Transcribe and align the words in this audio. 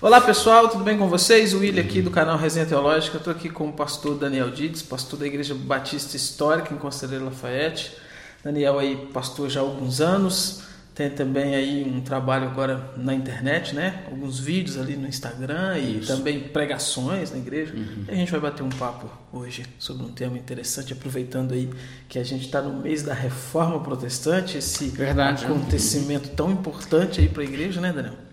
Olá 0.00 0.20
pessoal, 0.20 0.68
tudo 0.68 0.84
bem 0.84 0.96
com 0.96 1.08
vocês? 1.08 1.52
O 1.52 1.58
William 1.58 1.82
aqui 1.82 2.00
do 2.00 2.08
canal 2.08 2.38
Resenha 2.38 2.64
Teológica. 2.64 3.16
Estou 3.16 3.32
aqui 3.32 3.48
com 3.48 3.68
o 3.68 3.72
pastor 3.72 4.16
Daniel 4.16 4.48
Dides, 4.48 4.80
pastor 4.80 5.18
da 5.18 5.26
Igreja 5.26 5.56
Batista 5.56 6.16
Histórica 6.16 6.72
em 6.72 6.76
Conselheiro 6.76 7.24
Lafayette. 7.24 7.96
Daniel 8.44 8.78
aí 8.78 9.08
pastor 9.12 9.50
já 9.50 9.58
há 9.58 9.64
alguns 9.64 10.00
anos, 10.00 10.62
tem 10.94 11.10
também 11.10 11.56
aí 11.56 11.84
um 11.84 12.00
trabalho 12.00 12.46
agora 12.46 12.92
na 12.96 13.12
internet, 13.12 13.74
né? 13.74 14.04
Alguns 14.08 14.38
vídeos 14.38 14.78
ali 14.78 14.94
no 14.94 15.08
Instagram 15.08 15.76
e 15.78 15.98
Isso. 15.98 16.06
também 16.06 16.38
pregações 16.38 17.32
na 17.32 17.38
igreja. 17.38 17.74
Uhum. 17.74 18.04
a 18.06 18.14
gente 18.14 18.30
vai 18.30 18.38
bater 18.38 18.62
um 18.62 18.68
papo 18.68 19.10
hoje 19.32 19.66
sobre 19.80 20.06
um 20.06 20.12
tema 20.12 20.38
interessante, 20.38 20.92
aproveitando 20.92 21.54
aí 21.54 21.68
que 22.08 22.20
a 22.20 22.24
gente 22.24 22.46
está 22.46 22.62
no 22.62 22.80
mês 22.80 23.02
da 23.02 23.14
Reforma 23.14 23.80
Protestante, 23.80 24.58
esse 24.58 24.90
Verdade, 24.90 25.44
acontecimento 25.44 26.28
tão 26.28 26.52
importante 26.52 27.20
aí 27.20 27.28
para 27.28 27.42
a 27.42 27.46
igreja, 27.46 27.80
né, 27.80 27.92
Daniel? 27.92 28.27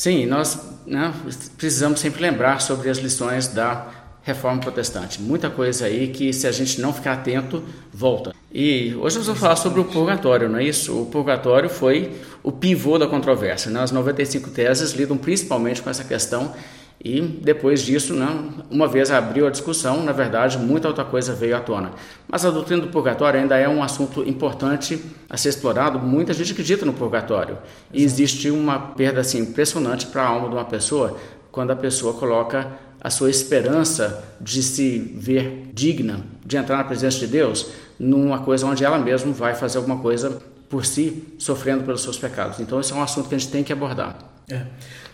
Sim, 0.00 0.24
nós 0.24 0.58
né, 0.86 1.12
precisamos 1.58 2.00
sempre 2.00 2.22
lembrar 2.22 2.62
sobre 2.62 2.88
as 2.88 2.96
lições 2.96 3.48
da 3.48 3.86
reforma 4.22 4.58
protestante. 4.58 5.20
Muita 5.20 5.50
coisa 5.50 5.84
aí 5.84 6.08
que, 6.08 6.32
se 6.32 6.46
a 6.46 6.52
gente 6.52 6.80
não 6.80 6.90
ficar 6.90 7.12
atento, 7.12 7.62
volta. 7.92 8.34
E 8.50 8.94
hoje 8.94 9.18
nós 9.18 9.26
vamos 9.26 9.38
falar 9.38 9.56
sobre 9.56 9.78
o 9.78 9.84
purgatório, 9.84 10.48
não 10.48 10.58
é 10.58 10.64
isso? 10.64 11.02
O 11.02 11.04
purgatório 11.04 11.68
foi 11.68 12.12
o 12.42 12.50
pivô 12.50 12.96
da 12.96 13.06
controvérsia. 13.06 13.70
Né? 13.70 13.78
As 13.78 13.92
95 13.92 14.48
teses 14.48 14.92
lidam 14.92 15.18
principalmente 15.18 15.82
com 15.82 15.90
essa 15.90 16.02
questão 16.02 16.54
e 17.02 17.22
depois 17.22 17.80
disso, 17.80 18.12
né, 18.12 18.28
uma 18.70 18.86
vez 18.86 19.10
abriu 19.10 19.46
a 19.46 19.50
discussão, 19.50 20.04
na 20.04 20.12
verdade, 20.12 20.58
muita 20.58 20.86
outra 20.86 21.02
coisa 21.02 21.32
veio 21.32 21.56
à 21.56 21.60
tona. 21.60 21.92
Mas 22.28 22.44
a 22.44 22.50
doutrina 22.50 22.82
do 22.82 22.88
purgatório 22.88 23.40
ainda 23.40 23.56
é 23.56 23.66
um 23.66 23.82
assunto 23.82 24.22
importante 24.28 25.02
a 25.28 25.36
ser 25.36 25.48
explorado. 25.48 25.98
Muita 25.98 26.34
gente 26.34 26.52
acredita 26.52 26.84
no 26.84 26.92
purgatório. 26.92 27.56
E 27.90 28.04
existe 28.04 28.50
uma 28.50 28.78
perda 28.78 29.20
assim, 29.20 29.38
impressionante 29.38 30.06
para 30.08 30.22
a 30.22 30.26
alma 30.26 30.48
de 30.48 30.54
uma 30.54 30.64
pessoa 30.64 31.16
quando 31.50 31.70
a 31.70 31.76
pessoa 31.76 32.12
coloca 32.12 32.70
a 33.00 33.08
sua 33.08 33.30
esperança 33.30 34.22
de 34.38 34.62
se 34.62 34.98
ver 34.98 35.70
digna 35.72 36.20
de 36.44 36.58
entrar 36.58 36.76
na 36.76 36.84
presença 36.84 37.18
de 37.18 37.26
Deus 37.26 37.68
numa 37.98 38.40
coisa 38.40 38.66
onde 38.66 38.84
ela 38.84 38.98
mesma 38.98 39.32
vai 39.32 39.54
fazer 39.54 39.78
alguma 39.78 39.98
coisa 39.98 40.38
por 40.68 40.84
si, 40.84 41.24
sofrendo 41.38 41.82
pelos 41.82 42.02
seus 42.02 42.18
pecados. 42.18 42.60
Então, 42.60 42.78
esse 42.78 42.92
é 42.92 42.94
um 42.94 43.02
assunto 43.02 43.28
que 43.28 43.34
a 43.34 43.38
gente 43.38 43.50
tem 43.50 43.64
que 43.64 43.72
abordar. 43.72 44.18
É. 44.50 44.66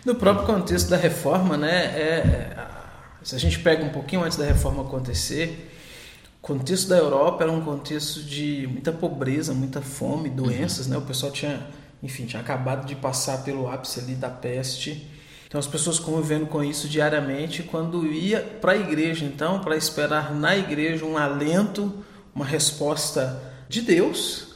No 0.05 0.15
próprio 0.15 0.45
contexto 0.45 0.89
da 0.89 0.97
reforma, 0.97 1.57
né, 1.57 1.85
é, 1.85 2.67
se 3.23 3.35
a 3.35 3.39
gente 3.39 3.59
pega 3.59 3.83
um 3.83 3.89
pouquinho 3.89 4.23
antes 4.23 4.37
da 4.37 4.45
reforma 4.45 4.83
acontecer, 4.83 5.73
o 6.41 6.47
contexto 6.47 6.87
da 6.87 6.97
Europa 6.97 7.43
era 7.43 7.51
um 7.51 7.61
contexto 7.61 8.21
de 8.23 8.67
muita 8.71 8.91
pobreza, 8.91 9.53
muita 9.53 9.81
fome, 9.81 10.29
doenças, 10.29 10.85
uhum. 10.85 10.93
né? 10.93 10.97
O 10.97 11.01
pessoal 11.01 11.31
tinha, 11.31 11.67
enfim, 12.01 12.25
tinha 12.25 12.41
acabado 12.41 12.85
de 12.85 12.95
passar 12.95 13.43
pelo 13.43 13.69
ápice 13.69 13.99
ali 13.99 14.15
da 14.15 14.29
peste. 14.29 15.11
Então 15.45 15.59
as 15.59 15.67
pessoas 15.67 15.99
convivendo 15.99 16.45
com 16.45 16.63
isso 16.63 16.87
diariamente, 16.87 17.63
quando 17.63 18.05
ia 18.05 18.39
para 18.39 18.73
a 18.73 18.77
igreja, 18.77 19.25
então, 19.25 19.59
para 19.59 19.75
esperar 19.75 20.33
na 20.33 20.55
igreja 20.55 21.03
um 21.05 21.17
alento, 21.17 21.93
uma 22.33 22.45
resposta 22.45 23.41
de 23.67 23.81
Deus, 23.81 24.46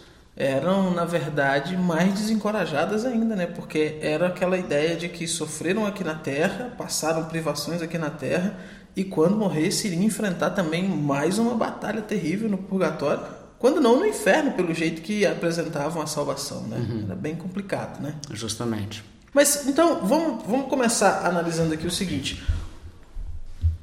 eram, 0.42 0.92
na 0.92 1.06
verdade, 1.06 1.78
mais 1.78 2.16
desencorajadas 2.16 3.06
ainda, 3.06 3.36
né? 3.36 3.46
Porque 3.46 4.00
era 4.02 4.26
aquela 4.26 4.58
ideia 4.58 4.96
de 4.96 5.08
que 5.08 5.28
sofreram 5.28 5.86
aqui 5.86 6.04
na 6.04 6.16
Terra, 6.16 6.74
passaram 6.76 7.26
privações 7.26 7.80
aqui 7.80 7.96
na 7.96 8.10
Terra 8.10 8.58
e 8.96 9.04
quando 9.04 9.38
morresse 9.38 9.88
iriam 9.88 10.02
enfrentar 10.02 10.50
também 10.50 10.88
mais 10.88 11.38
uma 11.38 11.54
batalha 11.54 12.02
terrível 12.02 12.50
no 12.50 12.58
purgatório, 12.58 13.22
quando 13.60 13.80
não 13.80 14.00
no 14.00 14.06
inferno, 14.06 14.54
pelo 14.54 14.74
jeito 14.74 15.04
que 15.04 15.28
apresentavam 15.28 16.02
a 16.02 16.08
salvação, 16.08 16.64
né? 16.64 16.78
Uhum. 16.78 17.04
Era 17.06 17.16
bem 17.16 17.36
complicado, 17.36 18.02
né? 18.02 18.16
Justamente. 18.32 19.04
Mas 19.32 19.68
então, 19.68 20.04
vamos, 20.08 20.44
vamos 20.48 20.68
começar 20.68 21.24
analisando 21.24 21.76
aqui 21.76 21.86
o 21.86 21.92
seguinte. 21.92 22.42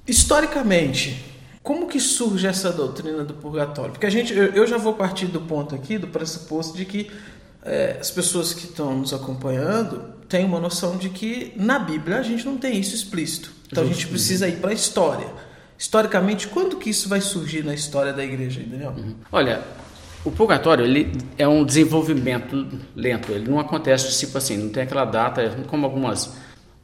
Historicamente, 0.08 1.24
como 1.68 1.86
que 1.86 2.00
surge 2.00 2.46
essa 2.46 2.72
doutrina 2.72 3.22
do 3.24 3.34
purgatório? 3.34 3.92
Porque 3.92 4.06
a 4.06 4.10
gente, 4.10 4.32
eu, 4.32 4.66
já 4.66 4.78
vou 4.78 4.94
partir 4.94 5.26
do 5.26 5.42
ponto 5.42 5.74
aqui, 5.74 5.98
do 5.98 6.06
pressuposto 6.06 6.74
de 6.74 6.86
que 6.86 7.10
é, 7.62 7.98
as 8.00 8.10
pessoas 8.10 8.54
que 8.54 8.64
estão 8.64 8.96
nos 8.96 9.12
acompanhando 9.12 10.02
têm 10.26 10.46
uma 10.46 10.58
noção 10.58 10.96
de 10.96 11.10
que 11.10 11.52
na 11.56 11.78
Bíblia 11.78 12.20
a 12.20 12.22
gente 12.22 12.46
não 12.46 12.56
tem 12.56 12.80
isso 12.80 12.94
explícito. 12.94 13.52
Então 13.70 13.84
a 13.84 13.86
gente 13.86 14.06
precisa 14.06 14.48
ir 14.48 14.60
para 14.60 14.70
a 14.70 14.72
história. 14.72 15.26
Historicamente, 15.76 16.48
quando 16.48 16.78
que 16.78 16.88
isso 16.88 17.06
vai 17.06 17.20
surgir 17.20 17.62
na 17.62 17.74
história 17.74 18.14
da 18.14 18.24
igreja, 18.24 18.62
Daniel? 18.66 18.94
Uhum. 18.96 19.16
Olha, 19.30 19.60
o 20.24 20.30
purgatório 20.30 20.86
ele 20.86 21.12
é 21.36 21.46
um 21.46 21.66
desenvolvimento 21.66 22.66
lento. 22.96 23.30
Ele 23.30 23.46
não 23.46 23.60
acontece 23.60 24.18
tipo 24.18 24.38
assim, 24.38 24.56
não 24.56 24.70
tem 24.70 24.84
aquela 24.84 25.04
data 25.04 25.54
como 25.66 25.84
algumas 25.84 26.32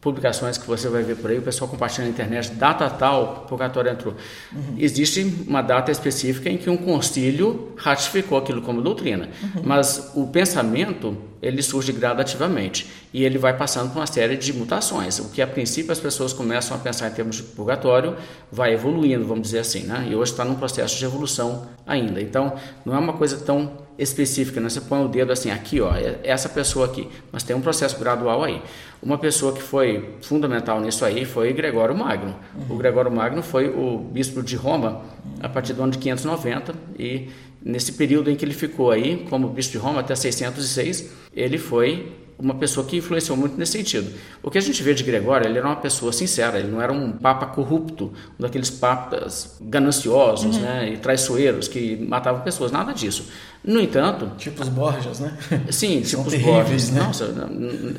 publicações 0.05 0.59
que 0.59 0.67
você 0.67 0.87
vai 0.87 1.03
ver 1.03 1.17
por 1.17 1.31
aí, 1.31 1.39
o 1.39 1.43
pessoal 1.43 1.69
compartilhando 1.69 2.09
na 2.09 2.13
internet, 2.13 2.51
data 2.51 2.91
tal, 2.91 3.47
purgatório 3.49 3.91
entrou. 3.91 4.15
Uhum. 4.53 4.75
Existe 4.77 5.45
uma 5.49 5.63
data 5.63 5.91
específica 5.91 6.51
em 6.51 6.59
que 6.59 6.69
um 6.69 6.77
concílio 6.77 7.73
ratificou 7.75 8.37
aquilo 8.37 8.61
como 8.61 8.83
doutrina, 8.83 9.31
uhum. 9.43 9.63
mas 9.65 10.13
o 10.15 10.27
pensamento 10.27 11.17
ele 11.45 11.63
surge 11.63 11.93
gradativamente 11.93 12.91
e 13.13 13.23
ele 13.23 13.37
vai 13.37 13.55
passando 13.55 13.93
por 13.93 13.99
uma 13.99 14.07
série 14.07 14.35
de 14.37 14.53
mutações. 14.55 15.19
O 15.19 15.29
que 15.29 15.43
a 15.43 15.47
princípio 15.47 15.93
as 15.93 16.01
pessoas 16.01 16.33
começam 16.33 16.75
a 16.75 16.81
pensar 16.81 17.09
em 17.09 17.13
termos 17.13 17.37
de 17.37 17.43
purgatório 17.43 18.17
vai 18.51 18.73
evoluindo, 18.73 19.27
vamos 19.27 19.43
dizer 19.43 19.59
assim, 19.59 19.85
né? 19.85 20.09
E 20.11 20.17
hoje 20.17 20.33
está 20.33 20.43
num 20.43 20.55
processo 20.55 20.99
de 20.99 21.05
evolução 21.05 21.69
ainda. 21.87 22.21
Então, 22.21 22.55
não 22.85 22.95
é 22.95 22.99
uma 22.99 23.13
coisa 23.13 23.37
tão 23.37 23.85
específica, 23.99 24.59
né? 24.59 24.71
Você 24.71 24.81
põe 24.81 25.05
o 25.05 25.09
dedo 25.09 25.33
assim, 25.33 25.51
aqui, 25.51 25.81
ó, 25.83 25.95
é 25.95 26.19
essa 26.25 26.49
pessoa 26.49 26.87
aqui, 26.87 27.09
mas 27.31 27.43
tem 27.43 27.55
um 27.55 27.61
processo 27.61 27.99
gradual 27.99 28.43
aí. 28.43 28.63
Uma 29.03 29.19
pessoa 29.19 29.53
que 29.53 29.63
foi 29.63 30.15
fundamental 30.23 30.81
nisso 30.81 31.05
aí 31.05 31.27
foi 31.27 31.53
Gregório 31.53 31.95
Magno. 31.95 32.35
Uhum. 32.55 32.75
O 32.75 32.79
Gregório 32.79 33.13
Magno 33.13 33.43
foi 33.43 33.69
o 33.69 33.99
bispo 33.99 34.43
de 34.43 34.57
Roma 34.57 35.03
a 35.41 35.49
partir 35.49 35.75
do 35.75 35.83
ano 35.83 35.93
de 35.93 35.99
590 35.99 36.75
e 36.99 37.29
nesse 37.65 37.93
período 37.93 38.31
em 38.31 38.37
que 38.37 38.45
ele 38.45 38.55
ficou 38.55 38.91
aí 38.91 39.27
como 39.31 39.49
bispo 39.49 39.73
de 39.73 39.79
Roma 39.79 40.01
até 40.01 40.15
606, 40.15 41.11
ele 41.35 41.57
foi 41.57 42.13
uma 42.39 42.55
pessoa 42.55 42.85
que 42.85 42.97
influenciou 42.97 43.37
muito 43.37 43.57
nesse 43.57 43.73
sentido. 43.73 44.13
O 44.43 44.51
que 44.51 44.59
a 44.59 44.61
gente 44.61 44.83
vê 44.83 44.93
de 44.93 45.05
Gregório, 45.05 45.47
ele 45.47 45.57
era 45.57 45.67
uma 45.67 45.77
pessoa 45.77 46.13
sincera, 46.13 46.59
ele 46.59 46.69
não 46.69 46.83
era 46.83 46.93
um 46.93 47.13
papa 47.13 47.47
corrupto, 47.47 48.13
um 48.39 48.43
daqueles 48.43 48.71
papas 48.71 49.57
gananciosos 49.61 50.57
uhum. 50.57 50.63
né, 50.63 50.93
e 50.93 50.97
traiçoeiros 50.99 51.69
que 51.69 51.97
matavam 51.97 52.43
pessoas, 52.43 52.73
nada 52.73 52.93
disso. 52.93 53.29
No 53.63 53.81
entanto... 53.81 54.33
Tipo 54.37 54.63
os 54.63 54.69
Borges, 54.69 55.21
né? 55.21 55.39
Sim, 55.71 56.03
tipo 56.03 56.23
os 56.23 56.35
Borges. 56.35 56.91
Né? 56.91 57.03
Nossa, 57.03 57.49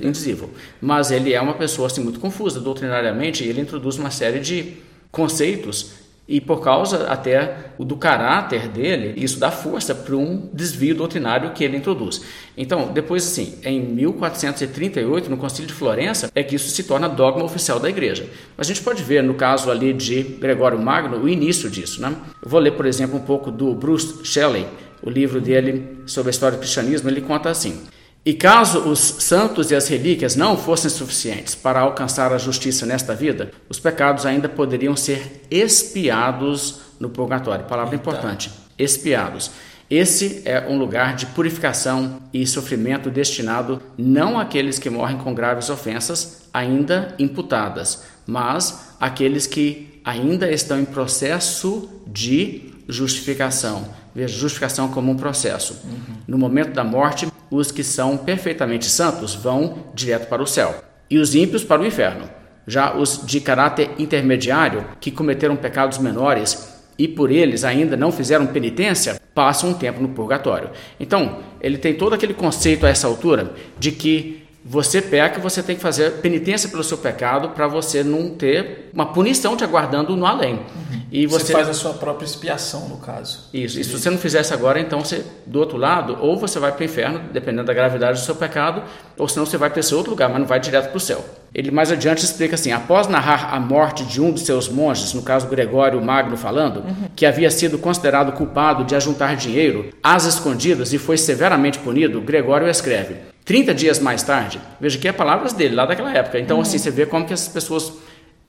indizível. 0.02 0.50
Mas 0.82 1.12
ele 1.12 1.34
é 1.34 1.42
uma 1.42 1.56
pessoa 1.56 1.88
assim, 1.88 2.04
muito 2.04 2.20
confusa 2.20 2.60
doutrinariamente 2.60 3.44
e 3.44 3.48
ele 3.48 3.62
introduz 3.62 3.98
uma 3.98 4.12
série 4.12 4.40
de 4.40 4.74
conceitos 5.12 6.05
e 6.28 6.42
por 6.42 6.62
causa 6.62 7.08
até 7.08 7.72
do 7.78 7.96
caráter 7.96 8.68
dele, 8.68 9.14
isso 9.16 9.40
dá 9.40 9.52
força 9.52 9.94
para 9.94 10.16
um 10.16 10.50
desvio 10.52 10.96
doutrinário 10.96 11.52
que 11.52 11.64
ele 11.64 11.78
introduz. 11.78 12.22
Então, 12.58 12.92
depois 12.92 13.24
assim, 13.26 13.60
em 13.64 13.80
1438, 13.80 15.30
no 15.30 15.38
Concílio 15.38 15.68
de 15.68 15.74
Florença, 15.74 16.32
é 16.34 16.42
que 16.42 16.56
isso 16.56 16.70
se 16.70 16.84
torna 16.84 17.08
dogma 17.08 17.44
oficial 17.44 17.80
da 17.80 17.90
igreja. 17.90 18.28
Mas 18.58 18.68
a 18.68 18.74
gente 18.74 18.84
pode 18.84 19.04
ver 19.04 19.22
no 19.22 19.36
caso 19.36 19.70
ali 19.70 19.94
de 19.94 20.24
Gregório 20.24 20.80
Magno 20.80 21.18
o 21.18 21.30
início 21.30 21.70
disso, 21.70 22.02
né? 22.02 22.16
Eu 22.42 22.50
vou 22.50 22.60
ler, 22.60 22.72
por 22.72 22.88
exemplo, 22.88 23.18
um 23.18 23.24
pouco 23.24 23.52
do 23.52 23.76
Bruce 23.76 24.26
Shelley, 24.26 24.66
o 25.04 25.10
livro 25.10 25.40
dele 25.40 26.00
sobre 26.08 26.30
a 26.30 26.32
história 26.32 26.58
do 26.58 26.62
cristianismo, 26.62 27.08
ele 27.08 27.22
conta 27.22 27.50
assim: 27.50 27.84
e 28.26 28.34
caso 28.34 28.80
os 28.80 29.00
santos 29.00 29.70
e 29.70 29.76
as 29.76 29.88
relíquias 29.88 30.36
não 30.36 30.58
fossem 30.58 30.90
suficientes 30.90 31.54
para 31.54 31.82
alcançar 31.82 32.34
a 32.34 32.40
justiça 32.40 32.84
nesta 32.84 33.14
vida, 33.14 33.52
os 33.70 33.80
pecados 33.80 34.26
ainda 34.26 34.50
poderiam 34.50 34.96
ser 34.96 35.44
expiados 35.52 36.80
no 37.00 37.10
purgatório. 37.10 37.66
Palavra 37.66 37.96
importante: 37.96 38.52
expiados. 38.80 39.52
Esse 39.88 40.42
é 40.46 40.66
um 40.68 40.80
lugar 40.80 41.16
de 41.16 41.28
purificação 41.28 42.20
e 42.34 42.48
sofrimento 42.48 43.12
destinado 43.12 43.80
não 43.96 44.40
àqueles 44.40 44.80
que 44.80 44.90
morrem 44.90 45.20
com 45.20 45.36
graves 45.36 45.70
ofensas 45.70 46.50
ainda 46.52 47.14
imputadas, 47.20 48.04
mas 48.26 48.96
àqueles 49.00 49.46
que 49.46 50.02
ainda 50.04 50.52
estão 50.52 50.80
em 50.80 50.86
processo 50.86 51.88
de 52.08 52.74
justificação. 52.88 53.88
Veja, 54.16 54.38
justificação 54.38 54.88
como 54.88 55.12
um 55.12 55.18
processo. 55.18 55.82
Uhum. 55.84 56.16
No 56.26 56.38
momento 56.38 56.72
da 56.72 56.86
morte, 56.86 57.28
os 57.52 57.70
que 57.70 57.84
são 57.84 58.16
perfeitamente 58.18 58.86
santos 58.86 59.36
vão 59.36 59.90
direto 59.94 60.30
para 60.30 60.42
o 60.42 60.48
céu, 60.48 60.84
e 61.10 61.20
os 61.20 61.36
ímpios 61.36 61.64
para 61.64 61.82
o 61.82 61.86
inferno. 61.86 62.30
Já 62.66 62.96
os 62.96 63.22
de 63.26 63.42
caráter 63.42 63.92
intermediário, 64.00 64.86
que 65.00 65.12
cometeram 65.12 65.56
pecados 65.56 65.98
menores 65.98 66.74
e 66.98 67.08
por 67.08 67.30
eles 67.30 67.64
ainda 67.64 67.98
não 67.98 68.12
fizeram 68.12 68.48
penitência, 68.48 69.20
passam 69.34 69.72
um 69.72 69.74
tempo 69.74 70.02
no 70.02 70.10
purgatório. 70.10 70.70
Então, 71.00 71.40
ele 71.60 71.78
tem 71.78 71.94
todo 71.94 72.16
aquele 72.16 72.34
conceito 72.34 72.86
a 72.86 72.90
essa 72.90 73.06
altura 73.06 73.54
de 73.78 73.92
que 73.92 74.45
você 74.68 75.00
peca, 75.00 75.40
você 75.40 75.62
tem 75.62 75.76
que 75.76 75.82
fazer 75.82 76.14
penitência 76.14 76.68
pelo 76.68 76.84
seu 76.84 76.98
pecado 76.98 77.50
para 77.50 77.68
você 77.68 78.04
não 78.04 78.32
ter 78.32 78.90
uma 78.92 79.06
punição 79.06 79.56
te 79.56 79.64
aguardando 79.64 80.16
no 80.16 80.26
além. 80.26 80.56
Uhum. 80.56 81.02
E 81.12 81.28
você... 81.28 81.46
você... 81.46 81.54
faz 81.54 81.70
a 81.70 81.74
sua 81.74 81.94
própria 81.94 82.26
expiação, 82.26 82.90
no 82.90 82.98
caso. 82.98 83.48
Isso. 83.54 83.80
E 83.80 83.84
se 83.84 83.92
você 83.92 84.10
não 84.10 84.18
fizer 84.18 84.42
isso 84.42 84.56
agora, 84.56 84.80
então 84.80 85.02
você, 85.02 85.24
do 85.46 85.60
outro 85.60 85.78
lado, 85.78 86.18
ou 86.20 86.36
você 86.36 86.58
vai 86.58 86.72
para 86.72 86.82
o 86.82 86.84
inferno, 86.84 87.22
dependendo 87.32 87.66
da 87.66 87.76
gravidade 87.76 88.20
do 88.20 88.26
seu 88.26 88.34
pecado, 88.34 88.82
ou 89.16 89.28
senão 89.28 89.46
você 89.46 89.56
vai 89.56 89.70
para 89.70 89.82
esse 89.82 89.94
outro 89.94 90.10
lugar, 90.10 90.30
mas 90.30 90.40
não 90.40 90.48
vai 90.48 90.60
direto 90.60 90.90
para 90.90 90.98
o 90.98 91.00
céu. 91.00 91.24
Ele 91.54 91.70
mais 91.70 91.92
adiante 91.92 92.26
explica 92.26 92.56
assim: 92.56 92.72
após 92.72 93.08
narrar 93.08 93.54
a 93.54 93.60
morte 93.60 94.04
de 94.04 94.20
um 94.20 94.32
dos 94.32 94.42
seus 94.42 94.68
monges, 94.68 95.14
no 95.14 95.22
caso 95.22 95.48
Gregório 95.48 96.04
Magno 96.04 96.36
falando, 96.36 96.78
uhum. 96.78 97.10
que 97.16 97.28
havia 97.28 97.52
sido 97.52 97.78
considerado 97.78 98.32
culpado 98.32 98.84
de 98.84 98.96
ajuntar 98.96 99.36
dinheiro 99.36 99.92
às 100.02 100.26
escondidas 100.26 100.92
e 100.92 100.98
foi 100.98 101.18
severamente 101.18 101.78
punido, 101.78 102.20
Gregório 102.20 102.68
escreve: 102.68 103.35
30 103.46 103.76
dias 103.76 104.00
mais 104.00 104.24
tarde, 104.24 104.60
veja 104.82 104.98
que 104.98 105.08
é 105.08 105.12
palavras 105.12 105.54
dele, 105.54 105.76
lá 105.76 105.86
daquela 105.86 106.12
época. 106.12 106.40
Então, 106.40 106.58
uhum. 106.58 106.64
assim, 106.64 106.80
você 106.80 106.90
vê 106.90 107.06
como 107.06 107.26
que 107.26 107.32
essas 107.32 107.48
pessoas 107.48 107.94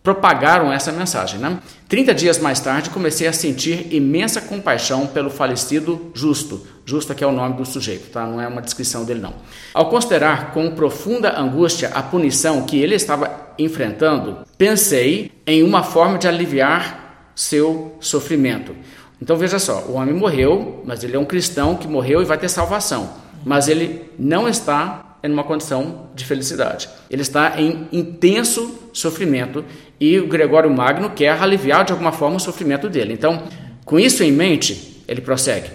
propagaram 0.03 0.73
essa 0.73 0.91
mensagem, 0.91 1.39
né? 1.39 1.59
30 1.89 2.15
dias 2.15 2.39
mais 2.39 2.61
tarde, 2.61 2.91
comecei 2.91 3.27
a 3.27 3.33
sentir 3.33 3.93
imensa 3.93 4.41
compaixão 4.41 5.07
pelo 5.07 5.29
falecido 5.29 6.13
Justo. 6.15 6.67
Justo 6.85 7.13
aqui 7.13 7.25
é 7.25 7.27
o 7.27 7.33
nome 7.33 7.57
do 7.57 7.67
sujeito, 7.67 8.11
tá? 8.11 8.25
Não 8.25 8.41
é 8.41 8.47
uma 8.47 8.63
descrição 8.63 9.05
dele, 9.05 9.21
não. 9.21 9.35
Ao 9.75 9.91
considerar 9.91 10.53
com 10.53 10.71
profunda 10.71 11.39
angústia 11.39 11.91
a 11.93 12.03
punição 12.03 12.63
que 12.63 12.79
ele 12.79 12.95
estava 12.95 13.53
enfrentando, 13.59 14.47
pensei 14.57 15.33
em 15.47 15.63
uma 15.63 15.83
forma 15.83 16.17
de 16.17 16.29
aliviar 16.29 17.31
seu 17.35 17.97
sofrimento. 18.01 18.75
Então, 19.21 19.37
veja 19.37 19.59
só, 19.59 19.81
o 19.89 19.95
homem 19.95 20.15
morreu, 20.15 20.83
mas 20.87 21.03
ele 21.03 21.17
é 21.17 21.19
um 21.19 21.25
cristão 21.25 21.75
que 21.75 21.89
morreu 21.89 22.23
e 22.23 22.25
vai 22.25 22.39
ter 22.39 22.49
salvação 22.49 23.26
mas 23.47 23.69
ele 23.69 24.11
não 24.19 24.49
está 24.49 25.19
em 25.23 25.31
uma 25.31 25.45
condição 25.45 26.09
de 26.17 26.25
felicidade. 26.25 26.89
Ele 27.09 27.23
está 27.23 27.61
em 27.61 27.87
intenso 27.93 28.77
sofrimento 28.93 29.65
e 30.01 30.19
o 30.19 30.27
Gregório 30.27 30.69
Magno 30.69 31.11
quer 31.11 31.41
aliviar 31.41 31.85
de 31.85 31.93
alguma 31.93 32.11
forma 32.11 32.39
o 32.39 32.41
sofrimento 32.41 32.89
dele. 32.89 33.13
Então, 33.13 33.45
com 33.85 34.01
isso 34.01 34.25
em 34.25 34.33
mente, 34.33 35.05
ele 35.07 35.21
prossegue. 35.21 35.71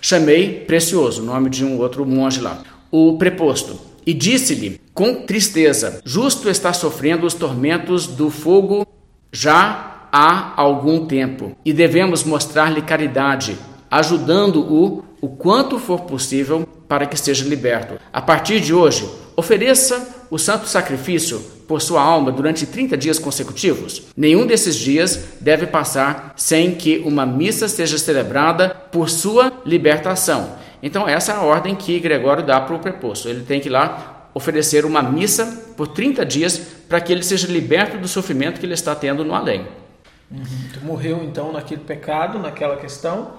Chamei 0.00 0.60
Precioso, 0.68 1.20
nome 1.20 1.50
de 1.50 1.64
um 1.64 1.80
outro 1.80 2.06
monge 2.06 2.40
lá, 2.40 2.62
o 2.92 3.18
preposto, 3.18 3.76
e 4.06 4.14
disse-lhe 4.14 4.80
com 4.94 5.26
tristeza: 5.26 6.00
Justo 6.04 6.48
está 6.48 6.72
sofrendo 6.72 7.26
os 7.26 7.34
tormentos 7.34 8.06
do 8.06 8.30
fogo 8.30 8.86
já 9.32 10.08
há 10.12 10.52
algum 10.56 11.06
tempo, 11.06 11.56
e 11.64 11.72
devemos 11.72 12.22
mostrar-lhe 12.22 12.82
caridade, 12.82 13.58
ajudando-o 13.90 15.04
o 15.20 15.28
quanto 15.28 15.76
for 15.80 16.02
possível 16.02 16.68
para 16.88 17.06
que 17.06 17.16
seja 17.16 17.44
liberto. 17.44 17.98
A 18.12 18.22
partir 18.22 18.60
de 18.60 18.72
hoje, 18.72 19.08
ofereça 19.36 20.26
o 20.30 20.38
santo 20.38 20.66
sacrifício 20.66 21.38
por 21.68 21.82
sua 21.82 22.00
alma 22.00 22.30
durante 22.30 22.66
30 22.66 22.96
dias 22.96 23.18
consecutivos. 23.18 24.02
Nenhum 24.16 24.46
desses 24.46 24.76
dias 24.76 25.34
deve 25.40 25.66
passar 25.66 26.32
sem 26.36 26.74
que 26.74 27.02
uma 27.04 27.26
missa 27.26 27.68
seja 27.68 27.98
celebrada 27.98 28.70
por 28.90 29.10
sua 29.10 29.52
libertação. 29.64 30.56
Então, 30.82 31.08
essa 31.08 31.32
é 31.32 31.36
a 31.36 31.40
ordem 31.40 31.74
que 31.74 31.98
Gregório 31.98 32.44
dá 32.44 32.60
para 32.60 32.74
o 32.74 32.78
preposto. 32.78 33.28
Ele 33.28 33.42
tem 33.42 33.60
que 33.60 33.68
ir 33.68 33.72
lá 33.72 34.28
oferecer 34.32 34.84
uma 34.84 35.02
missa 35.02 35.72
por 35.76 35.88
30 35.88 36.24
dias 36.24 36.58
para 36.88 37.00
que 37.00 37.12
ele 37.12 37.22
seja 37.22 37.48
liberto 37.48 37.98
do 37.98 38.06
sofrimento 38.06 38.60
que 38.60 38.66
ele 38.66 38.74
está 38.74 38.94
tendo 38.94 39.24
no 39.24 39.34
além. 39.34 39.66
Uhum. 40.28 40.82
morreu 40.82 41.22
então 41.22 41.52
naquele 41.52 41.82
pecado, 41.82 42.36
naquela 42.40 42.76
questão 42.76 43.34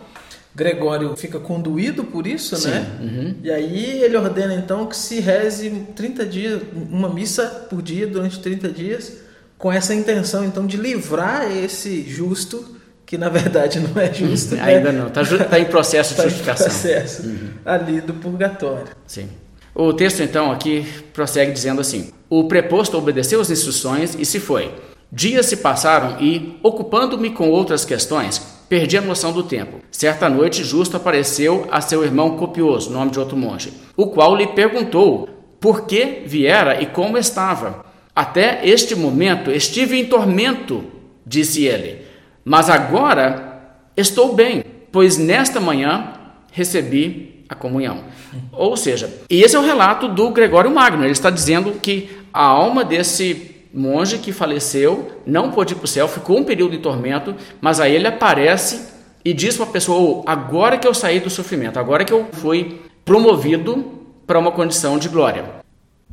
Gregório 0.58 1.16
fica 1.16 1.40
conduído 1.40 2.04
por 2.04 2.26
isso, 2.26 2.56
Sim. 2.56 2.72
né? 2.72 2.88
Uhum. 3.00 3.36
E 3.44 3.52
aí 3.52 4.02
ele 4.02 4.18
ordena 4.18 4.56
então 4.56 4.88
que 4.88 4.98
se 4.98 5.20
reze 5.20 5.70
30 5.96 6.26
dias, 6.26 6.62
uma 6.74 7.08
missa 7.08 7.46
por 7.70 7.80
dia 7.80 8.08
durante 8.08 8.40
30 8.40 8.70
dias, 8.70 9.18
com 9.56 9.72
essa 9.72 9.94
intenção 9.94 10.44
então 10.44 10.66
de 10.66 10.76
livrar 10.76 11.52
esse 11.52 12.02
justo 12.10 12.76
que 13.06 13.20
na 13.20 13.30
verdade 13.30 13.80
não 13.88 14.02
é 14.02 14.12
justo. 14.12 14.56
Né? 14.56 14.64
Ainda 14.64 14.92
não, 14.92 15.10
está 15.10 15.24
tá 15.46 15.60
em 15.60 15.66
processo 15.66 16.16
de 16.16 16.18
tá 16.18 16.24
justificação. 16.24 16.66
Em 16.66 16.70
processo 16.72 17.28
uhum. 17.28 17.50
ali 17.64 18.02
do 18.02 18.16
purgatório. 18.16 18.88
Sim. 19.06 19.30
O 19.76 19.94
texto 19.94 20.24
então 20.24 20.52
aqui 20.52 20.88
prossegue 21.14 21.52
dizendo 21.52 21.80
assim: 21.82 22.10
O 22.28 22.48
preposto 22.48 22.98
obedeceu 22.98 23.40
as 23.40 23.52
instruções 23.52 24.16
e 24.18 24.26
se 24.26 24.40
foi. 24.40 24.74
Dias 25.12 25.46
se 25.46 25.58
passaram 25.58 26.18
e, 26.20 26.58
ocupando-me 26.62 27.30
com 27.30 27.50
outras 27.50 27.86
questões, 27.86 28.58
Perdi 28.70 28.98
a 28.98 29.02
noção 29.02 29.32
do 29.32 29.44
tempo. 29.44 29.80
Certa 29.90 30.30
noite, 30.30 30.64
Justo 30.64 30.98
apareceu 30.98 31.68
a 31.72 31.80
seu 31.80 32.04
irmão 32.04 32.36
Copioso, 32.36 32.92
nome 32.92 33.12
de 33.12 33.20
outro 33.20 33.38
monge, 33.38 33.72
o 33.96 34.08
qual 34.08 34.36
lhe 34.36 34.48
perguntou 34.48 35.30
por 35.60 35.86
que 35.86 36.24
viera 36.26 36.82
e 36.82 36.86
como 36.86 37.18
estava. 37.18 37.86
Até 38.14 38.68
este 38.68 38.94
momento 38.94 39.50
estive 39.52 39.98
em 39.98 40.06
tormento, 40.06 40.84
disse 41.26 41.64
ele, 41.66 42.02
mas 42.44 42.70
agora 42.70 43.78
estou 43.96 44.34
bem, 44.36 44.66
pois 44.92 45.18
nesta 45.18 45.62
manhã 45.62 46.14
recebi 46.52 47.46
a 47.48 47.56
comunhão. 47.56 48.04
Ou 48.52 48.76
seja, 48.76 49.10
e 49.30 49.42
esse 49.42 49.56
é 49.56 49.60
o 49.60 49.64
relato 49.64 50.10
do 50.10 50.30
Gregório 50.32 50.72
Magno. 50.72 51.06
Ele 51.06 51.12
está 51.12 51.30
dizendo 51.30 51.72
que 51.82 52.10
a 52.34 52.44
alma 52.44 52.84
desse 52.84 53.57
monge 53.74 54.18
que 54.18 54.32
faleceu, 54.32 55.22
não 55.26 55.52
pôde 55.52 55.74
ir 55.74 55.78
para 55.78 55.86
o 55.86 55.88
céu, 55.88 56.08
ficou 56.08 56.38
um 56.38 56.44
período 56.44 56.76
em 56.76 56.80
tormento, 56.80 57.36
mas 57.62 57.80
aí 57.80 57.96
ele 57.96 58.08
aparece 58.08 58.88
e 59.24 59.34
diz 59.34 59.56
para 59.56 59.66
a 59.66 59.70
pessoa: 59.70 60.00
oh, 60.00 60.24
agora 60.26 60.78
que 60.78 60.88
eu 60.88 60.94
saí 60.94 61.20
do 61.20 61.30
sofrimento, 61.30 61.80
agora 61.80 62.06
que 62.06 62.14
eu 62.14 62.28
fui 62.32 62.82
promovido 63.04 63.86
para 64.26 64.40
uma 64.40 64.52
condição 64.52 64.98
de 64.98 65.10
glória. 65.10 65.46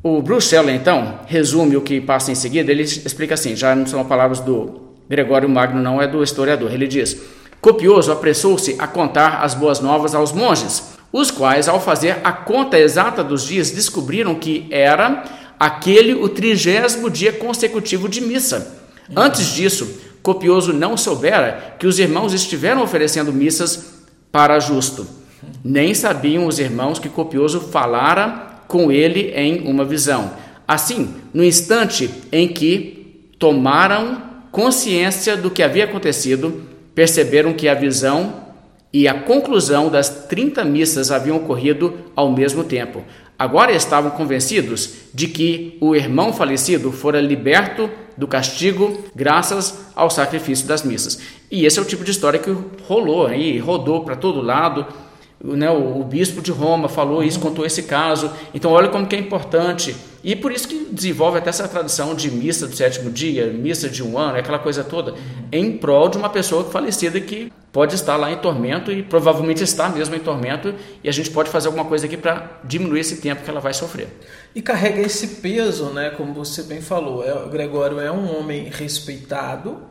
O 0.03 0.21
Bruce 0.21 0.55
então, 0.55 1.21
resume 1.27 1.77
o 1.77 1.81
que 1.81 2.01
passa 2.01 2.31
em 2.31 2.35
seguida. 2.35 2.71
Ele 2.71 2.83
explica 2.83 3.35
assim: 3.35 3.57
já 3.57 3.75
não 3.75 3.87
são 3.87 4.05
palavras 4.05 4.41
do 4.41 4.83
Gregório 5.09 5.49
Magno, 5.49 5.83
não 5.83 6.01
é 6.01 6.07
do 6.07 6.23
historiador. 6.23 6.73
Ele 6.73 6.87
diz: 6.87 7.21
Copioso 7.61 8.13
apressou-se 8.13 8.77
a 8.79 8.87
contar 8.87 9.43
as 9.43 9.55
boas 9.55 9.81
novas 9.81 10.15
aos 10.15 10.33
monges, 10.33 10.95
os 11.13 11.31
quais, 11.31 11.69
ao 11.69 11.81
fazer 11.81 12.19
a 12.23 12.33
conta 12.33 12.79
exata 12.79 13.25
dos 13.25 13.47
dias, 13.47 13.71
descobriram 13.71 14.35
que 14.35 14.67
era 14.71 15.25
aquele 15.59 16.15
o 16.15 16.29
trigésimo 16.29 17.11
dia 17.11 17.33
consecutivo 17.33 18.09
de 18.09 18.21
missa. 18.21 18.85
Antes 19.15 19.49
disso, 19.49 20.01
Copioso 20.23 20.73
não 20.73 20.97
soubera 20.97 21.77
que 21.79 21.87
os 21.87 21.99
irmãos 21.99 22.33
estiveram 22.33 22.83
oferecendo 22.83 23.33
missas 23.33 24.03
para 24.33 24.59
justo. 24.59 25.07
Nem 25.63 25.93
sabiam 25.93 26.47
os 26.47 26.59
irmãos 26.59 26.99
que 26.99 27.09
Copioso 27.09 27.61
falara 27.61 28.63
com 28.67 28.91
ele 28.91 29.33
em 29.37 29.69
uma 29.69 29.85
visão. 29.85 30.33
Assim, 30.67 31.15
no 31.33 31.45
instante 31.45 32.11
em 32.33 32.49
que 32.49 33.29
tomaram 33.39 34.23
consciência 34.51 35.37
do 35.37 35.51
que 35.51 35.63
havia 35.63 35.85
acontecido, 35.85 36.63
perceberam 36.95 37.53
que 37.53 37.69
a 37.69 37.75
visão 37.75 38.45
e 38.93 39.09
a 39.09 39.15
conclusão 39.15 39.91
das 39.91 40.09
30 40.09 40.65
missas 40.65 41.11
haviam 41.11 41.37
ocorrido 41.37 41.93
ao 42.15 42.31
mesmo 42.31 42.63
tempo. 42.63 43.03
Agora 43.45 43.73
estavam 43.73 44.11
convencidos 44.13 44.95
de 45.13 45.29
que 45.29 45.77
o 45.79 45.95
irmão 45.95 46.33
falecido 46.33 46.91
fora 46.91 47.21
liberto 47.21 47.91
do 48.17 48.27
castigo 48.27 49.05
graças 49.15 49.81
ao 49.95 50.09
sacrifício 50.09 50.67
das 50.67 50.83
missas. 50.83 51.21
E 51.51 51.67
esse 51.67 51.79
é 51.79 51.83
o 51.83 51.85
tipo 51.85 52.03
de 52.03 52.11
história 52.11 52.41
que 52.41 52.57
rolou 52.89 53.27
aí, 53.27 53.59
rodou 53.59 54.03
para 54.03 54.17
todo 54.17 54.41
lado. 54.41 54.87
Né, 55.43 55.69
o, 55.69 56.01
o, 56.01 56.05
bispo 56.05 56.41
de 56.41 56.51
Roma 56.51 56.89
falou 56.89 57.23
isso, 57.23 57.39
contou 57.39 57.67
esse 57.67 57.83
caso. 57.83 58.31
Então, 58.55 58.71
olha 58.71 58.89
como 58.89 59.07
que 59.07 59.15
é 59.15 59.19
importante. 59.19 59.95
E 60.25 60.35
por 60.35 60.51
isso 60.51 60.67
que 60.67 60.89
desenvolve 60.91 61.37
até 61.37 61.51
essa 61.51 61.69
tradição 61.69 62.15
de 62.15 62.31
missa 62.31 62.67
do 62.67 62.75
sétimo 62.75 63.11
dia, 63.11 63.47
missa 63.49 63.91
de 63.91 64.03
um 64.03 64.17
ano, 64.17 64.39
aquela 64.39 64.59
coisa 64.59 64.83
toda, 64.83 65.15
em 65.53 65.77
prol 65.77 66.09
de 66.09 66.17
uma 66.17 66.31
pessoa 66.31 66.65
falecida 66.65 67.21
que 67.21 67.53
pode 67.71 67.95
estar 67.95 68.17
lá 68.17 68.33
em 68.33 68.37
tormento 68.39 68.91
e 68.91 69.03
provavelmente 69.03 69.63
está 69.63 69.89
mesmo 69.89 70.15
em 70.15 70.21
tormento, 70.21 70.75
e 71.03 71.09
a 71.09 71.13
gente 71.13 71.31
pode 71.31 71.51
fazer 71.51 71.67
alguma 71.67 71.85
coisa 71.85 72.07
aqui 72.07 72.17
para 72.17 72.59
diminuir 72.65 73.01
esse 73.01 73.17
tempo 73.17 73.43
que 73.43 73.51
ela 73.51 73.61
vai 73.61 73.75
sofrer. 73.75 74.09
E 74.55 74.63
carrega 74.63 75.03
esse 75.03 75.27
peso, 75.43 75.87
né, 75.91 76.11
como 76.11 76.33
você 76.33 76.63
bem 76.63 76.81
falou. 76.81 77.23
É, 77.23 77.49
Gregório 77.51 78.01
é 78.01 78.11
um 78.11 78.39
homem 78.39 78.71
respeitado, 78.73 79.83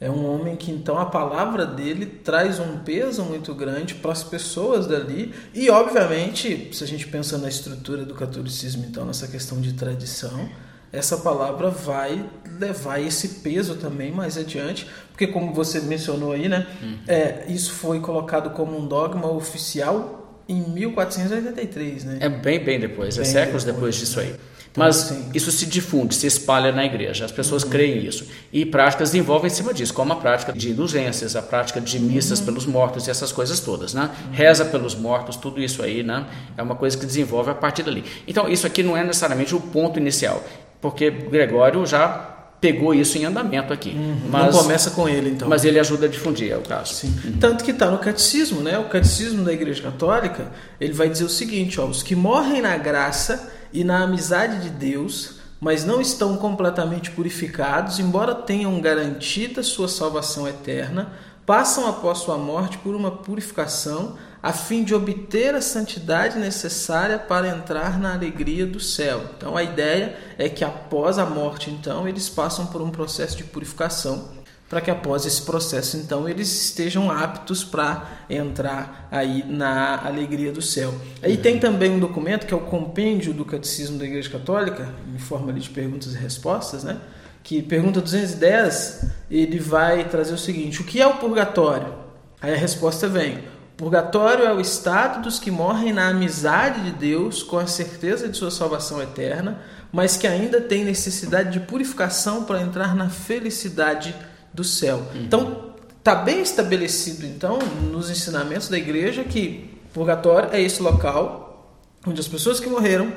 é 0.00 0.08
um 0.08 0.32
homem 0.32 0.54
que 0.54 0.70
então 0.70 0.96
a 0.96 1.06
palavra 1.06 1.66
dele 1.66 2.06
traz 2.06 2.60
um 2.60 2.78
peso 2.78 3.24
muito 3.24 3.52
grande 3.52 3.94
para 3.94 4.12
as 4.12 4.22
pessoas 4.22 4.86
dali. 4.86 5.34
E 5.52 5.68
obviamente 5.70 6.70
se 6.72 6.84
a 6.84 6.86
gente 6.86 7.06
pensa 7.08 7.36
na 7.36 7.48
estrutura 7.48 8.04
do 8.04 8.14
catolicismo 8.14 8.84
então 8.88 9.04
nessa 9.04 9.26
questão 9.26 9.60
de 9.60 9.72
tradição 9.72 10.48
essa 10.90 11.18
palavra 11.18 11.68
vai 11.68 12.24
levar 12.58 12.98
esse 12.98 13.40
peso 13.40 13.74
também 13.74 14.10
mais 14.10 14.38
adiante 14.38 14.86
porque 15.10 15.26
como 15.26 15.52
você 15.52 15.80
mencionou 15.80 16.32
aí 16.32 16.48
né 16.48 16.66
uhum. 16.82 16.98
é, 17.06 17.44
isso 17.48 17.72
foi 17.72 18.00
colocado 18.00 18.50
como 18.50 18.78
um 18.78 18.86
dogma 18.86 19.30
oficial 19.30 20.42
em 20.48 20.62
1483 20.62 22.04
né? 22.04 22.18
É 22.20 22.28
bem 22.30 22.64
bem 22.64 22.80
depois 22.80 23.18
é 23.18 23.20
bem 23.20 23.30
é 23.30 23.32
séculos 23.32 23.64
depois, 23.64 23.96
depois 23.96 23.96
disso 23.96 24.20
aí 24.20 24.34
Mas 24.76 24.96
Sim. 24.96 25.30
isso 25.34 25.50
se 25.50 25.66
difunde, 25.66 26.14
se 26.14 26.26
espalha 26.26 26.72
na 26.72 26.84
igreja. 26.84 27.24
As 27.24 27.32
pessoas 27.32 27.62
uhum. 27.64 27.70
creem 27.70 28.02
nisso. 28.02 28.26
E 28.52 28.64
práticas 28.64 29.10
desenvolvem 29.10 29.50
em 29.50 29.54
cima 29.54 29.74
disso, 29.74 29.92
como 29.92 30.12
a 30.12 30.16
prática 30.16 30.52
de 30.52 30.70
indulgências, 30.70 31.34
a 31.34 31.42
prática 31.42 31.80
de 31.80 31.98
missas 31.98 32.38
uhum. 32.40 32.46
pelos 32.46 32.66
mortos 32.66 33.06
e 33.06 33.10
essas 33.10 33.32
coisas 33.32 33.60
todas. 33.60 33.94
Né? 33.94 34.02
Uhum. 34.02 34.32
Reza 34.32 34.64
pelos 34.64 34.94
mortos, 34.94 35.36
tudo 35.36 35.60
isso 35.60 35.82
aí 35.82 36.02
né? 36.02 36.26
é 36.56 36.62
uma 36.62 36.74
coisa 36.74 36.96
que 36.96 37.06
desenvolve 37.06 37.50
a 37.50 37.54
partir 37.54 37.82
dali. 37.82 38.04
Então, 38.26 38.48
isso 38.48 38.66
aqui 38.66 38.82
não 38.82 38.96
é 38.96 39.02
necessariamente 39.02 39.54
o 39.54 39.60
ponto 39.60 39.98
inicial, 39.98 40.44
porque 40.80 41.10
Gregório 41.10 41.84
já 41.84 42.36
pegou 42.60 42.92
isso 42.92 43.16
em 43.18 43.24
andamento 43.24 43.72
aqui. 43.72 43.90
Uhum. 43.90 44.20
Mas, 44.30 44.54
não 44.54 44.62
começa 44.62 44.90
com 44.90 45.08
ele, 45.08 45.30
então. 45.30 45.48
Mas 45.48 45.64
ele 45.64 45.78
ajuda 45.78 46.06
a 46.06 46.08
difundir, 46.08 46.52
é 46.52 46.56
o 46.56 46.62
caso. 46.62 46.94
Sim. 46.94 47.14
Uhum. 47.24 47.32
Tanto 47.38 47.64
que 47.64 47.70
está 47.70 47.90
no 47.90 47.98
catecismo, 47.98 48.60
né? 48.60 48.78
O 48.78 48.84
catecismo 48.84 49.44
da 49.44 49.52
Igreja 49.52 49.82
Católica, 49.82 50.50
ele 50.80 50.92
vai 50.92 51.08
dizer 51.08 51.24
o 51.24 51.28
seguinte, 51.28 51.80
ó, 51.80 51.86
os 51.86 52.02
que 52.02 52.16
morrem 52.16 52.60
na 52.60 52.76
graça 52.76 53.52
e 53.72 53.84
na 53.84 54.02
amizade 54.02 54.62
de 54.62 54.70
Deus, 54.70 55.40
mas 55.60 55.84
não 55.84 56.00
estão 56.00 56.36
completamente 56.36 57.10
purificados, 57.10 57.98
embora 57.98 58.34
tenham 58.34 58.80
garantida 58.80 59.62
sua 59.62 59.88
salvação 59.88 60.46
eterna, 60.46 61.12
passam 61.44 61.88
após 61.88 62.18
sua 62.18 62.36
morte 62.36 62.78
por 62.78 62.94
uma 62.94 63.10
purificação 63.10 64.16
a 64.42 64.52
fim 64.52 64.84
de 64.84 64.94
obter 64.94 65.54
a 65.54 65.60
santidade 65.60 66.38
necessária 66.38 67.18
para 67.18 67.48
entrar 67.48 67.98
na 67.98 68.14
alegria 68.14 68.64
do 68.64 68.78
céu. 68.78 69.22
Então 69.36 69.56
a 69.56 69.62
ideia 69.62 70.16
é 70.38 70.48
que 70.48 70.64
após 70.64 71.18
a 71.18 71.26
morte, 71.26 71.70
então, 71.70 72.06
eles 72.06 72.28
passam 72.28 72.66
por 72.66 72.80
um 72.80 72.90
processo 72.90 73.36
de 73.36 73.44
purificação 73.44 74.37
para 74.68 74.80
que 74.80 74.90
após 74.90 75.24
esse 75.24 75.42
processo 75.42 75.96
então 75.96 76.28
eles 76.28 76.64
estejam 76.64 77.10
aptos 77.10 77.64
para 77.64 78.06
entrar 78.28 79.08
aí 79.10 79.44
na 79.48 80.04
alegria 80.04 80.52
do 80.52 80.60
céu. 80.60 80.94
Aí 81.22 81.36
uhum. 81.36 81.42
tem 81.42 81.58
também 81.58 81.90
um 81.90 81.98
documento 81.98 82.46
que 82.46 82.52
é 82.52 82.56
o 82.56 82.60
compêndio 82.60 83.32
do 83.32 83.44
catecismo 83.44 83.98
da 83.98 84.04
Igreja 84.04 84.28
Católica, 84.28 84.94
em 85.14 85.18
forma 85.18 85.52
de 85.52 85.70
perguntas 85.70 86.14
e 86.14 86.18
respostas, 86.18 86.84
né? 86.84 86.98
Que 87.42 87.62
pergunta 87.62 88.00
210, 88.00 89.06
ele 89.30 89.58
vai 89.58 90.04
trazer 90.08 90.34
o 90.34 90.38
seguinte: 90.38 90.82
o 90.82 90.84
que 90.84 91.00
é 91.00 91.06
o 91.06 91.16
purgatório? 91.16 91.94
Aí 92.42 92.52
a 92.52 92.56
resposta 92.56 93.08
vem: 93.08 93.38
Purgatório 93.78 94.44
é 94.44 94.52
o 94.52 94.60
estado 94.60 95.22
dos 95.22 95.38
que 95.38 95.50
morrem 95.50 95.92
na 95.92 96.08
amizade 96.08 96.82
de 96.82 96.90
Deus, 96.90 97.44
com 97.44 97.56
a 97.56 97.66
certeza 97.66 98.28
de 98.28 98.36
sua 98.36 98.50
salvação 98.50 99.00
eterna, 99.00 99.60
mas 99.92 100.16
que 100.16 100.26
ainda 100.26 100.60
têm 100.60 100.84
necessidade 100.84 101.52
de 101.52 101.60
purificação 101.60 102.44
para 102.44 102.60
entrar 102.60 102.94
na 102.94 103.08
felicidade 103.08 104.14
do 104.58 104.64
céu. 104.64 105.02
Uhum. 105.14 105.22
Então, 105.22 105.72
está 105.98 106.14
bem 106.16 106.42
estabelecido 106.42 107.24
então 107.24 107.58
nos 107.90 108.10
ensinamentos 108.10 108.68
da 108.68 108.76
igreja 108.76 109.22
que 109.24 109.70
purgatório 109.92 110.50
é 110.52 110.60
esse 110.60 110.82
local 110.82 111.76
onde 112.06 112.20
as 112.20 112.28
pessoas 112.28 112.58
que 112.60 112.68
morreram 112.68 113.12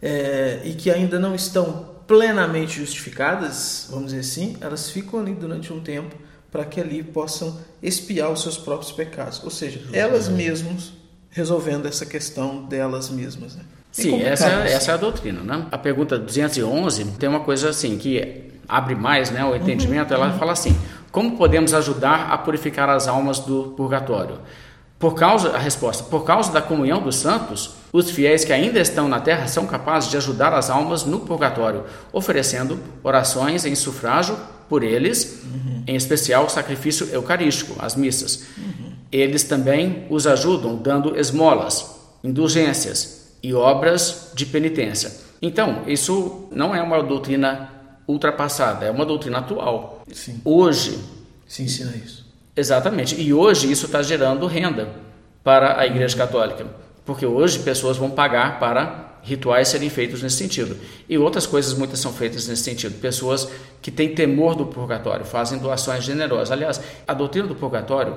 é, 0.00 0.60
e 0.64 0.74
que 0.74 0.90
ainda 0.90 1.18
não 1.18 1.34
estão 1.34 1.96
plenamente 2.06 2.80
justificadas, 2.80 3.86
vamos 3.90 4.06
dizer 4.06 4.20
assim, 4.20 4.56
elas 4.60 4.90
ficam 4.90 5.20
ali 5.20 5.32
durante 5.32 5.72
um 5.72 5.80
tempo 5.80 6.16
para 6.50 6.64
que 6.64 6.80
ali 6.80 7.02
possam 7.02 7.58
espiar 7.82 8.30
os 8.30 8.42
seus 8.42 8.56
próprios 8.56 8.92
pecados. 8.92 9.42
Ou 9.44 9.50
seja, 9.50 9.82
elas 9.92 10.28
mesmas 10.28 10.92
resolvendo 11.30 11.86
essa 11.86 12.06
questão 12.06 12.64
delas 12.64 13.10
mesmas. 13.10 13.54
Né? 13.54 13.62
Sim, 13.92 14.22
essa, 14.22 14.48
é, 14.48 14.72
essa 14.72 14.92
é 14.92 14.94
a 14.94 14.96
doutrina. 14.96 15.42
Né? 15.42 15.66
A 15.70 15.76
pergunta 15.76 16.18
211 16.18 17.04
tem 17.18 17.28
uma 17.28 17.40
coisa 17.40 17.68
assim 17.68 17.98
que 17.98 18.47
abre 18.68 18.94
mais 18.94 19.30
né, 19.30 19.44
o 19.44 19.56
entendimento. 19.56 20.12
Ela 20.12 20.32
fala 20.32 20.52
assim: 20.52 20.76
como 21.10 21.36
podemos 21.36 21.72
ajudar 21.72 22.30
a 22.30 22.38
purificar 22.38 22.88
as 22.90 23.08
almas 23.08 23.38
do 23.38 23.74
purgatório? 23.76 24.38
Por 24.98 25.14
causa, 25.14 25.50
a 25.50 25.58
resposta, 25.58 26.02
por 26.04 26.24
causa 26.24 26.52
da 26.52 26.60
comunhão 26.60 27.00
dos 27.00 27.16
santos, 27.16 27.76
os 27.92 28.10
fiéis 28.10 28.44
que 28.44 28.52
ainda 28.52 28.80
estão 28.80 29.08
na 29.08 29.20
terra 29.20 29.46
são 29.46 29.64
capazes 29.64 30.10
de 30.10 30.16
ajudar 30.16 30.52
as 30.52 30.68
almas 30.68 31.04
no 31.04 31.20
purgatório, 31.20 31.84
oferecendo 32.12 32.80
orações 33.02 33.64
em 33.64 33.76
sufrágio 33.76 34.36
por 34.68 34.82
eles, 34.82 35.40
uhum. 35.44 35.84
em 35.86 35.94
especial 35.94 36.46
o 36.46 36.48
sacrifício 36.48 37.08
eucarístico, 37.12 37.76
as 37.78 37.94
missas. 37.94 38.48
Uhum. 38.58 38.92
Eles 39.10 39.44
também 39.44 40.04
os 40.10 40.26
ajudam 40.26 40.76
dando 40.76 41.16
esmolas, 41.16 41.96
indulgências 42.22 43.36
e 43.40 43.54
obras 43.54 44.32
de 44.34 44.44
penitência. 44.46 45.12
Então, 45.40 45.82
isso 45.86 46.48
não 46.50 46.74
é 46.74 46.82
uma 46.82 47.00
doutrina 47.02 47.77
ultrapassada, 48.08 48.86
é 48.86 48.90
uma 48.90 49.04
doutrina 49.04 49.38
atual. 49.38 50.02
Sim. 50.10 50.40
Hoje. 50.44 50.98
Se 51.46 51.62
ensina 51.62 51.94
isso. 51.94 52.26
Exatamente. 52.56 53.20
E 53.20 53.32
hoje 53.32 53.70
isso 53.70 53.86
está 53.86 54.02
gerando 54.02 54.46
renda 54.46 54.88
para 55.44 55.78
a 55.78 55.86
Igreja 55.86 56.16
Católica. 56.16 56.66
Porque 57.04 57.24
hoje 57.24 57.60
pessoas 57.60 57.96
vão 57.96 58.10
pagar 58.10 58.58
para 58.58 59.18
rituais 59.22 59.68
serem 59.68 59.90
feitos 59.90 60.22
nesse 60.22 60.36
sentido. 60.36 60.76
E 61.08 61.18
outras 61.18 61.46
coisas 61.46 61.74
muitas 61.74 62.00
são 62.00 62.12
feitas 62.12 62.48
nesse 62.48 62.62
sentido. 62.62 62.98
Pessoas 63.00 63.48
que 63.80 63.90
têm 63.90 64.14
temor 64.14 64.54
do 64.54 64.66
purgatório 64.66 65.24
fazem 65.24 65.58
doações 65.58 66.04
generosas. 66.04 66.50
Aliás, 66.50 66.80
a 67.06 67.14
doutrina 67.14 67.46
do 67.46 67.54
purgatório 67.54 68.16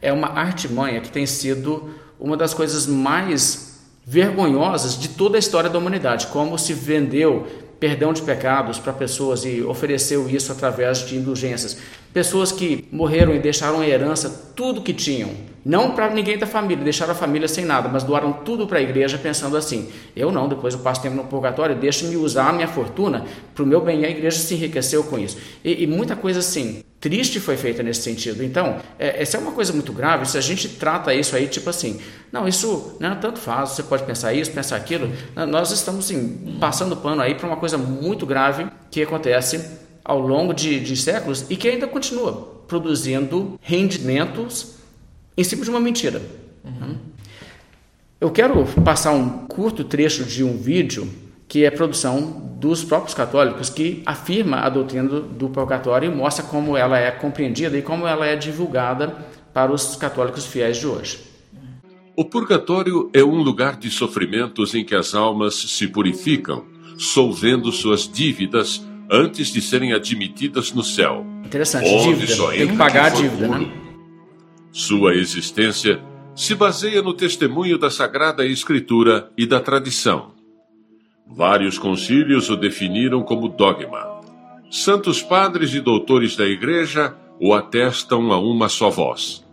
é 0.00 0.12
uma 0.12 0.28
artimanha 0.28 1.00
que 1.00 1.10
tem 1.10 1.26
sido 1.26 1.94
uma 2.18 2.36
das 2.36 2.54
coisas 2.54 2.86
mais 2.86 3.80
vergonhosas 4.04 4.98
de 4.98 5.08
toda 5.10 5.36
a 5.36 5.38
história 5.38 5.68
da 5.68 5.78
humanidade. 5.78 6.28
Como 6.28 6.58
se 6.58 6.72
vendeu 6.72 7.46
perdão 7.78 8.12
de 8.12 8.22
pecados 8.22 8.78
para 8.78 8.92
pessoas 8.92 9.44
e 9.44 9.62
ofereceu 9.62 10.28
isso 10.28 10.50
através 10.50 11.06
de 11.06 11.16
indulgências. 11.16 11.78
Pessoas 12.12 12.50
que 12.50 12.88
morreram 12.90 13.34
e 13.34 13.38
deixaram 13.38 13.82
em 13.84 13.88
herança 13.88 14.50
tudo 14.56 14.82
que 14.82 14.92
tinham, 14.92 15.30
não 15.64 15.92
para 15.92 16.10
ninguém 16.10 16.38
da 16.38 16.46
família, 16.46 16.82
deixaram 16.82 17.12
a 17.12 17.14
família 17.14 17.46
sem 17.46 17.64
nada, 17.64 17.88
mas 17.88 18.02
doaram 18.02 18.32
tudo 18.32 18.66
para 18.66 18.78
a 18.78 18.82
igreja 18.82 19.18
pensando 19.18 19.56
assim: 19.56 19.88
eu 20.16 20.32
não, 20.32 20.48
depois 20.48 20.74
eu 20.74 20.80
passo 20.80 21.02
tempo 21.02 21.14
no 21.14 21.24
purgatório, 21.24 21.76
deixe-me 21.76 22.16
usar 22.16 22.48
a 22.48 22.52
minha 22.52 22.68
fortuna 22.68 23.24
para 23.54 23.62
o 23.62 23.66
meu 23.66 23.80
bem. 23.80 24.00
E 24.00 24.06
a 24.06 24.10
igreja 24.10 24.38
se 24.38 24.54
enriqueceu 24.54 25.04
com 25.04 25.18
isso. 25.18 25.36
E, 25.62 25.84
e 25.84 25.86
muita 25.86 26.16
coisa 26.16 26.40
assim, 26.40 26.82
triste 27.00 27.40
foi 27.40 27.56
feita 27.56 27.82
nesse 27.82 28.02
sentido. 28.02 28.42
Então, 28.42 28.80
é, 28.98 29.22
essa 29.22 29.36
é 29.36 29.40
uma 29.40 29.52
coisa 29.52 29.72
muito 29.72 29.92
grave. 29.92 30.26
Se 30.26 30.36
a 30.36 30.40
gente 30.40 30.68
trata 30.68 31.14
isso 31.14 31.36
aí, 31.36 31.46
tipo 31.46 31.70
assim, 31.70 32.00
não, 32.32 32.46
isso 32.46 32.96
não 33.00 33.10
né, 33.10 33.18
tanto 33.20 33.38
faz, 33.38 33.70
você 33.70 33.82
pode 33.82 34.04
pensar 34.04 34.32
isso, 34.32 34.50
pensar 34.50 34.76
aquilo. 34.76 35.10
Nós 35.48 35.70
estamos 35.70 36.04
assim, 36.04 36.56
passando 36.60 36.96
pano 36.96 37.22
aí 37.22 37.34
para 37.34 37.46
uma 37.46 37.56
coisa 37.56 37.78
muito 37.78 38.26
grave 38.26 38.66
que 38.90 39.02
acontece 39.02 39.78
ao 40.04 40.18
longo 40.18 40.52
de, 40.52 40.80
de 40.80 40.96
séculos 40.96 41.44
e 41.50 41.56
que 41.56 41.68
ainda 41.68 41.86
continua 41.86 42.62
produzindo 42.66 43.58
rendimentos 43.62 44.74
em 45.36 45.44
cima 45.44 45.64
de 45.64 45.70
uma 45.70 45.80
mentira. 45.80 46.20
Uhum. 46.64 46.96
Eu 48.20 48.30
quero 48.30 48.64
passar 48.82 49.12
um 49.12 49.46
curto 49.46 49.84
trecho 49.84 50.24
de 50.24 50.42
um 50.42 50.56
vídeo 50.56 51.08
que 51.48 51.64
é 51.64 51.70
produção 51.70 52.56
dos 52.60 52.84
próprios 52.84 53.14
católicos 53.14 53.70
que 53.70 54.02
afirma 54.04 54.58
a 54.58 54.68
doutrina 54.68 55.08
do, 55.08 55.22
do 55.22 55.48
purgatório 55.48 56.12
e 56.12 56.14
mostra 56.14 56.44
como 56.44 56.76
ela 56.76 56.98
é 56.98 57.10
compreendida 57.10 57.76
e 57.78 57.82
como 57.82 58.06
ela 58.06 58.26
é 58.26 58.36
divulgada 58.36 59.16
para 59.54 59.72
os 59.72 59.96
católicos 59.96 60.44
fiéis 60.44 60.76
de 60.76 60.86
hoje. 60.86 61.18
O 62.14 62.24
purgatório 62.24 63.08
é 63.14 63.24
um 63.24 63.40
lugar 63.42 63.76
de 63.76 63.90
sofrimentos 63.90 64.74
em 64.74 64.84
que 64.84 64.94
as 64.94 65.14
almas 65.14 65.54
se 65.54 65.86
purificam, 65.86 66.66
solvendo 66.98 67.70
suas 67.72 68.10
dívidas 68.10 68.84
antes 69.10 69.52
de 69.52 69.62
serem 69.62 69.92
admitidas 69.92 70.72
no 70.72 70.82
céu. 70.82 71.24
Interessante, 71.44 71.88
dívida. 72.02 72.48
Tem 72.50 72.68
que 72.68 72.76
pagar 72.76 73.06
a 73.06 73.08
dívida, 73.10 73.48
né? 73.48 73.72
Sua 74.70 75.14
existência 75.14 76.02
se 76.34 76.54
baseia 76.54 77.00
no 77.02 77.14
testemunho 77.14 77.78
da 77.78 77.88
Sagrada 77.88 78.44
Escritura 78.44 79.30
e 79.36 79.46
da 79.46 79.60
tradição. 79.60 80.37
Vários 81.28 81.78
concílios 81.78 82.48
o 82.48 82.56
definiram 82.56 83.22
como 83.22 83.48
dogma. 83.48 84.18
Santos 84.70 85.22
padres 85.22 85.74
e 85.74 85.80
doutores 85.80 86.36
da 86.36 86.46
Igreja 86.46 87.14
o 87.40 87.54
atestam 87.54 88.32
a 88.32 88.38
uma 88.38 88.68
só 88.68 88.90
voz. 88.90 89.44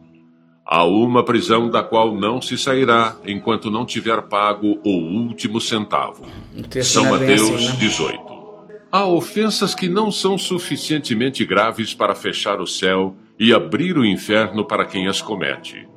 Há 0.66 0.84
uma 0.84 1.24
prisão 1.24 1.70
da 1.70 1.84
qual 1.84 2.16
não 2.16 2.42
se 2.42 2.58
sairá 2.58 3.16
enquanto 3.24 3.70
não 3.70 3.86
tiver 3.86 4.24
pago 4.24 4.80
o 4.84 4.90
último 4.90 5.62
centavo. 5.62 6.26
São 6.82 7.12
Mateus 7.12 7.78
18. 7.78 8.18
Né? 8.18 8.80
Há 8.92 9.06
ofensas 9.06 9.76
que 9.76 9.88
não 9.88 10.10
são 10.10 10.38
suficientemente 10.38 11.46
graves 11.46 11.94
para 11.94 12.16
fechar 12.16 12.60
o 12.60 12.66
céu 12.66 13.16
e 13.38 13.54
abrir 13.54 13.96
o 13.96 14.06
inferno 14.06 14.66
para 14.66 14.86
quem 14.86 15.08
as 15.08 15.22
comete. 15.22 15.88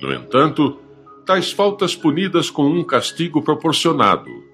No 0.00 0.12
entanto, 0.12 0.78
tais 1.24 1.50
faltas 1.50 1.96
punidas 1.96 2.50
com 2.50 2.66
um 2.66 2.84
castigo 2.84 3.40
proporcionado. 3.40 4.51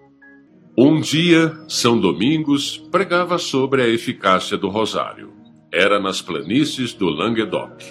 Um 0.80 1.00
dia, 1.00 1.58
São 1.66 1.98
Domingos 1.98 2.78
pregava 2.78 3.36
sobre 3.36 3.82
a 3.82 3.88
eficácia 3.88 4.56
do 4.56 4.68
rosário. 4.68 5.32
Era 5.72 5.98
nas 5.98 6.22
planícies 6.22 6.92
do 6.92 7.08
Languedoc. 7.08 7.82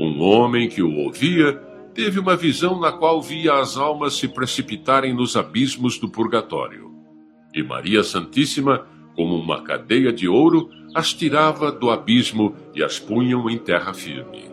Um 0.00 0.18
homem 0.22 0.66
que 0.66 0.82
o 0.82 0.96
ouvia 0.96 1.52
teve 1.92 2.18
uma 2.18 2.36
visão 2.36 2.80
na 2.80 2.90
qual 2.90 3.20
via 3.20 3.60
as 3.60 3.76
almas 3.76 4.14
se 4.14 4.26
precipitarem 4.26 5.12
nos 5.12 5.36
abismos 5.36 5.98
do 5.98 6.08
purgatório 6.08 6.90
e 7.54 7.62
Maria 7.62 8.02
Santíssima, 8.02 8.86
como 9.14 9.36
uma 9.36 9.60
cadeia 9.60 10.10
de 10.10 10.26
ouro, 10.26 10.70
as 10.94 11.12
tirava 11.12 11.70
do 11.70 11.90
abismo 11.90 12.54
e 12.74 12.82
as 12.82 12.98
punham 12.98 13.50
em 13.50 13.58
terra 13.58 13.92
firme. 13.92 14.50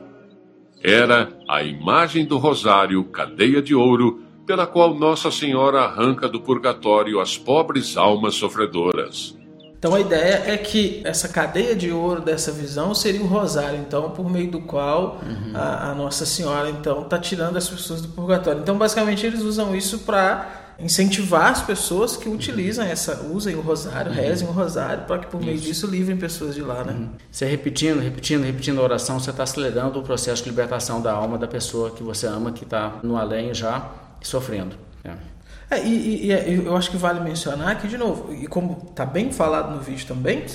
Era 0.84 1.32
a 1.48 1.64
imagem 1.64 2.26
do 2.26 2.38
rosário, 2.38 3.06
cadeia 3.06 3.62
de 3.62 3.74
ouro, 3.74 4.22
pela 4.46 4.68
qual 4.68 4.94
Nossa 4.94 5.32
Senhora 5.32 5.82
arranca 5.82 6.28
do 6.28 6.42
purgatório 6.42 7.20
as 7.20 7.38
pobres 7.38 7.98
almas 7.98 8.36
sofredoras. 8.36 9.36
Então 9.82 9.96
a 9.96 10.00
ideia 10.00 10.44
é 10.46 10.58
que 10.58 11.02
essa 11.04 11.28
cadeia 11.28 11.76
de 11.76 11.92
ouro 11.92 12.22
dessa 12.22 12.52
visão 12.52 12.94
seria 12.94 13.22
o 13.22 13.26
rosário, 13.26 13.80
então 13.80 14.12
por 14.12 14.30
meio 14.30 14.52
do 14.52 14.62
qual 14.62 15.20
uhum. 15.24 15.54
a, 15.56 15.90
a, 15.90 15.96
Nossa 15.96 16.24
Senhora 16.24 16.70
então 16.70 17.02
está 17.02 17.18
tirando 17.18 17.58
as 17.58 17.68
pessoas 17.68 18.00
do 18.00 18.10
purgatório. 18.10 18.62
Então 18.62 18.78
basicamente 18.78 19.26
eles 19.26 19.42
usam 19.42 19.76
isso 19.76 20.00
para 20.00 20.76
incentivar 20.78 21.52
as 21.52 21.64
pessoas 21.64 22.16
que 22.16 22.30
utilizam 22.30 22.86
essa, 22.86 23.24
usem 23.32 23.56
o 23.56 23.62
rosário, 23.62 24.12
uhum. 24.12 24.18
rezem 24.18 24.48
o 24.48 24.52
rosário, 24.52 25.06
para 25.06 25.18
que 25.18 25.28
por 25.28 25.40
meio 25.42 25.56
Isso. 25.56 25.66
disso 25.66 25.88
livrem 25.88 26.18
pessoas 26.18 26.54
de 26.54 26.62
lá, 26.62 26.84
né? 26.84 26.94
Uhum. 26.94 27.10
Você 27.32 27.46
repetindo, 27.46 28.00
repetindo, 28.00 28.44
repetindo 28.44 28.80
a 28.80 28.84
oração, 28.84 29.20
você 29.20 29.32
está 29.32 29.44
acelerando 29.44 30.00
o 30.00 30.04
processo 30.04 30.44
de 30.44 30.50
libertação 30.50 31.02
da 31.02 31.12
alma 31.12 31.40
da 31.40 31.48
pessoa 31.48 31.90
que 31.90 32.04
você 32.04 32.28
ama, 32.28 32.52
que 32.52 32.64
está 32.64 33.00
no 33.02 33.18
além 33.18 33.52
já 33.54 33.90
sofrendo. 34.22 34.76
É. 35.04 35.32
É, 35.72 35.86
e, 35.86 36.26
e, 36.26 36.32
e, 36.32 36.66
eu 36.66 36.76
acho 36.76 36.92
que 36.92 36.98
vale 36.98 37.22
mencionar 37.22 37.80
que, 37.80 37.88
de 37.88 37.98
novo, 37.98 38.34
e 38.34 38.46
como 38.46 38.88
está 38.90 39.06
bem 39.06 39.32
falado 39.32 39.74
no 39.74 39.82
vídeo 39.82 40.06
também, 40.06 40.46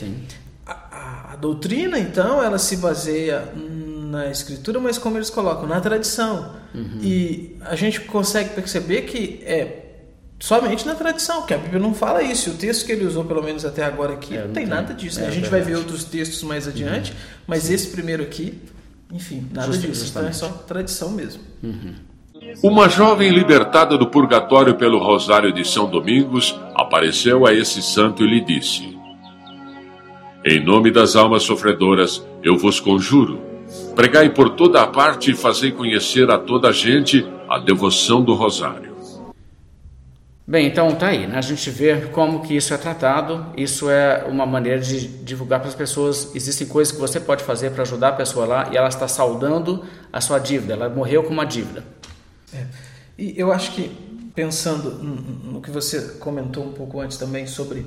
a, 0.67 1.33
a, 1.33 1.37
doutrina, 1.37 1.99
então, 1.99 2.43
ela 2.43 2.59
se 2.59 2.77
baseia 2.77 3.43
na 3.55 4.31
escritura, 4.31 4.79
mas 4.79 4.99
como 4.99 5.17
eles 5.17 5.31
colocam, 5.31 5.67
na 5.67 5.81
tradição. 5.81 6.55
Uhum. 6.75 6.99
E 7.01 7.57
a 7.63 7.75
gente 7.75 8.03
consegue 8.03 8.51
perceber 8.51 9.03
que 9.03 9.41
é 9.45 9.87
somente 10.39 10.87
na 10.87 10.95
tradição, 10.95 11.39
porque 11.39 11.55
a 11.55 11.59
Bíblia 11.59 11.81
não 11.81 11.95
fala 11.95 12.23
isso. 12.23 12.51
E 12.51 12.53
o 12.53 12.57
texto 12.57 12.85
que 12.85 12.93
ele 12.93 13.07
usou, 13.07 13.25
pelo 13.25 13.43
menos 13.43 13.65
até 13.65 13.85
agora 13.85 14.13
aqui, 14.13 14.37
é, 14.37 14.41
não, 14.41 14.47
não, 14.49 14.55
tem, 14.55 14.67
nada 14.67 14.93
disso. 14.93 15.21
Né? 15.21 15.27
É, 15.27 15.29
a 15.29 15.33
gente 15.33 15.49
vai 15.49 15.63
ver 15.63 15.77
outros 15.77 16.05
textos 16.05 16.43
mais 16.43 16.69
adiante, 16.69 17.13
uhum. 17.13 17.19
mas 17.47 17.65
Sim. 17.65 17.75
esse 17.75 17.89
primeiro 17.89 18.23
aqui, 18.23 18.61
enfim, 19.11 19.49
nada 19.51 19.73
Just, 19.73 19.87
disso. 19.87 20.07
Então 20.11 20.27
é 20.27 20.33
só 20.33 20.49
tradição 20.49 21.11
mesmo. 21.11 21.43
Uhum. 21.63 21.95
Uma 22.63 22.89
jovem 22.89 23.31
libertada 23.31 23.99
do 23.99 24.07
purgatório 24.07 24.75
pelo 24.77 24.99
Rosário 24.99 25.53
de 25.53 25.63
São 25.67 25.91
Domingos 25.91 26.59
apareceu 26.75 27.47
a 27.47 27.53
esse 27.53 27.83
santo 27.83 28.25
e 28.25 28.27
lhe 28.27 28.41
disse: 28.41 28.99
Em 30.43 30.65
nome 30.65 30.91
das 30.91 31.17
almas 31.17 31.43
sofredoras, 31.43 32.27
eu 32.43 32.57
vos 32.57 32.81
conjuro, 32.81 33.41
pregai 33.95 34.31
por 34.31 34.51
toda 34.51 34.81
a 34.81 34.87
parte 34.87 35.31
e 35.31 35.37
fazei 35.37 35.71
conhecer 35.71 36.31
a 36.31 36.39
toda 36.39 36.69
a 36.69 36.73
gente 36.73 37.27
a 37.47 37.59
devoção 37.59 38.23
do 38.23 38.33
Rosário. 38.33 38.97
Bem, 40.49 40.69
então 40.69 40.95
tá 40.95 41.09
aí, 41.09 41.27
né? 41.27 41.37
a 41.37 41.41
gente 41.41 41.69
vê 41.71 42.03
como 42.13 42.41
que 42.41 42.57
isso 42.57 42.73
é 42.73 42.79
tratado, 42.79 43.47
isso 43.57 43.91
é 43.91 44.25
uma 44.29 44.47
maneira 44.47 44.81
de 44.81 45.09
divulgar 45.09 45.59
para 45.59 45.69
as 45.69 45.75
pessoas, 45.75 46.35
existem 46.37 46.69
coisas 46.69 46.95
que 46.95 47.01
você 47.01 47.19
pode 47.19 47.43
fazer 47.43 47.71
para 47.71 47.83
ajudar 47.83 48.11
a 48.11 48.13
pessoa 48.13 48.47
lá 48.47 48.69
e 48.73 48.77
ela 48.77 48.89
está 48.89 49.09
saudando 49.09 49.83
a 50.13 50.21
sua 50.21 50.39
dívida, 50.39 50.75
ela 50.75 50.89
morreu 50.89 51.25
com 51.25 51.33
uma 51.33 51.45
dívida. 51.45 51.96
É. 52.57 52.67
E 53.19 53.35
eu 53.37 53.53
acho 53.53 53.73
que, 53.73 53.89
pensando 54.35 54.91
no 54.93 55.61
que 55.61 55.71
você 55.71 56.01
comentou 56.19 56.65
um 56.65 56.73
pouco 56.73 57.01
antes 57.01 57.17
também 57.17 57.47
sobre 57.47 57.87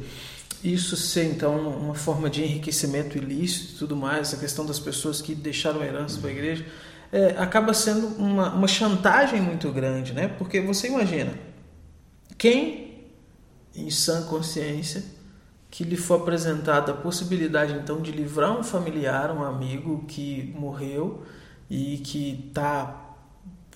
isso 0.64 0.98
ser 0.98 1.26
então 1.26 1.56
uma 1.70 1.96
forma 1.96 2.30
de 2.30 2.44
enriquecimento 2.44 3.18
ilícito 3.18 3.76
e 3.76 3.78
tudo 3.78 3.96
mais, 3.96 4.34
a 4.34 4.38
questão 4.38 4.66
das 4.66 4.80
pessoas 4.80 5.22
que 5.22 5.34
deixaram 5.34 5.84
herança 5.84 6.20
para 6.20 6.30
a 6.30 6.34
igreja, 6.34 6.66
é, 7.12 7.36
acaba 7.38 7.74
sendo 7.74 8.08
uma, 8.18 8.54
uma 8.54 8.68
chantagem 8.68 9.42
muito 9.42 9.72
grande, 9.72 10.14
né? 10.14 10.28
Porque 10.28 10.60
você 10.60 10.88
imagina, 10.88 11.34
quem, 12.38 13.06
em 13.76 13.90
sã 13.90 14.24
consciência, 14.24 15.04
que 15.72 15.84
lhe 15.84 15.96
foi 15.96 16.18
apresentada 16.18 16.92
a 16.92 16.96
possibilidade 16.96 17.74
então 17.74 18.02
de 18.02 18.12
livrar 18.12 18.58
um 18.58 18.64
familiar, 18.64 19.32
um 19.32 19.44
amigo 19.44 20.04
que 20.08 20.54
morreu 20.58 21.24
e 21.70 21.98
que 22.00 22.48
está 22.50 22.99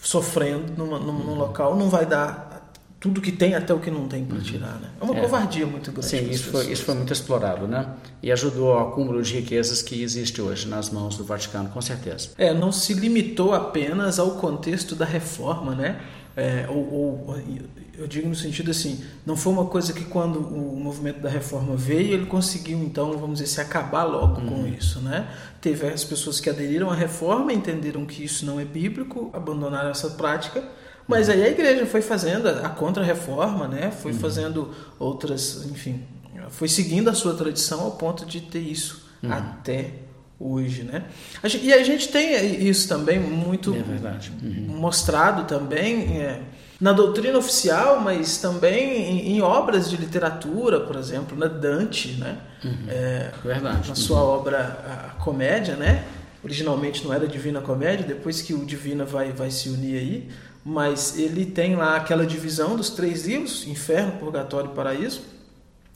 sofrendo 0.03 0.74
numa, 0.77 1.00
num, 1.00 1.13
num, 1.13 1.36
local, 1.36 1.75
não 1.75 1.89
vai 1.89 2.05
dar 2.05 2.53
tudo 3.00 3.19
que 3.19 3.31
tem 3.31 3.55
até 3.55 3.74
o 3.74 3.79
que 3.79 3.89
não 3.89 4.07
tem 4.07 4.24
para 4.24 4.38
uhum. 4.38 4.43
tirar, 4.43 4.79
né? 4.79 4.89
É 5.00 5.03
uma 5.03 5.17
é. 5.17 5.22
covardia 5.22 5.65
muito 5.65 5.91
grande. 5.91 6.07
Sim, 6.07 6.29
isso 6.29 6.51
foi, 6.51 6.72
isso 6.72 6.86
foi 6.86 6.95
muito 6.95 7.12
explorado, 7.12 7.67
né? 7.67 7.88
E 8.22 8.31
ajudou 8.31 8.72
ao 8.74 8.89
acúmulo 8.89 9.22
de 9.22 9.33
riquezas 9.33 9.81
que 9.81 10.01
existe 10.01 10.41
hoje 10.41 10.67
nas 10.67 10.89
mãos 10.89 11.17
do 11.17 11.24
Vaticano, 11.24 11.69
com 11.69 11.81
certeza. 11.81 12.29
É, 12.38 12.53
não 12.53 12.72
se 12.72 12.93
limitou 12.93 13.53
apenas 13.53 14.19
ao 14.19 14.31
contexto 14.31 14.95
da 14.95 15.05
reforma, 15.05 15.75
né? 15.75 16.00
É, 16.35 16.65
ou, 16.67 17.27
ou, 17.27 17.35
eu 17.95 18.07
digo 18.07 18.27
no 18.27 18.35
sentido 18.35 18.71
assim, 18.71 19.03
não 19.23 19.37
foi 19.37 19.53
uma 19.53 19.65
coisa 19.65 19.93
que 19.93 20.03
quando 20.03 20.39
o 20.39 20.79
movimento 20.79 21.19
da 21.19 21.29
reforma 21.29 21.75
veio, 21.75 22.13
ele 22.13 22.25
conseguiu 22.25 22.79
então, 22.79 23.17
vamos 23.17 23.39
dizer, 23.39 23.47
se 23.47 23.61
acabar 23.61 24.03
logo 24.03 24.41
uhum. 24.41 24.47
com 24.47 24.67
isso, 24.67 24.99
né? 24.99 25.27
Teve 25.61 25.87
as 25.87 26.03
pessoas 26.03 26.39
que 26.39 26.49
aderiram 26.49 26.89
à 26.89 26.95
reforma, 26.95 27.53
entenderam 27.53 28.03
que 28.05 28.23
isso 28.23 28.45
não 28.45 28.59
é 28.59 28.65
bíblico, 28.65 29.29
abandonaram 29.31 29.91
essa 29.91 30.09
prática, 30.09 30.63
mas 31.07 31.29
aí 31.29 31.43
a 31.43 31.49
igreja 31.49 31.85
foi 31.85 32.01
fazendo 32.01 32.47
a 32.47 32.69
contra-reforma, 32.69 33.67
né? 33.67 33.91
Foi 33.91 34.11
uhum. 34.11 34.19
fazendo 34.19 34.71
outras, 34.97 35.65
enfim, 35.65 36.03
foi 36.49 36.67
seguindo 36.67 37.09
a 37.09 37.13
sua 37.13 37.35
tradição 37.35 37.81
ao 37.81 37.91
ponto 37.91 38.25
de 38.25 38.41
ter 38.41 38.59
isso 38.59 39.05
uhum. 39.21 39.31
até 39.31 40.02
hoje, 40.43 40.83
né? 40.83 41.03
E 41.62 41.73
a 41.73 41.83
gente 41.83 42.09
tem 42.09 42.67
isso 42.67 42.88
também 42.88 43.19
muito 43.19 43.73
é 43.73 43.77
uhum. 43.77 44.65
mostrado 44.67 45.45
também 45.45 46.17
é, 46.17 46.41
na 46.79 46.91
doutrina 46.91 47.38
oficial, 47.38 48.01
mas 48.01 48.38
também 48.38 49.10
em, 49.10 49.38
em, 49.38 49.41
obras 49.41 49.89
de 49.89 49.95
literatura, 49.95 50.82
por 50.82 50.97
exemplo, 50.97 51.38
na 51.38 51.47
Dante, 51.47 52.10
né? 52.19 52.38
Uhum. 52.63 52.86
É, 52.89 53.32
Verdade. 53.43 53.89
Na 53.89 53.95
sua 53.95 54.21
uhum. 54.21 54.39
obra 54.39 55.13
a 55.17 55.23
Comédia, 55.23 55.75
né? 55.75 56.03
Originalmente 56.43 57.06
não 57.06 57.13
era 57.13 57.25
Divina 57.25 57.62
Comédia, 57.62 58.06
depois 58.06 58.41
que 58.41 58.53
o 58.53 58.65
Divina 58.65 59.06
vai, 59.06 59.32
vai 59.32 59.49
se 59.49 59.69
unir 59.69 59.97
aí, 59.97 60.29
mas 60.65 61.17
ele 61.17 61.45
tem 61.45 61.75
lá 61.75 61.95
aquela 61.95 62.25
divisão 62.25 62.75
dos 62.75 62.89
três 62.89 63.25
livros, 63.25 63.65
Inferno, 63.65 64.13
Purgatório 64.19 64.71
e 64.71 64.75
Paraíso. 64.75 65.21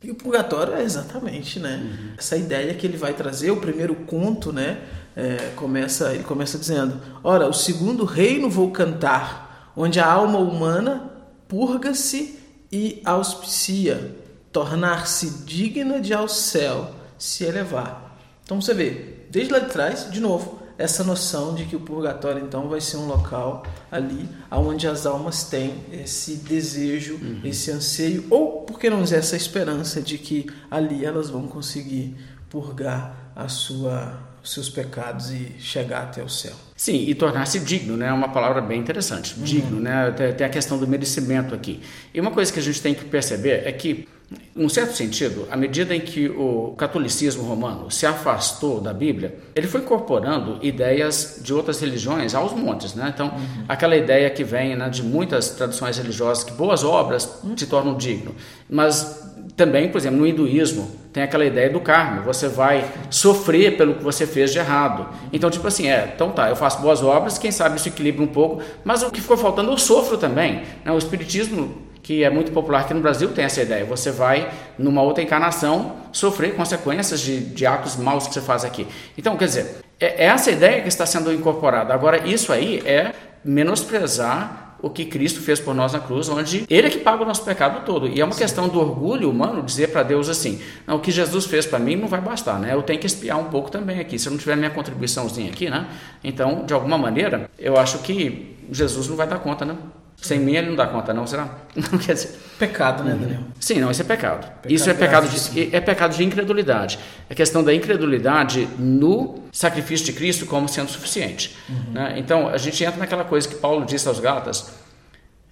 E 0.08 0.12
o 0.12 0.16
Purgatório 0.16 0.74
é 0.74 0.84
exatamente, 0.84 1.60
né? 1.60 1.82
Uhum. 1.84 2.14
Essa 2.18 2.38
ideia 2.38 2.74
que 2.74 2.88
ele 2.88 2.96
vai 2.96 3.14
trazer, 3.14 3.52
o 3.52 3.58
primeiro 3.58 3.94
conto, 3.94 4.54
né? 4.54 4.80
É, 5.14 5.52
começa, 5.58 6.14
ele 6.14 6.24
começa 6.24 6.58
dizendo: 6.58 6.98
Ora, 7.22 7.46
o 7.46 7.54
segundo 7.54 8.06
reino 8.06 8.50
vou 8.50 8.72
cantar 8.72 9.74
onde 9.76 10.00
a 10.00 10.10
alma 10.10 10.40
humana 10.40 11.12
purga-se 11.50 12.40
e 12.72 13.02
auspicia, 13.04 14.16
tornar-se 14.50 15.44
digna 15.44 16.00
de 16.00 16.14
ao 16.14 16.30
céu 16.30 16.90
se 17.18 17.44
elevar. 17.44 18.18
Então 18.46 18.62
você 18.62 18.74
vê, 18.74 19.26
desde 19.30 19.52
lá 19.52 19.60
de 19.60 19.70
trás, 19.70 20.10
de 20.10 20.22
novo, 20.22 20.62
essa 20.78 21.04
noção 21.04 21.56
de 21.56 21.66
que 21.66 21.76
o 21.76 21.80
purgatório 21.80 22.44
então 22.44 22.68
vai 22.70 22.80
ser 22.80 22.98
um 22.98 23.08
local 23.08 23.64
ali 23.92 24.30
onde 24.52 24.88
as 24.88 25.06
almas 25.06 25.44
têm 25.44 25.76
esse 25.92 26.36
desejo, 26.36 27.16
uhum. 27.16 27.42
esse 27.44 27.72
anseio, 27.72 28.26
ou 28.30 28.62
por 28.62 28.80
que 28.80 28.90
não 28.90 29.02
dizer 29.02 29.18
essa 29.18 29.36
esperança 29.36 30.02
de 30.02 30.18
que 30.18 30.48
ali 30.70 31.04
elas 31.04 31.30
vão 31.30 31.48
conseguir 31.48 32.16
purgar 32.50 33.32
a 33.36 33.48
sua 33.48 34.28
seus 34.44 34.70
pecados 34.70 35.30
e 35.32 35.56
chegar 35.60 36.04
até 36.04 36.24
o 36.24 36.30
céu. 36.30 36.54
Sim, 36.76 37.06
e 37.08 37.14
tornar-se 37.14 37.60
digno, 37.60 37.98
né? 37.98 38.08
É 38.08 38.14
uma 38.14 38.30
palavra 38.30 38.62
bem 38.62 38.80
interessante. 38.80 39.36
Uhum. 39.38 39.44
Digno, 39.44 39.80
né? 39.80 40.12
Tem 40.12 40.48
a 40.48 40.50
questão 40.50 40.78
do 40.78 40.88
merecimento 40.88 41.54
aqui. 41.54 41.82
E 42.14 42.22
uma 42.22 42.32
coisa 42.32 42.52
que 42.54 42.60
a 42.60 42.62
gente 42.62 42.82
tem 42.82 42.94
que 42.94 43.04
perceber 43.06 43.64
é 43.66 43.72
que, 43.72 44.08
num 44.54 44.68
certo 44.68 44.94
sentido, 44.94 45.48
à 45.50 45.56
medida 45.56 45.96
em 45.96 46.02
que 46.02 46.28
o 46.28 46.74
catolicismo 46.78 47.44
romano 47.44 47.90
se 47.90 48.06
afastou 48.06 48.82
da 48.82 48.94
Bíblia, 48.94 49.38
ele 49.56 49.68
foi 49.68 49.82
incorporando 49.82 50.58
ideias 50.62 51.40
de 51.42 51.54
outras 51.54 51.80
religiões 51.80 52.36
aos 52.36 52.52
montes, 52.52 52.94
né? 52.94 53.12
Então, 53.14 53.28
uhum. 53.28 53.66
aquela 53.70 53.96
ideia 53.96 54.30
que 54.30 54.44
vem 54.44 54.76
né, 54.76 54.90
de 54.90 55.02
muitas 55.02 55.52
tradições 55.52 55.98
religiosas 55.98 56.44
que 56.44 56.52
boas 56.52 56.84
obras 56.84 57.40
te 57.56 57.66
tornam 57.66 57.96
digno, 57.96 58.36
mas 58.70 59.37
também, 59.58 59.90
por 59.90 59.98
exemplo, 59.98 60.20
no 60.20 60.28
hinduísmo, 60.28 60.88
tem 61.12 61.24
aquela 61.24 61.44
ideia 61.44 61.68
do 61.68 61.80
karma, 61.80 62.22
você 62.22 62.48
vai 62.48 62.86
sofrer 63.10 63.76
pelo 63.76 63.96
que 63.96 64.04
você 64.04 64.28
fez 64.28 64.54
de 64.54 64.60
errado. 64.60 65.08
Então, 65.34 65.50
tipo 65.50 65.68
assim, 65.68 65.90
é, 65.90 66.14
então 66.14 66.30
tá, 66.30 66.48
eu 66.48 66.56
faço 66.56 66.80
boas 66.80 67.02
obras, 67.02 67.40
quem 67.40 67.50
sabe 67.50 67.78
isso 67.78 67.88
equilibra 67.88 68.24
um 68.24 68.28
pouco, 68.28 68.62
mas 68.86 69.02
o 69.02 69.10
que 69.10 69.20
ficou 69.20 69.36
faltando 69.36 69.72
eu 69.72 69.78
sofro 69.80 70.16
também. 70.16 70.62
Né? 70.86 70.92
O 70.92 70.98
espiritismo, 71.00 71.76
que 72.04 72.24
é 72.24 72.30
muito 72.30 72.52
popular 72.52 72.82
aqui 72.82 72.94
no 72.94 73.02
Brasil, 73.02 73.30
tem 73.30 73.46
essa 73.46 73.60
ideia, 73.60 73.84
você 73.84 74.12
vai, 74.12 74.48
numa 74.78 75.02
outra 75.02 75.24
encarnação, 75.24 75.96
sofrer 76.12 76.54
consequências 76.54 77.20
de, 77.20 77.40
de 77.40 77.66
atos 77.66 77.96
maus 77.96 78.28
que 78.28 78.36
você 78.36 78.42
faz 78.42 78.64
aqui. 78.64 78.86
Então, 79.18 79.36
quer 79.36 79.46
dizer, 79.46 79.78
é, 80.00 80.26
é 80.26 80.28
essa 80.28 80.52
ideia 80.52 80.84
que 80.84 80.88
está 80.88 81.08
sendo 81.08 81.34
incorporada. 81.34 81.96
Agora, 81.96 82.28
isso 82.28 82.54
aí 82.54 82.84
é 82.86 83.12
menosprezar 83.44 84.67
o 84.82 84.90
que 84.90 85.06
Cristo 85.06 85.42
fez 85.42 85.60
por 85.60 85.74
nós 85.74 85.94
na 85.94 86.00
cruz, 86.00 86.30
onde 86.30 86.66
Ele 86.70 86.88
é 86.88 86.90
que 86.90 87.00
paga 87.00 87.24
o 87.24 87.26
nosso 87.26 87.44
pecado 87.44 87.86
todo. 87.86 88.08
E 88.08 88.20
é 88.20 88.24
uma 88.24 88.34
Sim. 88.34 88.40
questão 88.40 88.68
do 88.68 88.80
orgulho 88.80 89.30
humano 89.30 89.64
dizer 89.64 89.92
para 89.92 90.04
Deus 90.04 90.30
assim: 90.30 90.62
não, 90.86 90.98
o 90.98 91.00
que 91.00 91.12
Jesus 91.12 91.46
fez 91.46 91.66
para 91.66 91.80
mim 91.80 91.96
não 91.96 92.08
vai 92.08 92.22
bastar, 92.22 92.60
né? 92.60 92.74
Eu 92.74 92.84
tenho 92.84 93.00
que 93.00 93.08
espiar 93.08 93.40
um 93.40 93.46
pouco 93.46 93.72
também 93.72 94.00
aqui. 94.00 94.18
Se 94.20 94.28
eu 94.28 94.32
não 94.32 94.38
tiver 94.38 94.56
minha 94.56 94.70
contribuiçãozinha 94.70 95.50
aqui, 95.50 95.70
né? 95.70 95.88
Então, 96.24 96.66
de 96.66 96.74
alguma 96.74 96.98
maneira, 96.98 97.50
eu 97.58 97.78
acho 97.78 98.00
que 98.00 98.56
Jesus 98.72 99.08
não 99.08 99.16
vai 99.16 99.28
dar 99.28 99.40
conta, 99.40 99.66
né? 99.66 99.76
Sem 100.22 100.40
mim 100.40 100.56
ele 100.56 100.70
não 100.70 100.76
dá 100.76 100.88
conta, 100.88 101.14
não, 101.14 101.28
será? 101.28 101.48
Não 101.76 102.00
quer 102.00 102.14
dizer. 102.14 102.40
Pecado, 102.58 103.04
né, 103.04 103.16
Daniel? 103.20 103.42
Sim, 103.60 103.80
não, 103.80 103.92
isso 103.92 104.02
é 104.02 104.04
pecado. 104.04 104.40
pecado 104.40 104.74
isso 104.74 104.90
é 104.90 104.94
pecado, 104.96 105.30
de, 105.30 105.76
é 105.76 105.80
pecado 105.80 106.18
de 106.18 106.24
incredulidade. 106.24 106.98
É 107.30 107.36
questão 107.36 107.64
da 107.64 107.72
incredulidade 107.72 108.68
no 108.80 109.44
sacrifício 109.52 110.08
de 110.08 110.14
Cristo 110.14 110.48
como 110.48 110.68
sendo 110.68 110.90
suficiente. 110.90 111.56
Uhum. 111.70 111.94
Né? 111.94 112.16
Então, 112.18 112.50
a 112.50 112.58
gente 112.58 112.84
entra 112.84 112.98
naquela 113.00 113.24
coisa 113.24 113.48
que 113.48 113.54
Paulo 113.54 113.86
disse 113.86 114.08
aos 114.08 114.20
Gálatas: 114.20 114.74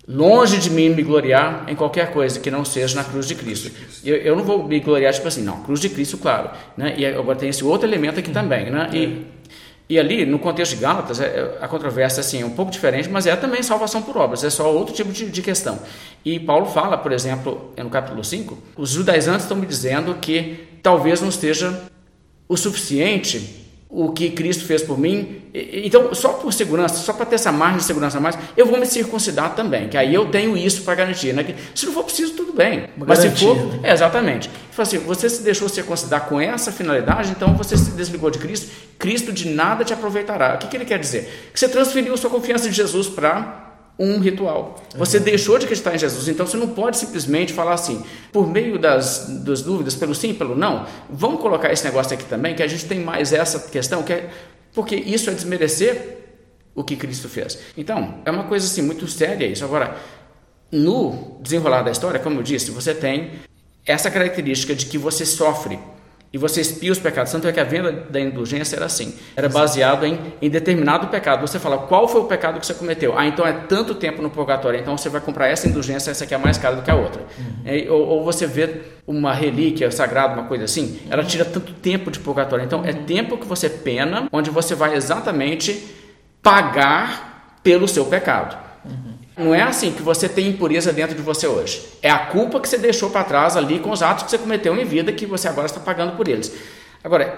Longe 0.08 0.58
de 0.58 0.69
mim 0.69 0.89
me 0.89 1.01
gloriar 1.01 1.65
em 1.67 1.75
qualquer 1.75 2.12
coisa 2.12 2.39
que 2.39 2.51
não 2.51 2.63
seja 2.63 2.95
na 2.95 3.04
cruz 3.04 3.28
de 3.28 3.34
Cristo. 3.34 3.71
Eu, 4.04 4.15
eu 4.17 4.36
não 4.36 4.43
vou 4.43 4.67
me 4.67 4.80
gloriar, 4.80 5.12
tipo 5.12 5.28
assim, 5.28 5.43
não, 5.43 5.63
cruz 5.63 5.80
de 5.80 5.89
Cristo, 5.89 6.17
claro. 6.17 6.51
Né? 6.78 6.93
E 6.97 7.06
agora 7.06 7.38
tem 7.38 7.49
esse 7.49 7.63
outro 7.63 7.88
elemento 7.88 8.19
aqui 8.19 8.30
também. 8.32 8.69
Né? 8.69 8.89
E, 8.93 9.25
e 9.88 10.00
ali, 10.00 10.26
no 10.26 10.39
contexto 10.39 10.76
de 10.76 10.82
Gálatas, 10.82 11.19
é, 11.19 11.58
a 11.62 11.67
controvérsia 11.67 12.21
assim, 12.21 12.41
é 12.41 12.45
um 12.45 12.52
pouco 12.52 12.71
diferente, 12.71 13.08
mas 13.08 13.28
é 13.28 13.36
também 13.36 13.62
salvação 13.62 14.02
por 14.02 14.17
obras, 14.17 14.43
é 14.43 14.50
só 14.50 14.74
outro 14.74 14.95
tipo 14.95 15.12
de, 15.12 15.30
de 15.30 15.41
questão. 15.41 15.80
E 16.24 16.39
Paulo 16.39 16.65
fala, 16.65 16.98
por 16.98 17.12
exemplo, 17.12 17.71
no 17.78 17.89
capítulo 17.89 18.24
5, 18.24 18.58
os 18.76 18.89
judaizantes 18.89 19.43
estão 19.43 19.56
me 19.56 19.65
dizendo 19.65 20.15
que 20.15 20.67
talvez 20.82 21.21
não 21.21 21.30
esteja 21.30 21.84
o 22.48 22.58
suficiente 22.58 23.64
o 23.89 24.12
que 24.12 24.32
Cristo 24.32 24.65
fez 24.65 24.82
por 24.82 24.98
mim. 24.98 25.41
Então, 25.54 26.13
só 26.13 26.34
por 26.34 26.52
segurança, 26.52 26.95
só 26.95 27.13
para 27.13 27.26
ter 27.26 27.36
essa 27.36 27.52
margem 27.52 27.78
de 27.78 27.84
segurança 27.86 28.17
a 28.17 28.21
mais, 28.21 28.38
eu 28.58 28.65
vou 28.65 28.80
me 28.80 28.86
circuncidar 28.86 29.56
também, 29.56 29.88
que 29.88 29.98
aí 29.98 30.13
eu 30.13 30.26
tenho 30.26 30.58
isso 30.58 30.82
para 30.84 30.95
garantir. 30.95 31.34
Né? 31.34 31.56
Se 31.74 31.86
não 31.86 31.93
for 31.93 32.04
preciso, 32.04 32.34
tudo 32.34 32.52
bem. 32.52 32.89
Uma 32.98 33.06
Mas 33.06 33.19
garantia, 33.19 33.38
se 33.38 33.45
for, 33.45 33.56
né? 33.56 33.80
é, 33.84 33.93
exatamente. 33.93 34.50
Assim, 34.78 34.98
você 34.98 35.30
se 35.30 35.41
deixou 35.41 35.69
circuncidar 35.69 36.26
com 36.26 36.41
essa 36.41 36.71
finalidade, 36.71 37.32
então 37.32 37.56
você 37.56 37.78
se 37.78 37.91
desligou 37.91 38.30
de 38.30 38.39
Cristo. 38.39 38.69
Cristo 39.00 39.32
de 39.32 39.48
nada 39.48 39.86
te 39.86 39.93
aproveitará. 39.93 40.56
O 40.56 40.58
que, 40.58 40.67
que 40.67 40.76
ele 40.76 40.86
quer 40.86 41.00
dizer? 41.00 41.50
Que 41.54 41.60
você 41.60 41.69
transferiu 41.69 42.17
sua 42.17 42.30
confiança 42.30 42.67
em 42.67 42.74
Jesus 42.74 43.08
para 43.08 43.64
um 43.97 44.19
ritual. 44.19 44.81
Você 44.95 45.19
deixou 45.19 45.58
de 45.58 45.65
acreditar 45.65 45.95
em 45.95 45.97
Jesus, 45.97 46.27
então 46.27 46.45
você 46.45 46.58
não 46.58 46.67
pode 46.67 46.97
simplesmente 46.97 47.53
falar 47.53 47.73
assim, 47.73 48.03
por 48.31 48.47
meio 48.47 48.77
das, 48.77 49.27
das 49.43 49.62
dúvidas, 49.62 49.95
pelo 49.95 50.13
sim 50.13 50.34
pelo 50.34 50.55
não, 50.55 50.86
vamos 51.10 51.39
colocar 51.41 51.71
esse 51.71 51.84
negócio 51.86 52.13
aqui 52.13 52.25
também, 52.25 52.55
que 52.55 52.63
a 52.63 52.67
gente 52.67 52.86
tem 52.86 52.99
mais 52.99 53.31
essa 53.31 53.60
questão, 53.69 54.03
que 54.03 54.13
é, 54.13 54.29
porque 54.73 54.95
isso 54.95 55.29
é 55.29 55.34
desmerecer 55.34 56.17
o 56.75 56.84
que 56.84 56.97
Cristo 56.97 57.29
fez. 57.29 57.58
Então, 57.77 58.15
é 58.25 58.31
uma 58.31 58.43
coisa 58.43 58.65
assim 58.65 58.81
muito 58.81 59.08
séria 59.08 59.45
isso. 59.45 59.63
Agora, 59.63 59.95
no 60.69 61.38
desenrolar 61.41 61.84
da 61.84 61.91
história, 61.91 62.19
como 62.19 62.39
eu 62.39 62.43
disse, 62.43 62.69
você 62.71 62.93
tem 62.93 63.31
essa 63.86 64.12
característica 64.12 64.75
de 64.75 64.88
que 64.88 64.97
você 64.97 65.25
sofre 65.25 65.79
e 66.33 66.38
você 66.38 66.61
expia 66.61 66.91
os 66.91 66.99
pecados. 66.99 67.31
Tanto 67.31 67.47
é 67.47 67.51
que 67.51 67.59
a 67.59 67.63
venda 67.63 67.91
da 67.91 68.19
indulgência 68.19 68.75
era 68.75 68.85
assim: 68.85 69.15
era 69.35 69.47
baseado 69.47 70.05
em, 70.05 70.19
em 70.41 70.49
determinado 70.49 71.07
pecado. 71.07 71.41
Você 71.41 71.59
fala 71.59 71.77
qual 71.77 72.07
foi 72.07 72.21
o 72.21 72.25
pecado 72.25 72.59
que 72.59 72.65
você 72.65 72.73
cometeu. 72.73 73.17
Ah, 73.17 73.25
então 73.25 73.47
é 73.47 73.53
tanto 73.53 73.95
tempo 73.95 74.21
no 74.21 74.29
purgatório, 74.29 74.79
então 74.79 74.97
você 74.97 75.07
vai 75.07 75.21
comprar 75.21 75.47
essa 75.47 75.67
indulgência, 75.67 76.11
essa 76.11 76.23
aqui 76.25 76.33
é 76.33 76.38
mais 76.38 76.57
cara 76.57 76.75
do 76.75 76.81
que 76.81 76.91
a 76.91 76.95
outra. 76.95 77.21
Uhum. 77.38 77.53
É, 77.65 77.89
ou, 77.89 78.05
ou, 78.05 78.23
você 78.23 78.45
vê 78.45 78.81
uma 79.07 79.33
relíquia 79.33 79.89
sagrada, 79.91 80.33
uma 80.33 80.47
coisa 80.47 80.65
assim, 80.65 80.99
ela 81.09 81.23
tira 81.23 81.45
tanto 81.45 81.71
tempo 81.73 82.11
de 82.11 82.19
purgatório. 82.19 82.65
Então 82.65 82.83
é 82.83 82.91
tempo 82.91 83.38
que 83.38 83.45
você 83.45 83.69
pena, 83.69 84.27
onde 84.31 84.49
você 84.49 84.75
vai 84.75 84.95
exatamente 84.95 85.85
pagar 86.41 87.59
pelo 87.63 87.88
seu 87.88 88.05
pecado. 88.05 88.64
Não 89.38 89.54
é 89.54 89.62
assim 89.62 89.91
que 89.91 90.02
você 90.02 90.30
tem 90.30 90.48
impureza 90.48 90.93
dentro 90.93 91.15
de 91.15 91.21
você 91.21 91.45
hoje. 91.45 91.82
É 92.02 92.10
a 92.10 92.19
culpa 92.28 92.60
que 92.60 92.69
você 92.69 92.78
deixou 92.78 93.10
para 93.10 93.24
trás 93.24 93.58
ali 93.58 93.80
com 93.80 93.91
os 93.91 94.02
atos 94.02 94.24
que 94.24 94.32
você 94.32 94.38
cometeu 94.38 94.76
em 94.80 94.86
vida 94.86 95.12
que 95.12 95.26
você 95.26 95.48
agora 95.48 95.65
está 95.65 95.80
pagando 95.80 96.15
por 96.15 96.28
eles. 96.28 96.54
Agora, 97.04 97.38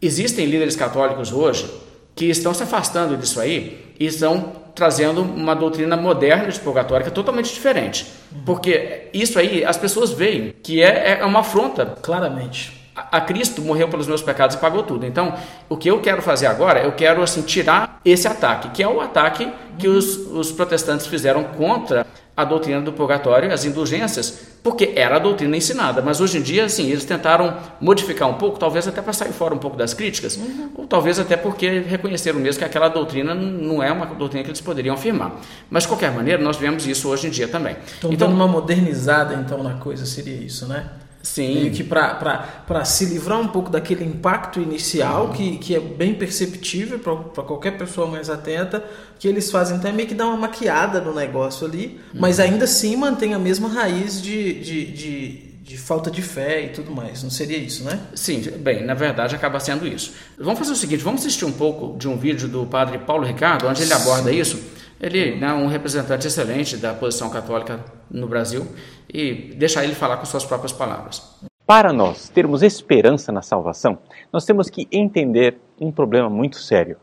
existem 0.00 0.46
líderes 0.46 0.76
católicos 0.76 1.32
hoje 1.32 1.68
que 2.14 2.26
estão 2.26 2.54
se 2.54 2.62
afastando 2.62 3.16
disso 3.16 3.40
aí 3.40 3.94
e 3.98 4.06
estão 4.06 4.52
trazendo 4.74 5.22
uma 5.22 5.54
doutrina 5.54 5.96
moderna 5.96 6.48
de 6.48 6.60
purgatório 6.60 7.04
que 7.04 7.10
é 7.10 7.14
totalmente 7.14 7.52
diferente. 7.52 8.06
Porque 8.44 9.08
isso 9.12 9.38
aí 9.38 9.64
as 9.64 9.76
pessoas 9.76 10.12
veem 10.12 10.54
que 10.62 10.80
é, 10.80 11.18
é 11.20 11.24
uma 11.24 11.40
afronta. 11.40 11.86
Claramente 12.02 12.85
a 12.96 13.20
Cristo 13.20 13.60
morreu 13.60 13.88
pelos 13.88 14.06
meus 14.06 14.22
pecados 14.22 14.56
e 14.56 14.58
pagou 14.58 14.82
tudo. 14.82 15.04
Então, 15.04 15.34
o 15.68 15.76
que 15.76 15.90
eu 15.90 16.00
quero 16.00 16.22
fazer 16.22 16.46
agora, 16.46 16.80
eu 16.80 16.92
quero 16.92 17.22
assim 17.22 17.42
tirar 17.42 18.00
esse 18.04 18.26
ataque, 18.26 18.70
que 18.70 18.82
é 18.82 18.88
o 18.88 19.00
ataque 19.00 19.52
que 19.78 19.86
os, 19.86 20.16
os 20.16 20.50
protestantes 20.50 21.06
fizeram 21.06 21.44
contra 21.44 22.06
a 22.36 22.44
doutrina 22.44 22.82
do 22.82 22.92
purgatório, 22.92 23.50
as 23.50 23.64
indulgências, 23.64 24.46
porque 24.62 24.92
era 24.94 25.16
a 25.16 25.18
doutrina 25.18 25.56
ensinada. 25.56 26.02
Mas 26.02 26.20
hoje 26.20 26.36
em 26.36 26.42
dia, 26.42 26.66
assim, 26.66 26.90
eles 26.90 27.04
tentaram 27.04 27.56
modificar 27.80 28.28
um 28.28 28.34
pouco, 28.34 28.58
talvez 28.58 28.86
até 28.86 29.00
para 29.00 29.14
sair 29.14 29.32
fora 29.32 29.54
um 29.54 29.58
pouco 29.58 29.76
das 29.76 29.94
críticas, 29.94 30.36
uhum. 30.36 30.70
ou 30.74 30.86
talvez 30.86 31.18
até 31.18 31.34
porque 31.34 31.80
reconheceram 31.80 32.38
mesmo 32.38 32.58
que 32.58 32.64
aquela 32.64 32.88
doutrina 32.88 33.34
não 33.34 33.82
é 33.82 33.90
uma 33.90 34.04
doutrina 34.04 34.44
que 34.44 34.50
eles 34.50 34.60
poderiam 34.60 34.94
afirmar. 34.94 35.40
Mas, 35.70 35.84
de 35.84 35.88
qualquer 35.88 36.12
maneira, 36.12 36.42
nós 36.42 36.58
vemos 36.58 36.86
isso 36.86 37.08
hoje 37.08 37.26
em 37.26 37.30
dia 37.30 37.48
também. 37.48 37.76
Então, 37.98 38.12
então 38.12 38.30
uma 38.30 38.46
modernizada, 38.46 39.34
então, 39.34 39.62
na 39.62 39.74
coisa 39.74 40.04
seria 40.04 40.36
isso, 40.36 40.66
né? 40.66 40.90
Sim. 41.26 41.54
Meio 41.54 41.72
que 41.72 41.82
para 41.82 42.84
se 42.84 43.04
livrar 43.04 43.40
um 43.40 43.48
pouco 43.48 43.68
daquele 43.68 44.04
impacto 44.04 44.60
inicial, 44.60 45.30
que, 45.30 45.58
que 45.58 45.74
é 45.74 45.80
bem 45.80 46.14
perceptível 46.14 47.00
para 47.00 47.42
qualquer 47.42 47.76
pessoa 47.76 48.06
mais 48.06 48.30
atenta, 48.30 48.82
que 49.18 49.26
eles 49.26 49.50
fazem 49.50 49.76
até 49.76 49.90
meio 49.90 50.08
que 50.08 50.14
dar 50.14 50.28
uma 50.28 50.36
maquiada 50.36 51.00
no 51.00 51.12
negócio 51.12 51.66
ali, 51.66 52.00
uhum. 52.14 52.20
mas 52.20 52.38
ainda 52.38 52.64
assim 52.64 52.94
mantém 52.94 53.34
a 53.34 53.40
mesma 53.40 53.68
raiz 53.68 54.22
de, 54.22 54.54
de, 54.60 54.86
de, 54.86 55.30
de, 55.62 55.76
falta 55.76 56.12
de 56.12 56.22
fé 56.22 56.66
e 56.66 56.68
tudo 56.68 56.92
mais. 56.92 57.24
Não 57.24 57.30
seria 57.30 57.58
isso, 57.58 57.82
né? 57.82 57.98
Sim, 58.14 58.40
bem, 58.58 58.86
na 58.86 58.94
verdade 58.94 59.34
acaba 59.34 59.58
sendo 59.58 59.84
isso. 59.84 60.12
Vamos 60.38 60.60
fazer 60.60 60.72
o 60.72 60.76
seguinte: 60.76 61.02
vamos 61.02 61.22
assistir 61.22 61.44
um 61.44 61.52
pouco 61.52 61.98
de 61.98 62.06
um 62.06 62.16
vídeo 62.16 62.46
do 62.46 62.64
padre 62.66 62.98
Paulo 62.98 63.26
Ricardo, 63.26 63.66
onde 63.66 63.82
ele 63.82 63.92
aborda 63.92 64.30
isso. 64.30 64.76
Ele 65.00 65.32
é 65.32 65.36
né, 65.36 65.52
um 65.52 65.66
representante 65.66 66.26
excelente 66.26 66.76
da 66.76 66.94
posição 66.94 67.28
católica 67.28 67.84
no 68.10 68.26
Brasil 68.26 68.66
e 69.12 69.54
deixar 69.56 69.84
ele 69.84 69.94
falar 69.94 70.16
com 70.16 70.24
suas 70.24 70.44
próprias 70.44 70.72
palavras. 70.72 71.22
Para 71.66 71.92
nós 71.92 72.28
termos 72.28 72.62
esperança 72.62 73.32
na 73.32 73.42
salvação, 73.42 73.98
nós 74.32 74.44
temos 74.44 74.70
que 74.70 74.86
entender 74.90 75.58
um 75.80 75.90
problema 75.90 76.30
muito 76.30 76.56
sério. 76.58 76.96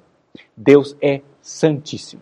Deus 0.56 0.96
é 1.02 1.22
santíssimo. 1.42 2.22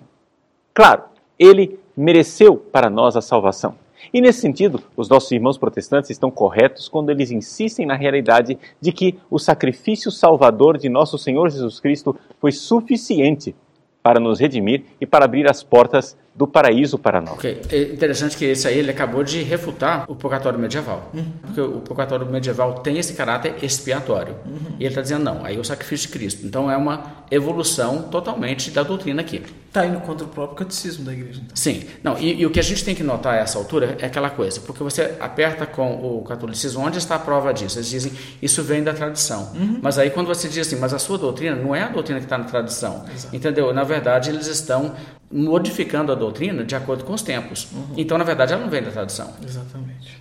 Claro, 0.74 1.04
ele 1.38 1.80
mereceu 1.96 2.58
para 2.58 2.90
nós 2.90 3.16
a 3.16 3.22
salvação. 3.22 3.76
E 4.14 4.20
nesse 4.20 4.42
sentido, 4.42 4.82
os 4.98 5.08
nossos 5.08 5.32
irmãos 5.32 5.58
protestantes 5.58 6.10
estão 6.10 6.32
corretos 6.32 6.90
quando 6.90 7.12
eles 7.12 7.30
insistem 7.30 7.86
na 7.86 7.96
realidade 7.96 8.58
de 8.80 8.92
que 8.92 9.20
o 9.30 9.38
sacrifício 9.38 10.12
salvador 10.12 10.78
de 10.78 10.90
nosso 10.90 11.18
Senhor 11.18 11.50
Jesus 11.50 11.80
Cristo 11.80 12.18
foi 12.40 12.52
suficiente 12.52 13.56
para 14.04 14.20
nos 14.20 14.40
redimir 14.40 14.84
e 15.00 15.06
para 15.06 15.26
abrir 15.26 15.50
as 15.50 15.64
portas 15.64 16.18
do 16.34 16.48
paraíso 16.48 16.98
para 16.98 17.22
nós. 17.22 17.34
Okay. 17.36 17.62
É 17.70 17.82
interessante 17.84 18.38
que 18.38 18.46
esse 18.46 18.68
aí 18.68 18.78
ele 18.80 18.90
acabou 18.90 19.24
de 19.24 19.44
refutar 19.44 20.06
o 20.08 20.16
purgatório 20.16 20.58
medieval. 20.58 21.12
Uhum. 21.14 21.26
Porque 21.42 21.62
o 21.62 21.82
purgatório 21.82 22.26
medieval 22.26 22.76
tem 22.76 22.98
esse 22.98 23.14
caráter 23.14 23.56
expiatório. 23.62 24.36
Uhum. 24.46 24.76
E 24.80 24.84
ele 24.84 24.90
está 24.90 25.02
dizendo, 25.02 25.24
não, 25.24 25.46
aí 25.46 25.58
é 25.58 25.60
o 25.60 25.64
sacrifício 25.64 26.08
de 26.08 26.14
Cristo. 26.14 26.46
Então 26.46 26.72
é 26.72 26.78
uma 26.78 27.26
evolução 27.30 28.04
totalmente 28.04 28.72
da 28.72 28.82
doutrina 28.82 29.22
aqui. 29.22 29.44
Está 29.72 29.86
indo 29.86 30.02
contra 30.02 30.26
o 30.26 30.28
próprio 30.28 30.58
catecismo 30.58 31.06
da 31.06 31.14
igreja. 31.14 31.40
Então. 31.42 31.56
Sim. 31.56 31.86
Não, 32.04 32.20
e, 32.20 32.42
e, 32.42 32.46
o 32.46 32.50
que 32.50 32.60
a 32.60 32.64
gente 32.64 32.84
tem 32.84 32.94
que 32.94 33.04
notar 33.04 33.36
a 33.36 33.38
essa 33.38 33.58
altura 33.58 33.96
é 34.02 34.06
aquela 34.06 34.30
coisa, 34.30 34.60
porque 34.60 34.84
você 34.84 35.16
aperta 35.18 35.66
com 35.66 35.94
o 35.94 36.22
catolicismo, 36.24 36.86
onde 36.86 36.98
está 36.98 37.16
a 37.16 37.20
prova 37.20 37.54
disso? 37.54 37.78
Eles 37.78 37.90
dizem, 37.90 38.12
isso 38.42 38.62
vem 38.64 38.84
da 38.84 38.94
tradição. 38.94 39.54
Uhum. 39.56 39.80
Mas 39.82 39.98
aí 39.98 40.10
quando 40.10 40.28
você 40.28 40.50
diz 40.50 40.68
assim, 40.68 40.76
mas 40.76 40.94
a 40.94 41.00
sua 41.00 41.18
doutrina 41.18 41.56
não 41.56 41.74
é 41.74 41.84
a 41.84 41.88
doutrina 41.88 42.20
que 42.20 42.26
está 42.26 42.38
na 42.38 42.44
tradição. 42.44 43.06
Exato. 43.16 43.34
Entendeu? 43.34 43.74
Na 43.74 43.86
verdade, 43.86 44.30
eles 44.30 44.48
estão 44.48 44.94
modificando 45.32 46.12
a 46.12 46.16
doutrina 46.16 46.66
de 46.66 46.76
acordo 46.76 47.06
com 47.06 47.14
os 47.14 47.22
tempos. 47.22 47.72
Uhum. 47.72 47.94
Então, 47.96 48.18
na 48.18 48.26
verdade, 48.26 48.52
ela 48.52 48.62
não 48.62 48.70
vem 48.70 48.84
da 48.84 48.92
tradição. 48.92 49.34
Exatamente. 49.42 50.20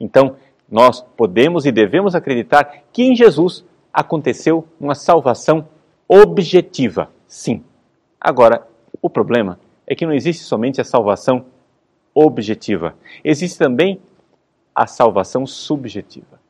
Então, 0.00 0.34
nós 0.68 1.04
podemos 1.16 1.66
e 1.66 1.70
devemos 1.70 2.16
acreditar 2.16 2.68
que 2.92 3.04
em 3.04 3.14
Jesus 3.14 3.64
aconteceu 3.92 4.66
uma 4.80 4.96
salvação 4.96 5.68
objetiva, 6.08 7.10
sim. 7.28 7.62
Agora, 8.20 8.66
o 9.00 9.08
problema 9.10 9.58
é 9.86 9.94
que 9.94 10.06
não 10.06 10.12
existe 10.12 10.44
somente 10.44 10.80
a 10.80 10.84
salvação 10.84 11.46
objetiva, 12.14 12.94
existe 13.24 13.58
também 13.58 14.00
a 14.74 14.86
salvação 14.86 15.46
subjetiva. 15.46 16.40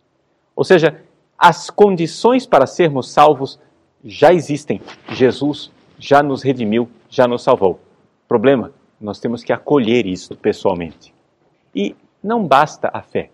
Ou 0.54 0.64
seja, 0.64 1.02
as 1.38 1.70
condições 1.70 2.46
para 2.46 2.66
sermos 2.66 3.11
salvos 3.11 3.61
já 4.04 4.32
existem. 4.32 4.80
Jesus 5.11 5.70
já 5.98 6.22
nos 6.22 6.42
redimiu, 6.42 6.88
já 7.08 7.26
nos 7.26 7.42
salvou. 7.42 7.80
Problema, 8.26 8.72
nós 9.00 9.20
temos 9.20 9.42
que 9.44 9.52
acolher 9.52 10.06
isso 10.06 10.37
pessoalmente. 10.37 11.14
E 11.74 11.94
não 12.22 12.44
basta 12.44 12.90
a 12.92 13.02
fé. 13.02 13.30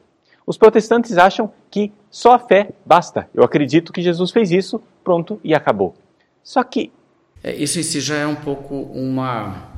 Os 0.47 0.59
protestantes 0.59 1.17
acham 1.17 1.51
que 1.71 1.91
só 2.11 2.35
a 2.35 2.39
fé 2.39 2.71
basta. 2.85 3.29
Eu 3.33 3.43
acredito 3.43 3.93
que 3.93 4.03
Jesus 4.03 4.31
fez 4.31 4.51
isso, 4.51 4.83
pronto 5.03 5.41
e 5.43 5.55
acabou. 5.55 5.95
Só 6.43 6.63
que. 6.63 6.93
É, 7.45 7.55
isso 7.55 7.79
em 7.79 7.83
si 7.83 8.01
já 8.01 8.17
é 8.17 8.27
um 8.27 8.35
pouco 8.35 8.75
uma 8.75 9.75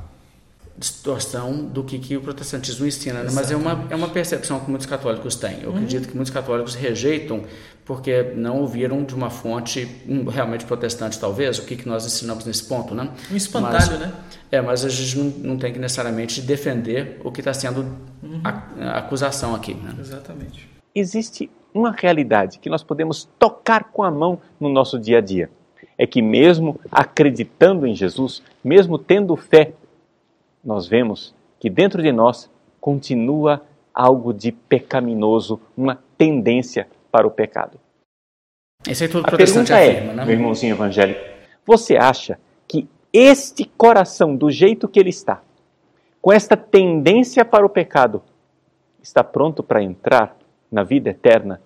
distorção 0.77 1.65
do 1.65 1.83
que, 1.83 1.99
que 1.99 2.15
o 2.15 2.21
protestantismo 2.21 2.85
ensina, 2.85 3.23
né? 3.23 3.29
mas 3.33 3.51
é 3.51 3.55
uma, 3.55 3.85
é 3.89 3.95
uma 3.95 4.09
percepção 4.09 4.59
que 4.59 4.69
muitos 4.69 4.85
católicos 4.85 5.35
têm. 5.35 5.61
Eu 5.61 5.69
uhum. 5.69 5.75
acredito 5.75 6.07
que 6.07 6.15
muitos 6.15 6.31
católicos 6.31 6.75
rejeitam 6.75 7.43
porque 7.83 8.21
não 8.35 8.59
ouviram 8.59 9.03
de 9.03 9.15
uma 9.15 9.29
fonte 9.29 9.85
realmente 10.29 10.65
protestante, 10.65 11.19
talvez, 11.19 11.57
o 11.57 11.63
que, 11.63 11.75
que 11.75 11.87
nós 11.87 12.05
ensinamos 12.05 12.45
nesse 12.45 12.63
ponto, 12.65 12.93
né? 12.93 13.09
Um 13.31 13.35
espantalho, 13.35 13.91
mas, 13.91 13.99
né? 13.99 14.13
É, 14.51 14.61
mas 14.61 14.85
a 14.85 14.89
gente 14.89 15.17
não, 15.17 15.25
não 15.51 15.57
tem 15.57 15.73
que 15.73 15.79
necessariamente 15.79 16.41
defender 16.41 17.19
o 17.23 17.31
que 17.31 17.39
está 17.41 17.53
sendo 17.53 17.81
uhum. 18.21 18.41
a, 18.43 18.63
a, 18.79 18.97
acusação 18.99 19.55
aqui. 19.55 19.73
Né? 19.73 19.95
Exatamente. 19.99 20.69
Existe 20.93 21.49
uma 21.73 21.91
realidade 21.91 22.59
que 22.59 22.69
nós 22.69 22.83
podemos 22.83 23.27
tocar 23.39 23.85
com 23.85 24.03
a 24.03 24.11
mão 24.11 24.39
no 24.59 24.69
nosso 24.69 24.99
dia 24.99 25.19
a 25.19 25.21
dia. 25.21 25.49
É 25.97 26.05
que 26.05 26.21
mesmo 26.21 26.79
acreditando 26.91 27.87
em 27.87 27.95
Jesus, 27.95 28.43
mesmo 28.63 28.97
tendo 28.97 29.35
fé 29.35 29.73
nós 30.63 30.87
vemos 30.87 31.33
que 31.59 31.69
dentro 31.69 32.01
de 32.01 32.11
nós 32.11 32.49
continua 32.79 33.63
algo 33.93 34.33
de 34.33 34.51
pecaminoso, 34.51 35.59
uma 35.75 35.97
tendência 36.17 36.87
para 37.11 37.25
o 37.25 37.31
pecado. 37.31 37.79
Esse 38.87 39.05
é 39.05 39.07
tudo 39.07 39.25
A 39.27 39.35
pergunta 39.35 39.75
afirma, 39.75 40.11
é, 40.11 40.15
né? 40.15 40.25
meu 40.25 40.33
irmãozinho 40.33 40.75
evangélico, 40.75 41.19
você 41.65 41.97
acha 41.97 42.39
que 42.67 42.87
este 43.11 43.65
coração, 43.65 44.35
do 44.35 44.51
jeito 44.51 44.87
que 44.87 44.99
ele 44.99 45.09
está, 45.09 45.41
com 46.21 46.31
esta 46.31 46.55
tendência 46.55 47.43
para 47.43 47.65
o 47.65 47.69
pecado, 47.69 48.21
está 49.01 49.23
pronto 49.23 49.63
para 49.63 49.81
entrar 49.81 50.37
na 50.71 50.83
vida 50.83 51.09
eterna 51.09 51.61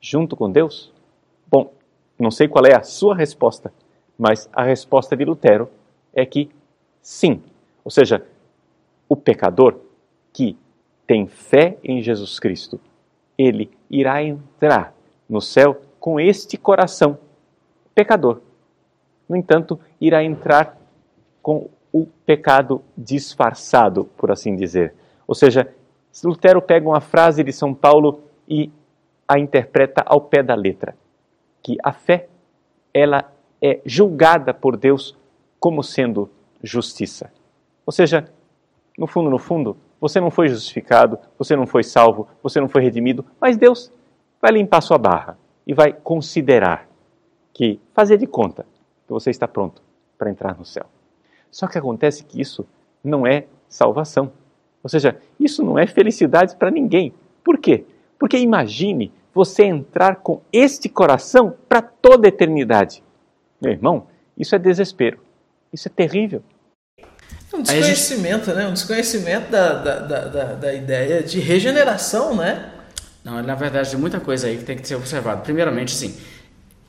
junto 0.00 0.36
com 0.36 0.50
Deus? 0.50 0.92
Bom, 1.46 1.72
não 2.18 2.30
sei 2.30 2.48
qual 2.48 2.64
é 2.66 2.74
a 2.74 2.82
sua 2.82 3.14
resposta, 3.14 3.72
mas 4.18 4.48
a 4.52 4.62
resposta 4.62 5.16
de 5.16 5.24
Lutero 5.24 5.68
é 6.12 6.24
que 6.24 6.50
sim. 7.02 7.42
Ou 7.84 7.90
seja, 7.90 8.24
o 9.08 9.16
pecador 9.16 9.78
que 10.32 10.56
tem 11.06 11.26
fé 11.26 11.76
em 11.82 12.00
Jesus 12.02 12.38
Cristo, 12.38 12.80
ele 13.36 13.70
irá 13.90 14.22
entrar 14.22 14.94
no 15.28 15.40
céu 15.40 15.80
com 16.00 16.18
este 16.18 16.56
coração 16.56 17.18
pecador. 17.94 18.40
No 19.28 19.36
entanto, 19.36 19.78
irá 20.00 20.22
entrar 20.22 20.78
com 21.42 21.68
o 21.92 22.06
pecado 22.26 22.82
disfarçado, 22.96 24.04
por 24.16 24.30
assim 24.30 24.56
dizer. 24.56 24.94
Ou 25.26 25.34
seja, 25.34 25.72
Lutero 26.22 26.60
pega 26.60 26.88
uma 26.88 27.00
frase 27.00 27.42
de 27.42 27.52
São 27.52 27.74
Paulo 27.74 28.20
e 28.48 28.70
a 29.26 29.38
interpreta 29.38 30.02
ao 30.04 30.20
pé 30.20 30.42
da 30.42 30.54
letra, 30.54 30.96
que 31.64 31.78
a 31.82 31.92
fé 31.92 32.28
ela 32.92 33.32
é 33.60 33.80
julgada 33.86 34.52
por 34.52 34.76
Deus 34.76 35.16
como 35.58 35.82
sendo 35.82 36.30
justiça. 36.62 37.32
Ou 37.86 37.92
seja, 37.92 38.30
no 38.98 39.06
fundo, 39.06 39.30
no 39.30 39.38
fundo, 39.38 39.76
você 39.98 40.20
não 40.20 40.30
foi 40.30 40.48
justificado, 40.48 41.18
você 41.38 41.56
não 41.56 41.66
foi 41.66 41.82
salvo, 41.82 42.28
você 42.42 42.60
não 42.60 42.68
foi 42.68 42.82
redimido, 42.82 43.24
mas 43.40 43.56
Deus 43.56 43.90
vai 44.40 44.52
limpar 44.52 44.82
sua 44.82 44.98
barra 44.98 45.38
e 45.66 45.72
vai 45.72 45.90
considerar 45.92 46.86
que 47.54 47.80
fazer 47.94 48.18
de 48.18 48.26
conta 48.26 48.66
que 49.06 49.12
você 49.12 49.30
está 49.30 49.48
pronto 49.48 49.82
para 50.18 50.30
entrar 50.30 50.56
no 50.58 50.64
céu. 50.66 50.84
Só 51.50 51.66
que 51.66 51.78
acontece 51.78 52.24
que 52.24 52.38
isso 52.38 52.66
não 53.02 53.26
é 53.26 53.46
salvação. 53.68 54.30
Ou 54.82 54.90
seja, 54.90 55.18
isso 55.40 55.64
não 55.64 55.78
é 55.78 55.86
felicidade 55.86 56.56
para 56.56 56.70
ninguém. 56.70 57.14
Por 57.42 57.56
quê? 57.56 57.86
Porque 58.18 58.36
imagine 58.36 59.10
você 59.34 59.64
entrar 59.64 60.16
com 60.16 60.40
este 60.52 60.88
coração 60.88 61.54
para 61.68 61.82
toda 61.82 62.26
a 62.26 62.30
eternidade. 62.30 63.02
Meu 63.60 63.72
irmão, 63.72 64.06
isso 64.38 64.54
é 64.54 64.58
desespero. 64.58 65.18
Isso 65.72 65.88
é 65.88 65.90
terrível. 65.90 66.42
É 66.98 67.56
um 67.56 67.62
desconhecimento, 67.62 68.46
gente... 68.46 68.56
né? 68.56 68.66
Um 68.66 68.72
desconhecimento 68.72 69.50
da, 69.50 69.72
da, 69.74 69.98
da, 70.00 70.44
da, 70.54 70.74
ideia 70.74 71.22
de 71.22 71.40
regeneração, 71.40 72.36
né? 72.36 72.70
Não, 73.24 73.42
na 73.42 73.54
verdade, 73.54 73.90
tem 73.90 73.98
muita 73.98 74.20
coisa 74.20 74.46
aí 74.46 74.58
que 74.58 74.64
tem 74.64 74.76
que 74.76 74.86
ser 74.86 74.96
observado. 74.96 75.42
Primeiramente, 75.42 75.92
sim, 75.92 76.16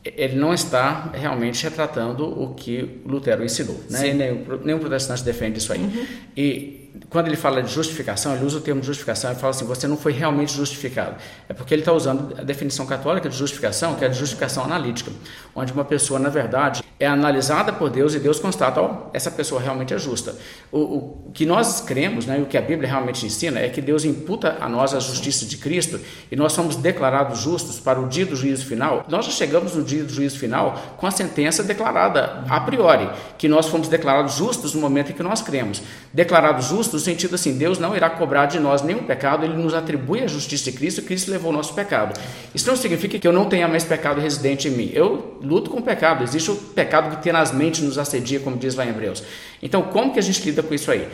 ele 0.03 0.35
não 0.35 0.53
está 0.53 1.11
realmente 1.13 1.63
retratando 1.63 2.27
o 2.27 2.53
que 2.53 3.01
Lutero 3.05 3.43
ensinou. 3.43 3.79
Né? 3.89 4.13
Nenhum, 4.13 4.59
nenhum 4.63 4.79
protestante 4.79 5.23
defende 5.23 5.59
isso 5.59 5.71
aí. 5.73 5.79
Uhum. 5.79 6.05
E 6.35 6.84
quando 7.09 7.27
ele 7.27 7.35
fala 7.35 7.61
de 7.61 7.71
justificação, 7.71 8.35
ele 8.35 8.45
usa 8.45 8.57
o 8.57 8.61
termo 8.61 8.81
justificação 8.81 9.31
e 9.31 9.35
fala 9.35 9.51
assim: 9.51 9.65
você 9.65 9.87
não 9.87 9.97
foi 9.97 10.13
realmente 10.13 10.53
justificado. 10.53 11.15
É 11.49 11.53
porque 11.53 11.73
ele 11.73 11.81
está 11.81 11.91
usando 11.91 12.35
a 12.39 12.43
definição 12.43 12.85
católica 12.85 13.27
de 13.27 13.35
justificação, 13.35 13.95
que 13.95 14.05
é 14.05 14.07
a 14.07 14.11
justificação 14.11 14.63
analítica, 14.63 15.11
onde 15.55 15.73
uma 15.73 15.83
pessoa, 15.83 16.19
na 16.19 16.29
verdade, 16.29 16.83
é 16.99 17.05
analisada 17.05 17.73
por 17.73 17.89
Deus 17.89 18.13
e 18.13 18.19
Deus 18.19 18.39
constata: 18.39 18.81
ó, 18.81 19.09
essa 19.13 19.29
pessoa 19.29 19.59
realmente 19.59 19.93
é 19.93 19.97
justa. 19.97 20.35
O, 20.71 20.79
o, 20.79 21.31
que 21.33 21.45
nós 21.45 21.81
cremos, 21.81 22.25
né, 22.25 22.39
e 22.39 22.43
o 22.43 22.45
que 22.45 22.57
a 22.57 22.61
Bíblia 22.61 22.87
realmente 22.87 23.25
ensina, 23.25 23.59
é 23.59 23.67
que 23.67 23.81
Deus 23.81 24.05
imputa 24.05 24.57
a 24.61 24.69
nós 24.69 24.93
a 24.93 24.99
justiça 24.99 25.45
de 25.45 25.57
Cristo 25.57 25.99
e 26.31 26.35
nós 26.35 26.53
somos 26.53 26.75
declarados 26.75 27.39
justos 27.39 27.79
para 27.79 27.99
o 27.99 28.07
dia 28.07 28.25
do 28.25 28.35
juízo 28.35 28.65
final. 28.65 29.05
Nós 29.09 29.25
já 29.25 29.31
chegamos 29.31 29.75
no 29.75 29.83
dia 29.83 30.03
do 30.03 30.13
juízo 30.13 30.39
final 30.39 30.95
com 30.97 31.07
a 31.07 31.11
sentença 31.11 31.63
declarada 31.63 32.43
a 32.47 32.59
priori, 32.61 33.09
que 33.37 33.47
nós 33.47 33.67
fomos 33.67 33.87
declarados 33.87 34.35
justos 34.35 34.73
no 34.73 34.79
momento 34.79 35.11
em 35.11 35.15
que 35.15 35.23
nós 35.23 35.41
cremos. 35.41 35.81
Declarados 36.13 36.67
justos 36.67 36.84
no 36.93 36.99
sentido 36.99 37.35
assim, 37.35 37.57
Deus 37.57 37.79
não 37.79 37.95
irá 37.95 38.09
cobrar 38.09 38.45
de 38.45 38.59
nós 38.59 38.81
nenhum 38.81 39.03
pecado, 39.03 39.45
Ele 39.45 39.55
nos 39.55 39.73
atribui 39.73 40.21
a 40.21 40.27
justiça 40.27 40.65
de 40.65 40.77
Cristo, 40.77 41.01
Cristo 41.01 41.31
levou 41.31 41.51
o 41.51 41.53
nosso 41.53 41.73
pecado. 41.73 42.19
Isso 42.53 42.67
não 42.67 42.75
significa 42.75 43.17
que 43.17 43.27
eu 43.27 43.33
não 43.33 43.45
tenha 43.45 43.67
mais 43.67 43.83
pecado 43.83 44.19
residente 44.21 44.67
em 44.67 44.71
mim. 44.71 44.91
Eu 44.93 45.37
luto 45.41 45.69
com 45.69 45.79
o 45.79 45.81
pecado, 45.81 46.23
existe 46.23 46.51
o 46.51 46.55
pecado 46.55 47.15
que 47.15 47.23
tenazmente 47.23 47.81
nos 47.81 47.97
assedia, 47.97 48.39
como 48.39 48.57
diz 48.57 48.75
lá 48.75 48.85
em 48.85 48.89
Hebreus. 48.89 49.23
Então, 49.61 49.81
como 49.81 50.13
que 50.13 50.19
a 50.19 50.23
gente 50.23 50.43
lida 50.43 50.61
com 50.61 50.73
isso 50.73 50.91
aí? 50.91 51.07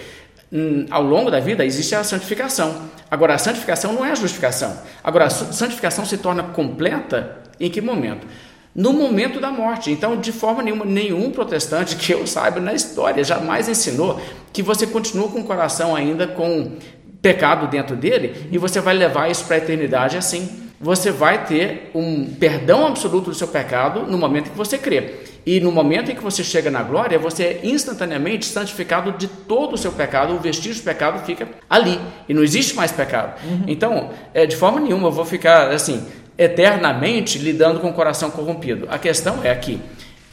Hum, 0.54 0.86
ao 0.90 1.02
longo 1.02 1.32
da 1.32 1.40
vida 1.40 1.66
existe 1.66 1.96
a 1.96 2.04
santificação. 2.04 2.90
Agora, 3.10 3.36
a 3.36 3.38
santificação 3.38 3.94
não 3.94 4.06
é 4.06 4.12
a 4.12 4.16
justificação. 4.16 4.78
Agora, 5.04 5.26
a 5.26 5.30
santificação 5.30 6.06
se 6.06 6.18
torna 6.18 6.44
completa 6.44 7.38
em 7.60 7.70
que 7.70 7.80
momento? 7.80 8.28
No 8.74 8.94
momento 8.94 9.40
da 9.40 9.52
morte. 9.52 9.92
Então, 9.92 10.18
de 10.18 10.32
forma 10.32 10.64
nenhuma, 10.64 10.86
nenhum 10.86 11.32
protestante 11.32 11.96
que 11.96 12.12
eu 12.14 12.26
saiba 12.26 12.60
na 12.60 12.74
história 12.74 13.24
jamais 13.24 13.68
ensinou 13.68 14.20
que 14.54 14.64
você 14.64 14.88
continua 14.88 15.28
com 15.30 15.40
o 15.40 15.44
coração 15.44 15.96
ainda 15.96 16.28
com 16.28 16.78
pecado 17.22 17.68
dentro 17.68 17.96
dele 17.96 18.50
e 18.52 18.58
você 18.58 18.82
vai 18.82 18.96
levar 18.96 19.30
isso 19.30 19.46
para 19.46 19.56
a 19.56 19.60
eternidade 19.60 20.18
assim. 20.18 20.50
Você 20.80 21.12
vai 21.12 21.46
ter 21.46 21.92
um 21.94 22.26
perdão 22.26 22.88
absoluto 22.88 23.30
do 23.30 23.36
seu 23.36 23.48
pecado 23.48 24.02
no 24.08 24.18
momento 24.18 24.48
em 24.48 24.50
que 24.50 24.58
você 24.58 24.80
crê. 24.80 25.14
E 25.46 25.60
no 25.60 25.72
momento 25.72 26.12
em 26.12 26.16
que 26.16 26.24
você 26.24 26.44
chega 26.44 26.72
na 26.72 26.82
glória, 26.82 27.20
você 27.20 27.44
é 27.44 27.60
instantaneamente 27.64 28.46
santificado 28.46 29.12
de 29.12 29.28
todo 29.28 29.74
o 29.74 29.78
seu 29.78 29.92
pecado, 29.92 30.34
o 30.34 30.40
vestígio 30.40 30.82
do 30.82 30.86
pecado 30.86 31.24
fica 31.26 31.48
ali 31.70 32.00
e 32.28 32.34
não 32.34 32.44
existe 32.44 32.76
mais 32.76 32.92
pecado. 32.92 33.40
Uhum. 33.44 33.64
Então, 33.68 34.10
é, 34.34 34.46
de 34.48 34.56
forma 34.56 34.80
nenhuma 34.80 35.08
eu 35.08 35.12
vou 35.12 35.26
ficar 35.26 35.72
assim, 35.72 36.04
eternamente 36.42 37.38
lidando 37.38 37.80
com 37.80 37.90
o 37.90 37.94
coração 37.94 38.32
corrompido. 38.32 38.88
A 38.90 38.98
questão 38.98 39.42
é 39.44 39.54
que 39.54 39.80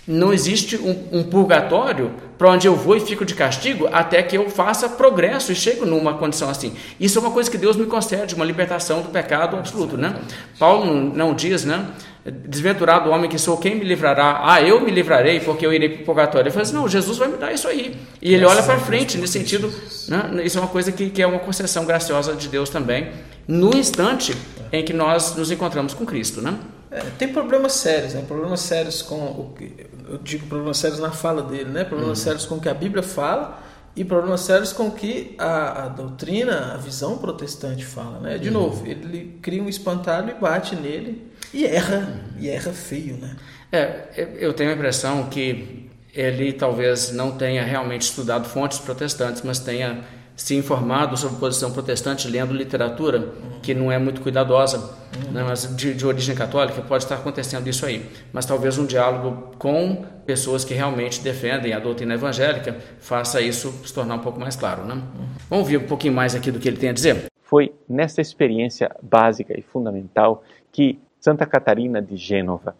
não 0.06 0.32
existe 0.32 0.76
um, 0.76 1.18
um 1.18 1.22
purgatório 1.22 2.10
para 2.38 2.50
onde 2.50 2.66
eu 2.66 2.74
vou 2.74 2.96
e 2.96 3.00
fico 3.00 3.26
de 3.26 3.34
castigo 3.34 3.86
até 3.92 4.22
que 4.22 4.38
eu 4.38 4.48
faça 4.48 4.88
progresso 4.88 5.52
e 5.52 5.54
chego 5.54 5.84
numa 5.84 6.14
condição 6.14 6.48
assim. 6.48 6.74
Isso 6.98 7.18
é 7.18 7.20
uma 7.20 7.30
coisa 7.30 7.50
que 7.50 7.58
Deus 7.58 7.76
me 7.76 7.84
concede, 7.84 8.34
uma 8.34 8.44
libertação 8.44 9.02
do 9.02 9.10
pecado 9.10 9.58
absoluto, 9.58 9.98
né? 9.98 10.16
Paulo 10.58 10.86
não, 10.86 10.94
não 10.94 11.34
diz, 11.34 11.66
né? 11.66 11.88
Desventurado 12.24 13.10
homem 13.10 13.28
que 13.28 13.38
sou, 13.38 13.58
quem 13.58 13.74
me 13.74 13.84
livrará? 13.84 14.40
Ah, 14.44 14.62
eu 14.62 14.80
me 14.80 14.90
livrarei 14.90 15.40
porque 15.40 15.66
eu 15.66 15.74
irei 15.74 15.90
para 15.90 16.02
o 16.02 16.04
purgatório. 16.06 16.44
Ele 16.46 16.50
fala 16.52 16.62
assim, 16.62 16.74
não, 16.74 16.88
Jesus 16.88 17.18
vai 17.18 17.28
me 17.28 17.36
dar 17.36 17.52
isso 17.52 17.68
aí. 17.68 17.94
E 18.22 18.32
ele 18.32 18.46
olha 18.46 18.62
para 18.62 18.78
frente, 18.78 19.18
nesse 19.18 19.34
sentido, 19.34 19.70
né? 20.08 20.42
isso 20.42 20.56
é 20.56 20.60
uma 20.62 20.68
coisa 20.68 20.90
que, 20.90 21.10
que 21.10 21.20
é 21.20 21.26
uma 21.26 21.38
concessão 21.38 21.84
graciosa 21.84 22.34
de 22.34 22.48
Deus 22.48 22.70
também, 22.70 23.08
no 23.48 23.74
instante 23.74 24.36
em 24.70 24.84
que 24.84 24.92
nós 24.92 25.34
nos 25.34 25.50
encontramos 25.50 25.94
com 25.94 26.04
Cristo, 26.04 26.42
né? 26.42 26.58
É, 26.90 27.00
tem 27.18 27.28
problemas 27.28 27.72
sérios, 27.72 28.12
né? 28.12 28.22
Problemas 28.26 28.60
sérios 28.60 29.00
com 29.02 29.16
o 29.16 29.54
que 29.56 29.86
eu 30.08 30.18
digo 30.18 30.46
problemas 30.46 30.78
sérios 30.78 31.00
na 31.00 31.10
fala 31.10 31.42
dele, 31.42 31.70
né? 31.70 31.84
Problemas 31.84 32.18
uhum. 32.18 32.24
sérios 32.24 32.46
com 32.46 32.56
o 32.56 32.60
que 32.60 32.68
a 32.68 32.74
Bíblia 32.74 33.02
fala 33.02 33.62
e 33.96 34.04
problemas 34.04 34.42
sérios 34.42 34.72
com 34.72 34.88
o 34.88 34.90
que 34.92 35.34
a, 35.38 35.84
a, 35.84 35.88
doutrina, 35.88 36.74
a 36.74 36.76
visão 36.76 37.18
protestante 37.18 37.84
fala, 37.84 38.20
né? 38.20 38.38
De 38.38 38.48
uhum. 38.48 38.54
novo, 38.54 38.86
ele 38.86 39.38
cria 39.42 39.62
um 39.62 39.68
espantalho 39.68 40.30
e 40.30 40.40
bate 40.40 40.76
nele 40.76 41.26
e 41.52 41.66
erra, 41.66 41.96
uhum. 41.96 42.40
e 42.40 42.48
erra 42.48 42.72
feio, 42.72 43.16
né? 43.16 43.36
É, 43.70 44.36
eu 44.38 44.52
tenho 44.54 44.70
a 44.70 44.74
impressão 44.74 45.26
que 45.26 45.90
ele 46.14 46.52
talvez 46.52 47.12
não 47.12 47.32
tenha 47.32 47.62
realmente 47.62 48.02
estudado 48.02 48.48
fontes 48.48 48.78
protestantes, 48.78 49.42
mas 49.42 49.58
tenha 49.58 50.02
se 50.38 50.54
informado 50.54 51.16
sobre 51.16 51.36
a 51.36 51.40
posição 51.40 51.72
protestante 51.72 52.28
lendo 52.28 52.54
literatura 52.54 53.32
que 53.60 53.74
não 53.74 53.90
é 53.90 53.98
muito 53.98 54.20
cuidadosa, 54.20 54.96
né, 55.32 55.42
mas 55.42 55.76
de, 55.76 55.92
de, 55.92 56.06
origem 56.06 56.32
católica, 56.32 56.80
pode 56.80 57.02
estar 57.02 57.16
acontecendo 57.16 57.66
isso 57.66 57.84
aí. 57.84 58.08
Mas 58.32 58.46
talvez 58.46 58.78
um 58.78 58.86
diálogo 58.86 59.56
com 59.58 60.04
pessoas 60.24 60.64
que 60.64 60.72
realmente 60.72 61.20
defendem 61.22 61.72
a 61.72 61.80
doutrina 61.80 62.14
evangélica 62.14 62.76
faça 63.00 63.40
isso 63.40 63.72
se 63.84 63.92
tornar 63.92 64.14
um 64.14 64.20
pouco 64.20 64.38
mais 64.38 64.54
claro. 64.54 64.84
Né? 64.84 65.02
Vamos 65.50 65.68
ver 65.68 65.78
um 65.78 65.86
pouquinho 65.88 66.14
mais 66.14 66.36
aqui 66.36 66.52
do 66.52 66.60
que 66.60 66.68
ele 66.68 66.76
tem 66.76 66.90
a 66.90 66.92
dizer? 66.92 67.24
Foi 67.42 67.74
nessa 67.88 68.20
experiência 68.20 68.94
básica 69.02 69.58
e 69.58 69.62
fundamental 69.62 70.44
que 70.70 71.00
Santa 71.18 71.46
Catarina 71.46 72.00
de 72.00 72.16
Gênova 72.16 72.76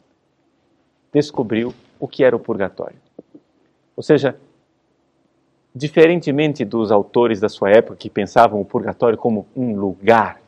descobriu 1.12 1.74
o 1.98 2.06
que 2.06 2.22
era 2.22 2.36
o 2.36 2.38
purgatório. 2.38 2.96
Ou 3.96 4.02
seja, 4.02 4.36
Diferentemente 5.78 6.64
dos 6.64 6.90
autores 6.90 7.38
da 7.38 7.48
sua 7.48 7.70
época 7.70 7.94
que 7.94 8.10
pensavam 8.10 8.60
o 8.60 8.64
purgatório 8.64 9.16
como 9.16 9.46
um 9.54 9.76
lugar 9.76 10.42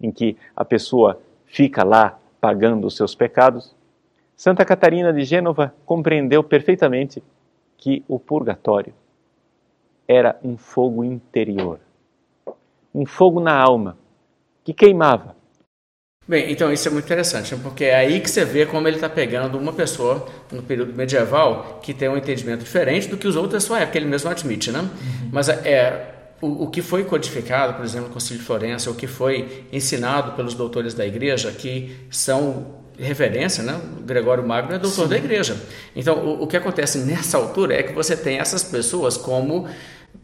em 0.00 0.10
que 0.10 0.36
a 0.56 0.64
pessoa 0.64 1.20
fica 1.46 1.84
lá 1.84 2.18
pagando 2.40 2.84
os 2.84 2.96
seus 2.96 3.14
pecados, 3.14 3.72
Santa 4.36 4.64
Catarina 4.64 5.12
de 5.12 5.22
Gênova 5.22 5.72
compreendeu 5.86 6.42
perfeitamente 6.42 7.22
que 7.78 8.04
o 8.08 8.18
purgatório 8.18 8.92
era 10.08 10.36
um 10.42 10.56
fogo 10.56 11.04
interior, 11.04 11.78
um 12.92 13.06
fogo 13.06 13.38
na 13.38 13.56
alma 13.56 13.96
que 14.64 14.74
queimava 14.74 15.36
Bem, 16.26 16.50
então 16.50 16.72
isso 16.72 16.88
é 16.88 16.90
muito 16.90 17.04
interessante, 17.04 17.54
porque 17.56 17.84
é 17.84 17.96
aí 17.96 18.18
que 18.18 18.30
você 18.30 18.46
vê 18.46 18.64
como 18.64 18.88
ele 18.88 18.96
está 18.96 19.10
pegando 19.10 19.58
uma 19.58 19.74
pessoa 19.74 20.26
no 20.50 20.62
período 20.62 20.94
medieval 20.94 21.80
que 21.82 21.92
tem 21.92 22.08
um 22.08 22.16
entendimento 22.16 22.64
diferente 22.64 23.08
do 23.08 23.16
que 23.18 23.28
os 23.28 23.36
outros 23.36 23.52
da 23.52 23.60
sua 23.60 23.80
época, 23.80 23.98
ele 23.98 24.06
mesmo 24.06 24.30
admite, 24.30 24.72
né? 24.72 24.80
Uhum. 24.80 25.28
Mas 25.30 25.50
é, 25.50 26.14
o, 26.40 26.64
o, 26.64 26.70
que 26.70 26.80
foi 26.80 27.04
codificado, 27.04 27.74
por 27.74 27.84
exemplo, 27.84 28.08
no 28.08 28.14
Concílio 28.14 28.40
de 28.40 28.46
Florença, 28.46 28.90
o 28.90 28.94
que 28.94 29.06
foi 29.06 29.66
ensinado 29.70 30.32
pelos 30.32 30.54
doutores 30.54 30.94
da 30.94 31.04
igreja, 31.04 31.52
que 31.52 31.94
são 32.10 32.82
referência, 32.98 33.62
né? 33.62 33.78
O 33.98 34.02
Gregório 34.02 34.46
Magno 34.46 34.74
é 34.74 34.78
doutor 34.78 35.04
Sim. 35.04 35.08
da 35.10 35.16
igreja. 35.16 35.56
Então, 35.94 36.16
o, 36.16 36.44
o 36.44 36.46
que 36.46 36.56
acontece 36.56 36.98
nessa 36.98 37.36
altura 37.36 37.74
é 37.74 37.82
que 37.82 37.92
você 37.92 38.16
tem 38.16 38.38
essas 38.38 38.62
pessoas 38.62 39.18
como 39.18 39.68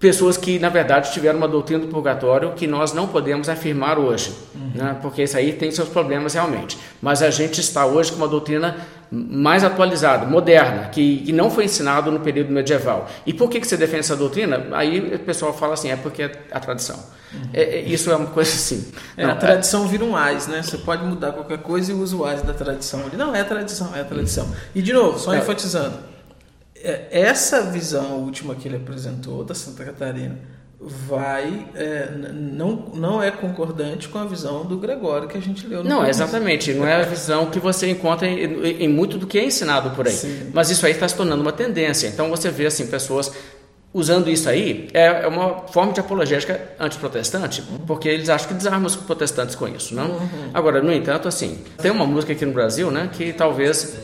pessoas 0.01 0.39
que, 0.39 0.59
na 0.59 0.71
verdade, 0.71 1.13
tiveram 1.13 1.37
uma 1.37 1.47
doutrina 1.47 1.83
do 1.83 1.89
purgatório 1.89 2.53
que 2.55 2.67
nós 2.67 2.95
não 2.95 3.07
podemos 3.07 3.51
afirmar 3.51 3.99
hoje, 3.99 4.35
uhum. 4.55 4.71
né? 4.75 4.97
porque 5.03 5.23
isso 5.23 5.37
aí 5.37 5.53
tem 5.53 5.71
seus 5.71 5.91
problemas 5.91 6.33
realmente. 6.33 6.79
Mas 7.03 7.23
a 7.23 7.31
gente 7.31 7.61
está 7.61 7.85
hoje 7.85 8.11
com 8.11 8.17
uma 8.17 8.27
doutrina 8.29 8.77
mais 9.13 9.63
atualizada, 9.63 10.25
moderna, 10.25 10.89
que, 10.89 11.19
que 11.19 11.33
não 11.33 11.51
foi 11.51 11.65
ensinado 11.65 12.11
no 12.11 12.21
período 12.21 12.51
medieval. 12.51 13.09
E 13.27 13.35
por 13.35 13.51
que, 13.51 13.61
que 13.61 13.67
você 13.67 13.77
defende 13.77 14.01
essa 14.01 14.17
doutrina? 14.17 14.69
Aí 14.73 15.17
o 15.17 15.19
pessoal 15.19 15.53
fala 15.53 15.75
assim, 15.75 15.91
é 15.91 15.97
porque 15.97 16.23
é 16.23 16.33
a 16.51 16.61
tradição. 16.61 16.97
Uhum. 17.35 17.51
É, 17.53 17.63
é, 17.63 17.81
isso 17.81 18.11
é 18.11 18.17
uma 18.17 18.29
coisa 18.29 18.51
assim. 18.51 18.91
É, 19.17 19.25
não, 19.27 19.33
a 19.33 19.37
tradição 19.37 19.85
é... 19.85 19.89
vira 19.89 20.05
um 20.05 20.17
AIS, 20.17 20.47
né? 20.47 20.63
Você 20.63 20.79
pode 20.79 21.05
mudar 21.05 21.33
qualquer 21.33 21.59
coisa 21.59 21.93
e 21.93 21.95
usa 21.95 22.17
o 22.17 22.25
AIS 22.25 22.43
da 22.43 22.55
tradição. 22.55 23.03
Não, 23.13 23.35
é 23.35 23.41
a 23.41 23.45
tradição, 23.45 23.95
é 23.95 24.01
a 24.01 24.05
tradição. 24.05 24.49
E 24.75 24.81
de 24.81 24.93
novo, 24.93 25.19
só 25.19 25.35
enfatizando, 25.35 25.99
essa 26.83 27.63
visão 27.63 28.19
última 28.19 28.55
que 28.55 28.67
ele 28.67 28.77
apresentou 28.77 29.45
da 29.45 29.55
Santa 29.55 29.85
Catarina 29.85 30.39
vai 30.81 31.69
é, 31.75 32.09
não, 32.33 32.91
não 32.95 33.23
é 33.23 33.31
concordante 33.31 34.09
com 34.09 34.19
a 34.19 34.25
visão 34.25 34.65
do 34.65 34.79
Gregório 34.79 35.29
que 35.29 35.37
a 35.37 35.41
gente 35.41 35.67
leu 35.67 35.85
no 35.85 35.91
Não, 35.91 35.99
começo. 35.99 36.23
exatamente, 36.23 36.73
não 36.73 36.87
é 36.87 36.95
a 36.95 37.03
visão 37.03 37.51
que 37.51 37.59
você 37.59 37.91
encontra 37.91 38.27
em, 38.27 38.85
em 38.85 38.89
muito 38.89 39.19
do 39.19 39.27
que 39.27 39.39
é 39.39 39.45
ensinado 39.45 39.91
por 39.91 40.07
aí. 40.07 40.15
Sim. 40.15 40.51
Mas 40.55 40.71
isso 40.71 40.87
aí 40.87 40.93
está 40.93 41.07
se 41.07 41.15
tornando 41.15 41.43
uma 41.43 41.53
tendência. 41.53 42.07
Então 42.09 42.31
você 42.31 42.51
vê 42.51 42.65
assim 42.65 42.87
pessoas 42.87 43.31
usando 43.93 44.31
isso 44.31 44.49
aí 44.49 44.89
é, 44.95 45.25
é 45.25 45.27
uma 45.27 45.67
forma 45.69 45.93
de 45.93 46.01
apologética 46.01 46.61
antiprotestante, 46.79 47.61
uhum. 47.61 47.79
porque 47.87 48.09
eles 48.09 48.31
acham 48.31 48.49
que 48.49 48.55
desarmam 48.55 48.87
os 48.87 48.97
protestantes 48.97 49.55
com 49.55 49.69
isso, 49.69 49.95
não? 49.95 50.13
Uhum. 50.13 50.51
Agora, 50.55 50.81
no 50.81 50.93
entanto, 50.93 51.29
assim, 51.29 51.59
tem 51.77 51.91
uma 51.91 52.07
música 52.07 52.33
aqui 52.33 52.47
no 52.47 52.53
Brasil, 52.53 52.91
né, 52.91 53.11
que 53.13 53.33
talvez 53.33 53.97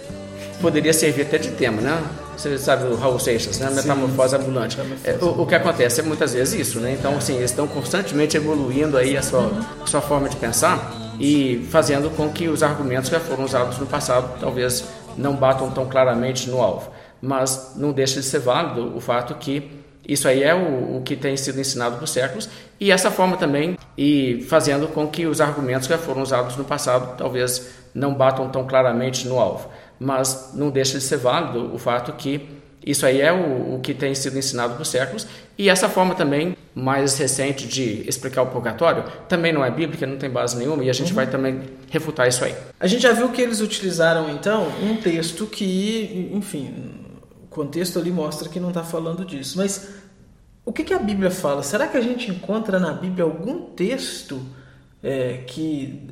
poderia 0.60 0.92
servir 0.92 1.22
até 1.22 1.38
de 1.38 1.52
tema, 1.52 1.80
né? 1.80 2.02
Você 2.36 2.58
sabe 2.58 2.84
o 2.84 2.96
Raul 2.96 3.18
Seixas, 3.18 3.58
né? 3.58 3.70
Metamorfose 3.70 4.36
Sim. 4.36 4.42
ambulante. 4.42 4.78
É, 5.04 5.12
o, 5.20 5.42
o, 5.42 5.46
que 5.46 5.54
acontece 5.54 6.00
é 6.00 6.02
muitas 6.02 6.34
vezes 6.34 6.68
isso, 6.68 6.80
né? 6.80 6.92
Então, 6.92 7.16
assim, 7.16 7.36
eles 7.36 7.50
estão 7.50 7.66
constantemente 7.66 8.36
evoluindo 8.36 8.96
aí 8.96 9.16
a 9.16 9.22
sua, 9.22 9.40
uhum. 9.40 9.64
a 9.82 9.86
sua 9.86 10.00
forma 10.00 10.28
de 10.28 10.36
pensar 10.36 10.92
e 11.18 11.66
fazendo 11.70 12.10
com 12.10 12.28
que 12.28 12.48
os 12.48 12.62
argumentos 12.62 13.08
que 13.08 13.18
foram 13.20 13.44
usados 13.44 13.78
no 13.78 13.86
passado 13.86 14.38
talvez 14.38 14.84
não 15.16 15.34
batam 15.34 15.70
tão 15.70 15.86
claramente 15.86 16.50
no 16.50 16.60
alvo. 16.60 16.90
Mas 17.22 17.72
não 17.76 17.92
deixa 17.92 18.20
de 18.20 18.26
ser 18.26 18.40
válido 18.40 18.94
o 18.94 19.00
fato 19.00 19.34
que 19.36 19.70
isso 20.06 20.28
aí 20.28 20.42
é 20.42 20.54
o, 20.54 20.98
o, 20.98 21.02
que 21.02 21.16
tem 21.16 21.36
sido 21.36 21.58
ensinado 21.58 21.96
por 21.96 22.06
séculos 22.06 22.48
e 22.78 22.92
essa 22.92 23.10
forma 23.10 23.36
também 23.36 23.76
e 23.98 24.46
fazendo 24.48 24.86
com 24.86 25.08
que 25.08 25.26
os 25.26 25.40
argumentos 25.40 25.88
que 25.88 25.96
foram 25.96 26.22
usados 26.22 26.56
no 26.56 26.64
passado 26.64 27.16
talvez 27.16 27.68
não 27.92 28.14
batam 28.14 28.48
tão 28.48 28.64
claramente 28.66 29.26
no 29.26 29.40
alvo 29.40 29.68
mas 29.98 30.50
não 30.54 30.70
deixa 30.70 30.98
de 30.98 31.04
ser 31.04 31.16
válido 31.16 31.74
o 31.74 31.78
fato 31.78 32.12
que 32.12 32.48
isso 32.86 33.04
aí 33.04 33.20
é 33.20 33.32
o, 33.32 33.74
o, 33.74 33.80
que 33.80 33.92
tem 33.92 34.14
sido 34.14 34.38
ensinado 34.38 34.76
por 34.76 34.86
séculos 34.86 35.26
e 35.58 35.68
essa 35.68 35.88
forma 35.88 36.14
também 36.14 36.56
mais 36.72 37.18
recente 37.18 37.66
de 37.66 38.08
explicar 38.08 38.42
o 38.42 38.46
purgatório 38.46 39.02
também 39.28 39.52
não 39.52 39.64
é 39.64 39.70
bíblica, 39.70 40.06
não 40.06 40.16
tem 40.16 40.30
base 40.30 40.56
nenhuma 40.56 40.84
e 40.84 40.90
a 40.90 40.92
gente 40.92 41.08
uhum. 41.08 41.16
vai 41.16 41.26
também 41.26 41.62
refutar 41.90 42.28
isso 42.28 42.44
aí. 42.44 42.54
A 42.78 42.86
gente 42.86 43.02
já 43.02 43.12
viu 43.12 43.30
que 43.30 43.42
eles 43.42 43.60
utilizaram 43.60 44.30
então 44.30 44.68
um 44.80 44.96
texto 44.98 45.46
que, 45.46 46.30
enfim, 46.32 46.94
o 47.42 47.48
contexto 47.48 47.98
ali 47.98 48.12
mostra 48.12 48.48
que 48.48 48.60
não 48.60 48.68
está 48.68 48.84
falando 48.84 49.24
disso, 49.24 49.58
mas 49.58 49.88
o 50.64 50.72
que, 50.72 50.84
que 50.84 50.94
a 50.94 50.98
Bíblia 50.98 51.30
fala? 51.30 51.64
Será 51.64 51.88
que 51.88 51.96
a 51.96 52.00
gente 52.00 52.30
encontra 52.30 52.78
na 52.78 52.92
Bíblia 52.92 53.24
algum 53.24 53.62
texto 53.70 54.40
é, 55.02 55.44
que 55.46 56.06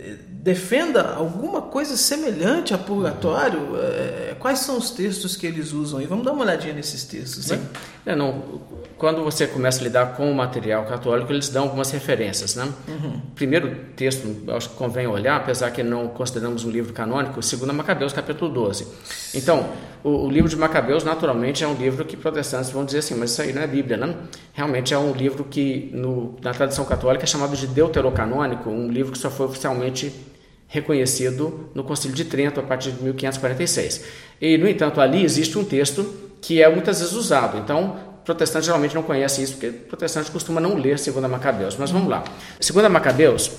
defenda 0.45 1.15
alguma 1.15 1.63
coisa 1.63 1.97
semelhante 1.97 2.75
a 2.75 2.79
purgatório, 2.79 3.77
é, 3.77 4.37
quais 4.39 4.59
são 4.59 4.77
os 4.77 4.91
textos 4.91 5.39
que 5.39 5.47
eles 5.47 5.73
usam? 5.73 6.03
E 6.03 6.05
vamos 6.05 6.23
dar 6.23 6.33
uma 6.33 6.43
olhadinha 6.43 6.75
nesses 6.75 7.03
textos. 7.03 7.49
Né? 7.49 7.59
É, 8.05 8.15
não, 8.15 8.61
quando 8.99 9.25
você 9.25 9.47
começa 9.47 9.81
a 9.81 9.85
lidar 9.85 10.15
com 10.15 10.31
o 10.31 10.35
material 10.35 10.85
católico, 10.85 11.33
eles 11.33 11.49
dão 11.49 11.63
algumas 11.63 11.91
referências. 11.91 12.57
Né? 12.57 12.71
Uhum. 12.87 13.23
Primeiro 13.35 13.75
texto, 13.97 14.29
acho 14.55 14.69
que 14.69 14.77
convém 14.77 15.07
olhar, 15.07 15.39
apesar 15.39 15.71
que 15.71 15.83
não 15.83 16.09
consideramos 16.09 16.63
um 16.63 16.71
livro 16.71 16.93
canônico, 16.93 17.43
segundo 17.43 17.73
Macabeus, 17.73 18.13
capítulo 18.13 18.53
12. 18.53 18.87
Então, 19.35 19.67
o, 20.03 20.27
o, 20.27 20.31
livro 20.31 20.51
de 20.51 20.57
Macabeus, 20.57 21.05
naturalmente, 21.05 21.65
é 21.65 21.67
um 21.67 21.75
livro 21.75 22.05
que 22.05 22.19
protestantes 22.19 22.69
vão 22.69 22.85
dizer 22.85 22.99
assim, 22.99 23.15
mas 23.15 23.31
isso 23.31 23.41
aí 23.41 23.55
não 23.55 23.63
é 23.63 23.67
Bíblia, 23.67 23.97
né? 23.97 24.15
Realmente 24.53 24.93
é 24.93 24.99
um 24.99 25.13
livro 25.13 25.43
que, 25.43 25.89
no, 25.95 26.37
na 26.43 26.53
tradição 26.53 26.85
católica, 26.85 27.25
é 27.25 27.27
chamado 27.27 27.57
de 27.57 27.67
deuterocanônico, 27.67 28.69
um 28.69 28.89
livro 28.89 29.11
que 29.11 29.19
só 29.19 29.31
foi 29.31 29.47
oficialmente 29.47 30.34
reconhecido 30.75 31.71
no 31.73 31.85
Concílio 31.85 32.17
de 32.17 32.25
Trento 32.25 32.59
a 32.59 32.63
partir 32.65 32.91
de 32.91 33.01
1546. 33.01 34.03
E, 34.41 34.59
no 34.59 34.69
entanto, 34.69 35.01
ali 35.01 35.23
existe 35.23 35.57
um 35.57 35.65
texto 35.65 36.05
que 36.43 36.61
é 36.61 36.69
muitas 36.69 36.99
vezes 36.99 37.15
usado. 37.15 37.57
Então, 37.59 37.97
protestantes 38.25 38.67
geralmente 38.67 38.93
não 38.93 39.03
conhecem 39.05 39.45
isso, 39.45 39.53
porque 39.53 39.71
protestantes 39.71 40.31
costumam 40.31 40.61
não 40.61 40.75
ler 40.75 40.97
2 40.97 41.31
Macabeus. 41.31 41.77
Mas 41.79 41.93
vamos 41.93 42.09
lá. 42.09 42.25
2 42.59 42.91
Macabeus, 42.91 43.53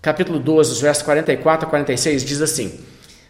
capítulo 0.00 0.38
12, 0.38 0.70
os 0.70 0.80
versos 0.80 1.02
44 1.02 1.66
a 1.66 1.70
46, 1.70 2.24
diz 2.24 2.40
assim: 2.40 2.78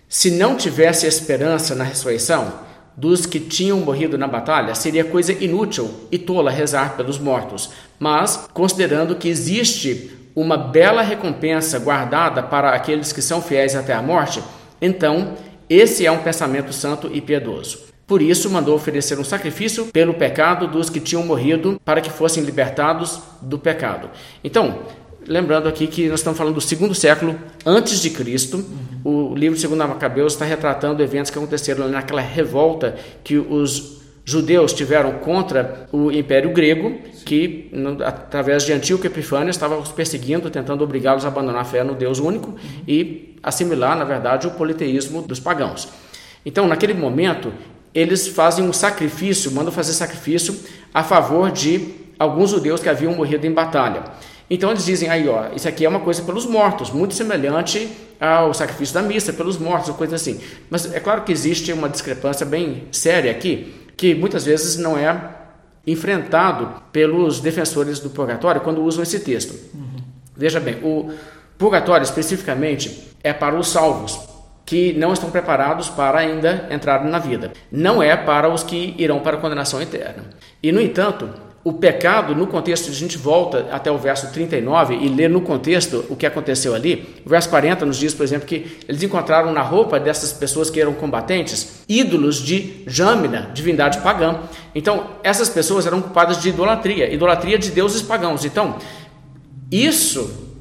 se 0.07 0.31
não 0.31 0.55
tivesse 0.55 1.07
esperança 1.07 1.75
na 1.75 1.85
ressurreição 1.85 2.53
dos 2.95 3.25
que 3.25 3.41
tinham 3.41 3.81
morrido 3.81 4.19
na 4.19 4.29
batalha, 4.29 4.75
seria 4.75 5.03
coisa 5.03 5.33
inútil 5.33 5.91
e 6.13 6.19
tola 6.19 6.51
rezar 6.51 6.95
pelos 6.95 7.19
mortos. 7.19 7.71
Mas, 7.99 8.49
considerando 8.53 9.17
que 9.17 9.29
existe 9.29 10.11
uma 10.35 10.57
bela 10.57 11.03
recompensa 11.03 11.79
guardada 11.79 12.43
para 12.43 12.71
aqueles 12.71 13.13
que 13.13 13.23
são 13.23 13.41
fiéis 13.41 13.75
até 13.75 13.93
a 13.93 14.03
morte, 14.03 14.43
então 14.81 15.35
esse 15.69 16.05
é 16.05 16.11
um 16.11 16.19
pensamento 16.19 16.73
santo 16.73 17.11
e 17.13 17.21
piedoso. 17.21 17.85
Por 18.07 18.21
isso, 18.21 18.51
mandou 18.51 18.75
oferecer 18.75 19.19
um 19.19 19.25
sacrifício 19.25 19.87
pelo 19.87 20.13
pecado 20.13 20.67
dos 20.69 20.91
que 20.91 21.01
tinham 21.01 21.25
morrido, 21.25 21.81
para 21.83 22.03
que 22.03 22.11
fossem 22.11 22.45
libertados 22.45 23.19
do 23.41 23.59
pecado. 23.59 24.11
Então, 24.43 24.81
lembrando 25.27 25.69
aqui 25.69 25.87
que 25.87 26.09
nós 26.09 26.21
estamos 26.21 26.37
falando 26.37 26.55
do 26.55 26.61
segundo 26.61 26.95
século 26.95 27.39
antes 27.65 28.01
de 28.01 28.11
Cristo. 28.11 28.59
Uhum. 29.05 29.31
O 29.31 29.35
livro 29.35 29.55
de 29.55 29.63
Segundo 29.63 29.87
Macabeus 29.89 30.35
está 30.35 30.45
retratando 30.45 31.03
eventos 31.03 31.31
que 31.31 31.39
aconteceram 31.39 31.89
naquela 31.89 32.21
revolta 32.21 32.95
que 33.23 33.39
os 33.39 34.04
judeus 34.25 34.73
tiveram 34.73 35.13
contra 35.19 35.87
o 35.93 36.11
Império 36.11 36.53
Grego, 36.53 36.99
que 37.25 37.71
através 38.05 38.65
de 38.65 38.73
Antíoco 38.73 39.07
Epifânio 39.07 39.51
estava 39.51 39.77
os 39.77 39.91
perseguindo, 39.91 40.51
tentando 40.51 40.83
obrigá-los 40.83 41.25
a 41.25 41.29
abandonar 41.29 41.63
a 41.63 41.65
fé 41.65 41.85
no 41.85 41.95
Deus 41.95 42.19
único 42.19 42.55
e 42.89 43.37
assimilar, 43.43 43.97
na 43.97 44.05
verdade, 44.05 44.47
o 44.47 44.53
politeísmo 44.53 45.23
dos 45.23 45.39
pagãos. 45.39 45.89
Então, 46.45 46.67
naquele 46.67 46.95
momento, 46.95 47.53
eles 47.95 48.27
fazem 48.27 48.65
um 48.67 48.73
sacrifício, 48.73 49.53
mandam 49.53 49.73
fazer 49.73 49.93
sacrifício 49.93 50.59
a 50.93 51.03
favor 51.03 51.51
de 51.51 51.95
alguns 52.19 52.51
judeus 52.51 52.81
que 52.81 52.89
haviam 52.89 53.13
morrido 53.15 53.47
em 53.47 53.53
batalha. 53.53 54.03
Então 54.49 54.71
eles 54.71 54.85
dizem 54.85 55.09
aí, 55.09 55.27
ó, 55.27 55.49
isso 55.55 55.67
aqui 55.67 55.85
é 55.85 55.89
uma 55.89 56.01
coisa 56.01 56.23
pelos 56.23 56.45
mortos, 56.45 56.91
muito 56.91 57.15
semelhante 57.15 57.89
ao 58.21 58.53
sacrifício 58.53 58.95
da 58.95 59.03
missa 59.03 59.33
pelos 59.33 59.57
mortos, 59.59 59.89
ou 59.89 59.95
coisa 59.95 60.17
assim. 60.17 60.39
Mas 60.69 60.93
é 60.93 61.01
claro 61.01 61.23
que 61.23 61.33
existe 61.33 61.73
uma 61.73 61.89
discrepância 61.89 62.45
bem 62.45 62.85
séria 62.93 63.31
aqui, 63.31 63.73
que 63.97 64.15
muitas 64.15 64.45
vezes 64.45 64.77
não 64.77 64.97
é 64.97 65.17
enfrentado 65.87 66.83
pelos 66.93 67.41
defensores 67.41 67.99
do 68.01 68.11
purgatório 68.11 68.61
quando 68.61 68.83
usam 68.83 69.03
esse 69.03 69.21
texto. 69.21 69.55
Uhum. 69.75 69.97
Veja 70.37 70.59
bem, 70.59 70.77
o 70.83 71.13
purgatório 71.59 72.05
especificamente 72.05 73.11
é 73.23 73.33
para 73.33 73.57
os 73.57 73.69
salvos 73.69 74.19
que 74.65 74.95
não 74.95 75.13
estão 75.13 75.31
preparados 75.31 75.91
para 75.91 76.19
ainda 76.19 76.67
entrar 76.71 77.05
na 77.05 77.19
vida. 77.19 77.53
Não 77.71 78.03
é 78.03 78.17
para 78.17 78.49
os 78.49 78.63
que 78.63 78.95
irão 78.99 79.21
para 79.21 79.37
a 79.37 79.41
condenação 79.41 79.81
eterna. 79.81 80.25
E 80.63 80.73
no 80.73 80.81
entanto, 80.81 81.29
o 81.65 81.73
pecado, 81.73 82.35
no 82.35 82.47
contexto, 82.47 82.91
a 82.91 82.93
gente 82.93 83.17
volta 83.17 83.69
até 83.71 83.91
o 83.91 83.97
verso 83.97 84.31
39 84.31 84.97
e 84.97 85.09
lê 85.09 85.29
no 85.29 85.41
contexto 85.41 86.05
o 86.11 86.15
que 86.15 86.27
aconteceu 86.27 86.75
ali. 86.75 87.09
O 87.25 87.31
verso 87.31 87.49
40 87.49 87.87
nos 87.87 87.97
diz, 87.97 88.13
por 88.13 88.23
exemplo, 88.23 88.47
que 88.47 88.77
eles 88.87 89.03
encontraram 89.03 89.51
na 89.51 89.63
roupa 89.63 89.99
dessas 89.99 90.31
pessoas 90.31 90.69
que 90.69 90.79
eram 90.79 90.93
combatentes 90.93 91.83
ídolos 91.89 92.37
de 92.37 92.83
Jâmina, 92.87 93.51
divindade 93.55 93.99
pagã. 94.03 94.41
Então, 94.75 95.07
essas 95.23 95.49
pessoas 95.49 95.87
eram 95.87 96.03
culpadas 96.03 96.43
de 96.43 96.51
idolatria, 96.51 97.11
idolatria 97.11 97.59
de 97.59 97.71
deuses 97.71 98.03
pagãos. 98.03 98.45
Então, 98.45 98.77
isso 99.73 100.54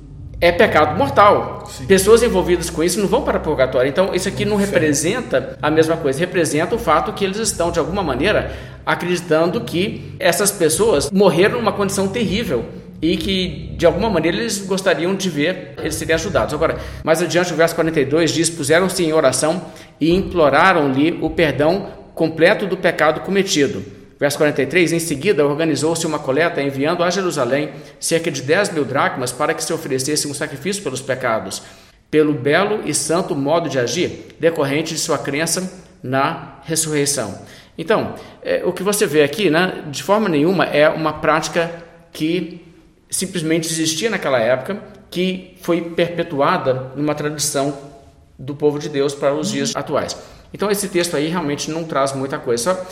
é 0.44 0.52
pecado 0.52 0.98
mortal. 0.98 1.64
Sim. 1.70 1.86
Pessoas 1.86 2.22
envolvidas 2.22 2.70
com 2.70 2.84
isso 2.84 3.00
não 3.00 3.08
vão 3.08 3.22
para 3.22 3.38
o 3.38 3.40
purgatório. 3.40 3.88
Então, 3.88 4.14
isso 4.14 4.28
aqui 4.28 4.44
não 4.44 4.58
representa 4.58 5.58
a 5.62 5.72
mesma 5.72 5.96
coisa, 5.96 6.20
representa 6.20 6.76
o 6.76 6.78
fato 6.78 7.14
que 7.14 7.24
eles 7.24 7.38
estão, 7.38 7.72
de 7.72 7.80
alguma 7.80 8.04
maneira, 8.04 8.52
acreditando 8.86 9.62
que 9.62 10.14
essas 10.20 10.52
pessoas 10.52 11.10
morreram 11.12 11.60
numa 11.60 11.72
condição 11.72 12.10
terrível 12.10 12.66
e 13.02 13.16
que 13.16 13.74
de 13.78 13.86
alguma 13.86 14.10
maneira 14.10 14.36
eles 14.36 14.66
gostariam 14.66 15.16
de 15.16 15.30
ver 15.30 15.76
eles 15.78 15.96
serem 15.96 16.14
ajudados. 16.14 16.54
Agora, 16.54 16.78
mais 17.06 17.22
adiante, 17.22 17.54
o 17.54 17.56
verso 17.56 17.74
42 17.76 18.30
diz: 18.34 18.50
Puseram-se 18.50 19.02
em 19.02 19.14
oração 19.14 19.62
e 19.98 20.14
imploraram-lhe 20.14 21.20
o 21.22 21.30
perdão 21.30 21.88
completo 22.14 22.68
do 22.68 22.76
pecado 22.76 23.22
cometido. 23.22 24.03
Verso 24.24 24.38
43: 24.38 24.94
Em 24.94 25.00
seguida, 25.00 25.46
organizou-se 25.46 26.08
uma 26.08 26.18
coleta, 26.18 26.62
enviando 26.62 27.04
a 27.04 27.10
Jerusalém 27.10 27.72
cerca 28.00 28.32
de 28.32 28.42
10 28.42 28.72
mil 28.72 28.86
dracmas 28.86 29.34
para 29.34 29.54
que 29.54 29.62
se 29.62 29.74
oferecesse 29.74 30.30
um 30.30 30.34
sacrifício 30.34 30.82
pelos 30.82 31.02
pecados, 31.02 31.62
pelo 32.10 32.34
belo 32.34 32.80
e 32.86 32.94
santo 32.94 33.36
modo 33.36 33.68
de 33.68 33.78
agir, 33.78 34.28
decorrente 34.40 34.94
de 34.94 35.00
sua 35.02 35.18
crença 35.18 35.70
na 36.02 36.60
ressurreição. 36.64 37.38
Então, 37.78 38.16
é, 38.42 38.64
o 38.64 38.72
que 38.72 38.82
você 38.82 39.06
vê 39.06 39.24
aqui, 39.24 39.50
né, 39.50 39.84
de 39.92 40.02
forma 40.02 40.30
nenhuma, 40.30 40.64
é 40.68 40.88
uma 40.88 41.12
prática 41.12 41.84
que 42.14 42.66
simplesmente 43.10 43.68
existia 43.68 44.10
naquela 44.10 44.40
época, 44.40 44.82
que 45.12 45.58
foi 45.62 45.82
perpetuada 45.82 46.94
numa 46.96 47.14
tradição 47.14 47.78
do 48.40 48.56
povo 48.56 48.80
de 48.80 48.88
Deus 48.88 49.14
para 49.14 49.34
os 49.34 49.52
dias 49.52 49.76
atuais. 49.76 50.16
Então, 50.54 50.72
esse 50.72 50.88
texto 50.88 51.18
aí 51.18 51.28
realmente 51.28 51.70
não 51.70 51.84
traz 51.84 52.14
muita 52.14 52.38
coisa. 52.38 52.64
Só 52.64 52.86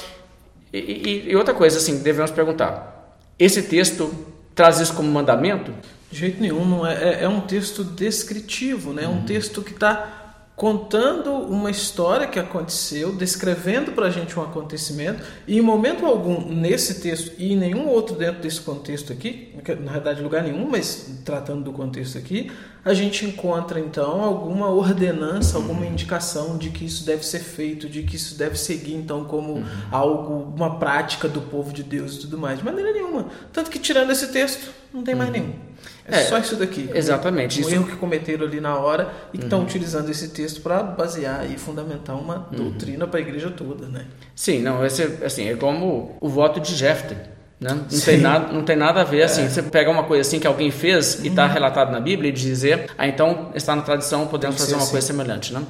e, 0.74 0.78
e, 0.78 1.32
e, 1.32 1.36
outra 1.36 1.54
coisa, 1.54 1.78
assim, 1.78 2.00
devemos 2.00 2.32
perguntar: 2.32 3.18
esse 3.38 3.64
texto 3.64 4.14
traz 4.56 4.80
isso 4.80 4.94
como 4.94 5.12
mandamento? 5.12 5.74
De 6.10 6.18
jeito 6.18 6.42
nenhum, 6.42 6.66
não 6.66 6.86
é, 6.86 7.22
é, 7.22 7.24
é 7.24 7.28
um 7.28 7.42
texto 7.42 7.84
descritivo, 7.84 8.94
né? 8.94 9.04
É 9.04 9.08
um 9.08 9.20
uhum. 9.20 9.26
texto 9.26 9.62
que 9.62 9.72
está 9.72 10.21
contando 10.56 11.32
uma 11.32 11.72
história 11.72 12.28
que 12.28 12.40
aconteceu, 12.40 13.16
descrevendo 13.16 13.94
para 13.94 14.08
a 14.08 14.10
gente 14.10 14.38
um 14.38 14.44
acontecimento, 14.44 15.24
e 15.48 15.58
em 15.58 15.62
momento 15.62 16.06
algum 16.06 16.54
nesse 16.54 17.02
texto 17.02 17.34
e 17.38 17.54
em 17.54 17.58
nenhum 17.58 17.88
outro 17.88 18.16
dentro 18.16 18.42
desse 18.42 18.62
contexto 18.62 19.12
aqui, 19.12 19.56
na 19.80 19.94
verdade 19.94 20.22
lugar 20.22 20.44
nenhum, 20.44 20.70
mas 20.70 21.22
tratando 21.26 21.64
do 21.64 21.72
contexto 21.72 22.18
aqui, 22.18 22.52
a 22.84 22.94
gente 22.94 23.26
encontra 23.26 23.80
então 23.80 24.22
alguma 24.22 24.70
ordenança, 24.70 25.58
alguma 25.58 25.86
indicação 25.86 26.58
de 26.58 26.70
que 26.70 26.86
isso 26.86 27.06
deve 27.06 27.26
ser 27.26 27.40
feito, 27.40 27.88
de 27.88 28.04
que 28.04 28.16
isso 28.16 28.38
deve 28.38 28.58
seguir 28.58 28.96
então 28.96 29.24
como 29.24 29.54
uhum. 29.54 29.66
algo, 29.92 30.54
uma 30.56 30.80
prática 30.80 31.28
do 31.28 31.42
povo 31.42 31.72
de 31.72 31.84
Deus 31.84 32.16
e 32.16 32.20
tudo 32.22 32.38
mais. 32.38 32.60
De 32.60 32.66
maneira 32.66 32.92
nenhuma. 32.92 33.28
Tanto 33.54 33.70
que 33.70 33.78
tirando 33.78 34.12
esse 34.12 34.32
texto, 34.32 34.72
não 34.92 35.04
tem 35.04 35.14
mais 35.14 35.30
uhum. 35.30 35.36
nenhum. 35.36 35.71
É, 36.12 36.22
é, 36.22 36.24
só 36.26 36.38
isso 36.38 36.56
daqui. 36.58 36.90
Exatamente. 36.94 37.60
Um 37.60 37.62
isso... 37.62 37.74
erro 37.74 37.86
que 37.86 37.96
cometeram 37.96 38.46
ali 38.46 38.60
na 38.60 38.78
hora 38.78 39.12
e 39.34 39.38
que 39.38 39.44
uhum. 39.44 39.48
estão 39.48 39.64
utilizando 39.64 40.10
esse 40.10 40.28
texto 40.28 40.62
para 40.62 40.84
basear 40.84 41.50
e 41.50 41.58
fundamentar 41.58 42.20
uma 42.20 42.48
uhum. 42.52 42.58
doutrina 42.58 43.08
para 43.08 43.20
a 43.20 43.22
igreja 43.22 43.50
toda, 43.50 43.88
né? 43.88 44.06
Sim, 44.36 44.62
não, 44.62 44.86
esse, 44.86 45.04
assim, 45.24 45.48
é 45.48 45.56
como 45.56 46.18
o 46.20 46.28
voto 46.28 46.60
de 46.60 46.76
Jefter. 46.76 47.18
Né? 47.62 47.70
Não, 47.70 48.00
tem 48.00 48.18
nada, 48.18 48.52
não 48.52 48.64
tem 48.64 48.76
nada 48.76 49.02
a 49.02 49.04
ver 49.04 49.22
assim. 49.22 49.44
É. 49.44 49.50
Você 49.50 49.62
pega 49.62 49.92
uma 49.92 50.04
coisa 50.04 50.28
assim 50.28 50.40
que 50.40 50.48
alguém 50.48 50.72
fez 50.72 51.24
e 51.24 51.28
está 51.28 51.46
uhum. 51.46 51.54
relatado 51.54 51.92
na 51.92 52.00
Bíblia 52.00 52.30
e 52.30 52.34
dizer, 52.34 52.90
ah, 52.98 53.08
então 53.08 53.52
está 53.54 53.76
na 53.76 53.84
tradição, 53.84 54.26
podemos 54.26 54.58
fazer 54.58 54.74
uma 54.74 54.82
assim. 54.82 54.92
coisa 54.92 55.06
semelhante. 55.06 55.54
Né? 55.54 55.62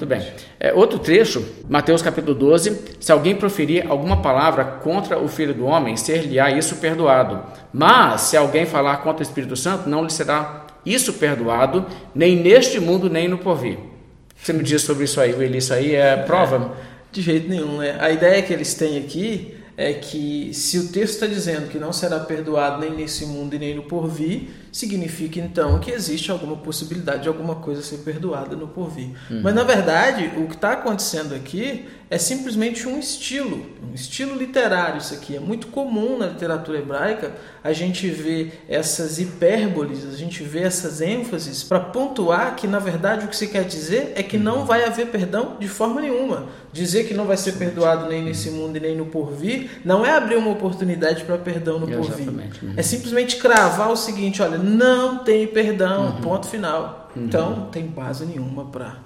Muito 0.00 0.08
bem. 0.08 0.26
É, 0.58 0.72
outro 0.72 0.98
trecho, 0.98 1.46
Mateus 1.68 2.00
capítulo 2.00 2.34
12: 2.34 2.96
Se 2.98 3.12
alguém 3.12 3.36
proferir 3.36 3.84
alguma 3.86 4.22
palavra 4.22 4.64
contra 4.64 5.18
o 5.18 5.28
filho 5.28 5.52
do 5.52 5.66
homem, 5.66 5.94
ser-lhe-á 5.94 6.50
isso 6.50 6.76
perdoado. 6.76 7.44
Mas 7.70 8.22
se 8.22 8.36
alguém 8.36 8.64
falar 8.64 8.96
contra 9.02 9.18
o 9.18 9.22
Espírito 9.22 9.54
Santo, 9.56 9.90
não 9.90 10.02
lhe 10.02 10.10
será 10.10 10.64
isso 10.86 11.12
perdoado, 11.12 11.84
nem 12.14 12.34
neste 12.34 12.80
mundo, 12.80 13.10
nem 13.10 13.28
no 13.28 13.36
porvir. 13.36 13.76
Você 14.34 14.54
me 14.54 14.62
diz 14.62 14.80
sobre 14.80 15.04
isso 15.04 15.20
aí, 15.20 15.34
Will? 15.34 15.54
Isso 15.54 15.74
aí 15.74 15.94
é 15.94 16.16
prova? 16.16 16.72
De 17.12 17.20
jeito 17.20 17.46
nenhum, 17.50 17.76
né? 17.76 17.98
A 18.00 18.10
ideia 18.10 18.40
que 18.40 18.54
eles 18.54 18.72
têm 18.72 18.96
aqui 18.96 19.54
é 19.80 19.94
que 19.94 20.52
se 20.52 20.78
o 20.78 20.88
texto 20.88 21.14
está 21.14 21.26
dizendo 21.26 21.70
que 21.70 21.78
não 21.78 21.90
será 21.90 22.20
perdoado 22.20 22.82
nem 22.82 22.94
nesse 22.94 23.24
mundo 23.24 23.54
e 23.54 23.58
nem 23.58 23.74
no 23.74 23.84
porvir, 23.84 24.50
significa 24.70 25.40
então 25.40 25.78
que 25.78 25.90
existe 25.90 26.30
alguma 26.30 26.54
possibilidade 26.54 27.22
de 27.22 27.28
alguma 27.28 27.54
coisa 27.54 27.80
ser 27.80 27.96
perdoada 27.98 28.54
no 28.54 28.68
porvir. 28.68 29.08
Uhum. 29.30 29.40
Mas 29.42 29.54
na 29.54 29.64
verdade, 29.64 30.32
o 30.36 30.46
que 30.46 30.54
está 30.54 30.72
acontecendo 30.72 31.34
aqui 31.34 31.88
é 32.10 32.18
simplesmente 32.18 32.86
um 32.86 32.98
estilo, 32.98 33.64
um 33.88 33.94
estilo 33.94 34.36
literário. 34.36 34.98
Isso 34.98 35.14
aqui 35.14 35.36
é 35.36 35.40
muito 35.40 35.68
comum 35.68 36.18
na 36.18 36.26
literatura 36.26 36.78
hebraica. 36.78 37.32
A 37.64 37.72
gente 37.72 38.08
vê 38.08 38.52
essas 38.68 39.18
hipérboles, 39.18 40.04
a 40.04 40.16
gente 40.16 40.42
vê 40.42 40.60
essas 40.60 41.00
ênfases 41.00 41.62
para 41.62 41.80
pontuar 41.80 42.54
que 42.54 42.66
na 42.66 42.80
verdade 42.80 43.24
o 43.24 43.28
que 43.28 43.36
se 43.36 43.46
quer 43.46 43.64
dizer 43.64 44.12
é 44.14 44.22
que 44.22 44.36
não 44.36 44.58
uhum. 44.58 44.64
vai 44.66 44.84
haver 44.84 45.06
perdão 45.06 45.56
de 45.58 45.68
forma 45.68 46.00
nenhuma. 46.02 46.48
Dizer 46.72 47.04
que 47.04 47.14
não 47.14 47.26
vai 47.26 47.36
ser 47.36 47.52
perdoado 47.52 48.08
nem 48.08 48.22
nesse 48.22 48.50
mundo 48.50 48.76
e 48.76 48.80
nem 48.80 48.96
no 48.96 49.06
porvir 49.06 49.80
não 49.84 50.06
é 50.06 50.12
abrir 50.12 50.36
uma 50.36 50.50
oportunidade 50.50 51.24
para 51.24 51.36
perdão 51.36 51.80
no 51.80 51.88
porvir. 51.88 52.28
Uhum. 52.28 52.74
É 52.76 52.82
simplesmente 52.82 53.36
cravar 53.36 53.90
o 53.90 53.96
seguinte: 53.96 54.40
olha, 54.40 54.56
não 54.56 55.18
tem 55.18 55.46
perdão, 55.48 56.06
uhum. 56.06 56.20
ponto 56.20 56.46
final. 56.46 57.10
Uhum. 57.16 57.24
Então, 57.24 57.56
não 57.56 57.66
tem 57.66 57.86
base 57.86 58.24
nenhuma 58.24 58.66
para 58.66 58.98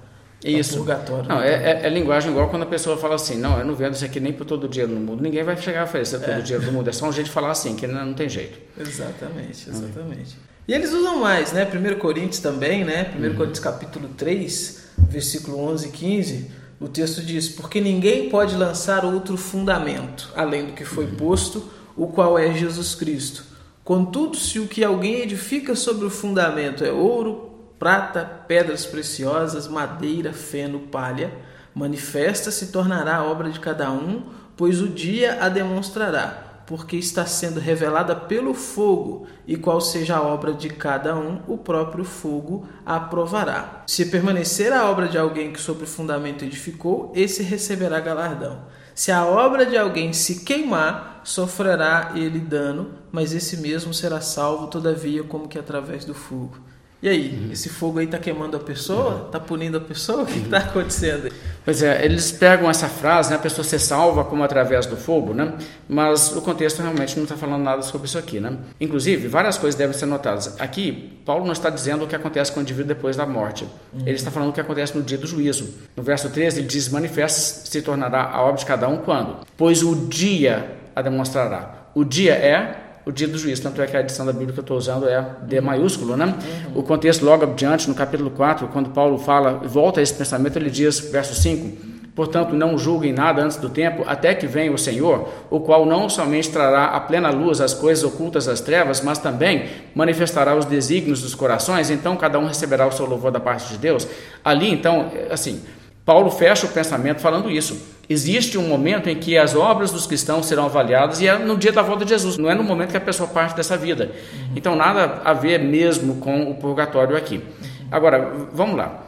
isso. 0.45 0.77
Purgatório. 0.77 1.27
Não, 1.27 1.41
é, 1.41 1.55
é, 1.55 1.87
é, 1.87 1.89
linguagem 1.89 2.31
igual 2.31 2.49
quando 2.51 2.65
a 2.65 2.67
pessoa 2.67 2.97
fala 2.99 3.15
assim, 3.15 3.39
não, 3.39 3.59
eu 3.59 3.65
não 3.65 3.75
vendo 3.75 3.95
isso 3.95 4.05
aqui 4.05 4.21
nem 4.21 4.33
por 4.33 4.45
todo 4.45 4.65
o 4.65 4.69
dinheiro 4.69 4.95
do 4.95 5.01
mundo. 5.01 5.23
Ninguém 5.23 5.43
vai 5.43 5.57
chegar 5.57 5.81
a 5.81 5.85
oferecer 5.85 6.19
todo 6.19 6.29
o 6.29 6.33
é. 6.33 6.41
dinheiro 6.41 6.67
do 6.67 6.73
mundo. 6.73 6.89
É 6.89 6.93
só 6.93 7.09
um 7.09 7.13
jeito 7.13 7.29
de 7.29 7.33
falar 7.33 7.51
assim, 7.51 7.75
que 7.75 7.87
não, 7.87 8.05
não 8.05 8.15
tem 8.15 8.29
jeito. 8.29 8.59
Exatamente, 8.79 9.71
exatamente. 9.71 10.37
E 10.69 10.73
eles 10.73 10.93
usam 10.93 11.19
mais, 11.19 11.53
né? 11.53 11.67
1 11.67 11.99
Coríntios 11.99 12.41
também, 12.41 12.85
né? 12.85 13.15
1 13.19 13.23
uhum. 13.23 13.35
Coríntios 13.35 13.61
capítulo 13.61 14.09
3, 14.17 14.89
versículo 14.99 15.59
11 15.61 15.89
e 15.89 15.91
15, 15.91 16.51
o 16.81 16.89
texto 16.89 17.23
diz, 17.23 17.49
porque 17.49 17.81
ninguém 17.81 18.29
pode 18.29 18.57
lançar 18.57 19.05
outro 19.05 19.37
fundamento, 19.37 20.31
além 20.35 20.67
do 20.67 20.73
que 20.73 20.85
foi 20.85 21.07
posto, 21.07 21.71
o 21.97 22.09
qual 22.09 22.39
é 22.39 22.53
Jesus 22.53 22.95
Cristo. 22.95 23.45
Contudo, 23.85 24.37
se 24.37 24.59
o 24.59 24.67
que 24.67 24.83
alguém 24.83 25.21
edifica 25.21 25.77
sobre 25.77 26.07
o 26.07 26.11
fundamento 26.11 26.85
é 26.85 26.91
ouro, 26.91 27.51
prata, 27.79 28.25
pedras 28.25 28.87
preciosas, 28.87 29.69
madeira, 29.69 30.33
feno, 30.33 30.81
palha, 30.81 31.33
manifesta 31.75 32.51
se 32.51 32.69
tornará 32.69 33.17
a 33.17 33.25
obra 33.25 33.51
de 33.51 33.61
cada 33.61 33.91
um, 33.91 34.23
pois 34.57 34.81
o 34.81 34.89
dia 34.89 35.43
a 35.43 35.49
demonstrará, 35.49 36.44
porque 36.67 36.97
está 36.97 37.27
sendo 37.27 37.61
revelada 37.61 38.15
pelo 38.15 38.55
fogo, 38.55 39.27
e 39.47 39.57
qual 39.57 39.81
seja 39.81 40.17
a 40.17 40.23
obra 40.23 40.53
de 40.53 40.69
cada 40.69 41.15
um, 41.17 41.41
o 41.47 41.59
próprio 41.59 42.05
fogo 42.05 42.67
aprovará. 42.85 43.83
Se 43.87 44.07
permanecer 44.07 44.73
a 44.73 44.89
obra 44.89 45.09
de 45.09 45.19
alguém 45.19 45.53
que 45.53 45.61
sobre 45.61 45.85
o 45.85 45.89
fundamento 45.89 46.45
edificou, 46.45 47.13
esse 47.15 47.43
receberá 47.43 48.01
galardão. 48.01 48.63
Se 48.95 49.11
a 49.11 49.25
obra 49.27 49.67
de 49.67 49.77
alguém 49.77 50.13
se 50.13 50.45
queimar, 50.45 51.21
sofrerá 51.25 52.13
ele 52.15 52.39
dano, 52.39 52.93
mas 53.11 53.33
esse 53.33 53.57
mesmo 53.57 53.93
será 53.93 54.21
salvo, 54.21 54.69
todavia, 54.69 55.25
como 55.25 55.49
que 55.49 55.59
através 55.59 56.05
do 56.05 56.15
fogo. 56.15 56.59
E 57.05 57.09
aí, 57.11 57.39
uhum. 57.39 57.53
esse 57.53 57.69
fogo 57.69 57.99
aí 57.99 58.07
está 58.07 58.17
queimando 58.17 58.57
a 58.57 58.61
pessoa? 58.61 59.27
Está 59.27 59.39
punindo 59.39 59.77
a 59.77 59.81
pessoa? 59.81 60.23
O 60.23 60.27
que 60.27 60.39
está 60.39 60.57
acontecendo? 60.57 61.31
Pois 61.63 61.83
é, 61.83 62.03
eles 62.03 62.33
pegam 62.33 62.71
essa 62.71 62.89
frase, 62.89 63.29
né, 63.29 63.37
a 63.37 63.39
pessoa 63.39 63.63
ser 63.63 63.79
salva 63.79 64.25
como 64.25 64.43
através 64.43 64.87
do 64.87 64.97
fogo, 64.97 65.35
né? 65.35 65.53
mas 65.87 66.35
o 66.35 66.41
contexto 66.41 66.81
realmente 66.81 67.15
não 67.17 67.25
está 67.25 67.37
falando 67.37 67.63
nada 67.63 67.83
sobre 67.83 68.07
isso 68.07 68.17
aqui. 68.17 68.41
Né? 68.41 68.57
Inclusive, 68.81 69.29
várias 69.29 69.59
coisas 69.59 69.77
devem 69.77 69.95
ser 69.95 70.07
notadas. 70.07 70.59
Aqui, 70.59 71.21
Paulo 71.27 71.45
não 71.45 71.53
está 71.53 71.69
dizendo 71.69 72.07
o 72.07 72.09
que 72.09 72.17
acontece 72.17 72.51
com 72.51 72.61
o 72.61 72.63
indivíduo 72.63 72.89
depois 72.89 73.17
da 73.17 73.27
morte. 73.27 73.69
Uhum. 73.93 74.01
Ele 74.01 74.17
está 74.17 74.31
falando 74.31 74.49
o 74.49 74.53
que 74.55 74.61
acontece 74.63 74.97
no 74.97 75.03
dia 75.03 75.19
do 75.19 75.27
juízo. 75.27 75.75
No 75.95 76.03
verso 76.03 76.31
13, 76.31 76.61
ele 76.61 76.67
diz: 76.67 76.89
Manifesta 76.89 77.69
se 77.69 77.83
tornará 77.83 78.31
a 78.31 78.41
obra 78.41 78.57
de 78.57 78.65
cada 78.65 78.89
um 78.89 78.97
quando? 78.97 79.47
Pois 79.59 79.83
o 79.83 79.95
dia 79.95 80.75
a 80.97 81.03
demonstrará. 81.03 81.85
O 81.95 82.03
dia 82.03 82.33
é 82.33 82.84
o 83.07 83.13
dia 83.13 83.29
do 83.29 83.39
juízo. 83.39 83.63
Tanto 83.63 83.81
é 83.83 83.87
que 83.87 83.97
a 83.97 84.01
edição 84.01 84.25
da 84.25 84.33
Bíblia 84.33 84.53
que 84.53 84.61
eu 84.61 84.63
estou 84.63 84.77
usando 84.77 85.09
é 85.09 85.25
D 85.43 85.61
maiúsculo, 85.61 86.17
né? 86.17 86.27
Uhum. 86.27 86.81
O 86.81 86.83
contexto 86.83 87.25
logo 87.25 87.45
adiante, 87.45 87.89
no 87.89 87.95
capítulo 87.95 88.31
4, 88.31 88.69
quando 88.69 88.91
Paulo 88.91 89.19
fala, 89.19 89.61
volta 89.65 90.01
a 90.01 90.03
esse 90.03 90.15
pensamento, 90.15 90.57
ele 90.57 90.71
diz, 90.71 91.01
verso 91.01 91.35
5, 91.35 91.95
Portanto, 92.15 92.55
não 92.55 92.79
julguem 92.79 93.13
nada 93.13 93.43
antes 93.43 93.57
do 93.57 93.69
tempo, 93.69 94.05
até 94.07 94.35
que 94.35 94.47
venha 94.47 94.71
o 94.71 94.79
Senhor, 94.79 95.29
o 95.51 95.59
qual 95.59 95.85
não 95.85 96.09
somente 96.09 96.49
trará 96.49 96.85
à 96.87 97.01
plena 97.01 97.29
luz 97.29 97.61
as 97.61 97.75
coisas 97.75 98.05
ocultas 98.05 98.47
das 98.47 98.61
trevas, 98.61 99.01
mas 99.01 99.19
também 99.19 99.65
manifestará 99.97 100.55
os 100.55 100.65
desígnios 100.65 101.23
dos 101.23 101.35
corações, 101.35 101.91
então 101.91 102.17
cada 102.17 102.39
um 102.39 102.47
receberá 102.47 102.87
o 102.87 102.93
seu 102.93 103.05
louvor 103.05 103.33
da 103.33 103.41
parte 103.41 103.73
de 103.73 103.79
Deus. 103.79 104.07
Ali, 104.45 104.71
então, 104.71 105.11
assim, 105.29 105.61
Paulo 106.05 106.31
fecha 106.31 106.67
o 106.67 106.69
pensamento 106.69 107.21
falando 107.21 107.51
isso. 107.51 107.95
Existe 108.09 108.59
um 108.59 108.69
momento 108.69 109.09
em 109.09 109.17
que 109.17 109.39
as 109.39 109.55
obras 109.55 109.91
dos 109.91 110.07
cristãos 110.07 110.47
serão 110.47 110.67
avaliadas 110.67 111.21
e 111.21 111.27
é 111.27 111.39
no 111.39 111.57
dia 111.57 111.73
da 111.73 111.81
volta 111.81 112.05
de 112.05 112.11
Jesus, 112.11 112.37
não 112.37 112.51
é 112.51 112.55
no 112.55 112.63
momento 112.63 112.91
que 112.91 112.97
a 112.97 113.01
pessoa 113.01 113.29
parte 113.29 113.57
dessa 113.57 113.77
vida. 113.77 114.13
Então, 114.55 114.77
nada 114.77 115.23
a 115.25 115.33
ver 115.33 115.59
mesmo 115.59 116.17
com 116.17 116.51
o 116.51 116.55
purgatório 116.57 117.17
aqui. 117.17 117.43
Agora, 117.91 118.49
vamos 118.53 118.77
lá. 118.77 119.05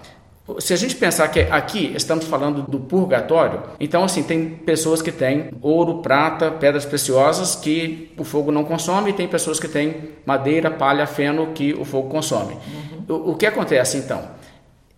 Se 0.61 0.72
a 0.72 0.76
gente 0.76 0.94
pensar 0.94 1.26
que 1.28 1.40
aqui 1.40 1.92
estamos 1.97 2.24
falando 2.24 2.62
do 2.62 2.78
purgatório, 2.78 3.62
então 3.80 4.05
assim, 4.05 4.22
tem 4.22 4.49
pessoas 4.49 5.03
que 5.03 5.11
têm 5.11 5.51
ouro, 5.61 5.99
prata, 5.99 6.53
pedras 6.53 6.84
preciosas 6.84 7.57
que 7.57 8.12
o 8.16 8.22
fogo 8.22 8.53
não 8.53 8.62
consome, 8.62 9.11
e 9.11 9.12
tem 9.12 9.26
pessoas 9.26 9.59
que 9.59 9.66
têm 9.66 10.11
madeira, 10.24 10.70
palha, 10.70 11.05
feno 11.05 11.49
que 11.49 11.74
o 11.74 11.84
fogo 11.84 12.09
consome. 12.09 12.55
Uhum. 12.55 13.16
O, 13.16 13.30
o, 13.32 13.34
que 13.34 13.44
acontece 13.44 13.99
então? 13.99 14.22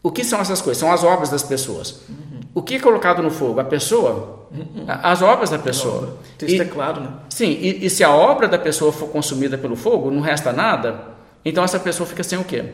O 0.02 0.10
que 0.10 0.24
são 0.24 0.40
essas 0.40 0.60
coisas? 0.60 0.78
São 0.78 0.92
as 0.92 1.02
obras 1.02 1.30
das 1.30 1.42
pessoas. 1.42 2.02
Uhum. 2.08 2.40
O 2.54 2.62
que 2.62 2.76
é 2.76 2.78
colocado 2.78 3.22
no 3.22 3.30
fogo? 3.30 3.60
A 3.60 3.64
pessoa? 3.64 4.48
As 4.86 5.22
obras 5.22 5.50
da 5.50 5.58
pessoa. 5.58 6.18
O 6.34 6.38
texto 6.38 6.60
é 6.60 6.64
claro, 6.64 7.00
né? 7.00 7.08
Sim, 7.28 7.50
e, 7.60 7.84
e, 7.84 7.90
se 7.90 8.02
a 8.02 8.10
obra 8.10 8.48
da 8.48 8.58
pessoa 8.58 8.92
for 8.92 9.08
consumida 9.08 9.58
pelo 9.58 9.76
fogo, 9.76 10.10
não 10.10 10.20
resta 10.20 10.52
nada, 10.52 11.00
então 11.44 11.62
essa 11.62 11.78
pessoa 11.78 12.06
fica 12.06 12.22
sem 12.22 12.38
o 12.38 12.44
quê? 12.44 12.64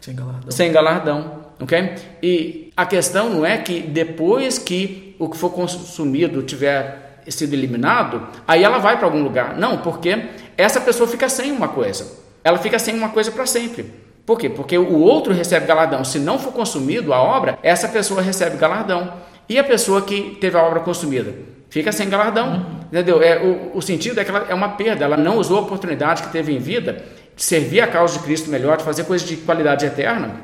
Sem 0.00 0.14
galardão. 0.14 0.50
Sem 0.50 0.72
galardão, 0.72 1.40
ok? 1.60 1.94
E 2.22 2.72
a 2.76 2.86
questão 2.86 3.28
não 3.28 3.44
é 3.44 3.58
que 3.58 3.80
depois 3.80 4.58
que 4.58 5.14
o 5.18 5.28
que 5.28 5.36
for 5.36 5.50
consumido 5.50 6.42
tiver 6.42 7.20
sido 7.28 7.52
eliminado, 7.52 8.26
aí 8.48 8.64
ela 8.64 8.78
vai 8.78 8.96
para 8.96 9.06
algum 9.06 9.22
lugar. 9.22 9.56
Não, 9.56 9.78
porque 9.78 10.26
essa 10.56 10.80
pessoa 10.80 11.08
fica 11.08 11.28
sem 11.28 11.52
uma 11.52 11.68
coisa. 11.68 12.10
Ela 12.42 12.58
fica 12.58 12.78
sem 12.78 12.94
uma 12.94 13.10
coisa 13.10 13.30
para 13.30 13.44
sempre. 13.44 13.92
Por 14.30 14.38
quê? 14.38 14.48
Porque 14.48 14.78
o 14.78 15.00
outro 15.00 15.32
recebe 15.32 15.66
galardão. 15.66 16.04
Se 16.04 16.16
não 16.20 16.38
for 16.38 16.52
consumido 16.52 17.12
a 17.12 17.20
obra, 17.20 17.58
essa 17.64 17.88
pessoa 17.88 18.22
recebe 18.22 18.56
galardão. 18.56 19.12
E 19.48 19.58
a 19.58 19.64
pessoa 19.64 20.02
que 20.02 20.38
teve 20.40 20.56
a 20.56 20.62
obra 20.62 20.78
consumida 20.78 21.34
fica 21.68 21.90
sem 21.90 22.08
galardão. 22.08 22.52
Uhum. 22.52 22.64
Entendeu? 22.92 23.20
É, 23.20 23.42
o, 23.42 23.76
o, 23.76 23.82
sentido 23.82 24.20
é 24.20 24.24
que 24.24 24.30
ela 24.30 24.46
é 24.48 24.54
uma 24.54 24.68
perda. 24.68 25.04
Ela 25.04 25.16
não 25.16 25.36
usou 25.36 25.58
a 25.58 25.62
oportunidade 25.62 26.22
que 26.22 26.28
teve 26.28 26.54
em 26.54 26.60
vida 26.60 27.04
de 27.34 27.42
servir 27.42 27.80
a 27.80 27.88
causa 27.88 28.18
de 28.18 28.20
Cristo 28.20 28.48
melhor, 28.50 28.76
de 28.76 28.84
fazer 28.84 29.02
coisas 29.02 29.26
de 29.26 29.36
qualidade 29.36 29.84
eterna 29.84 30.36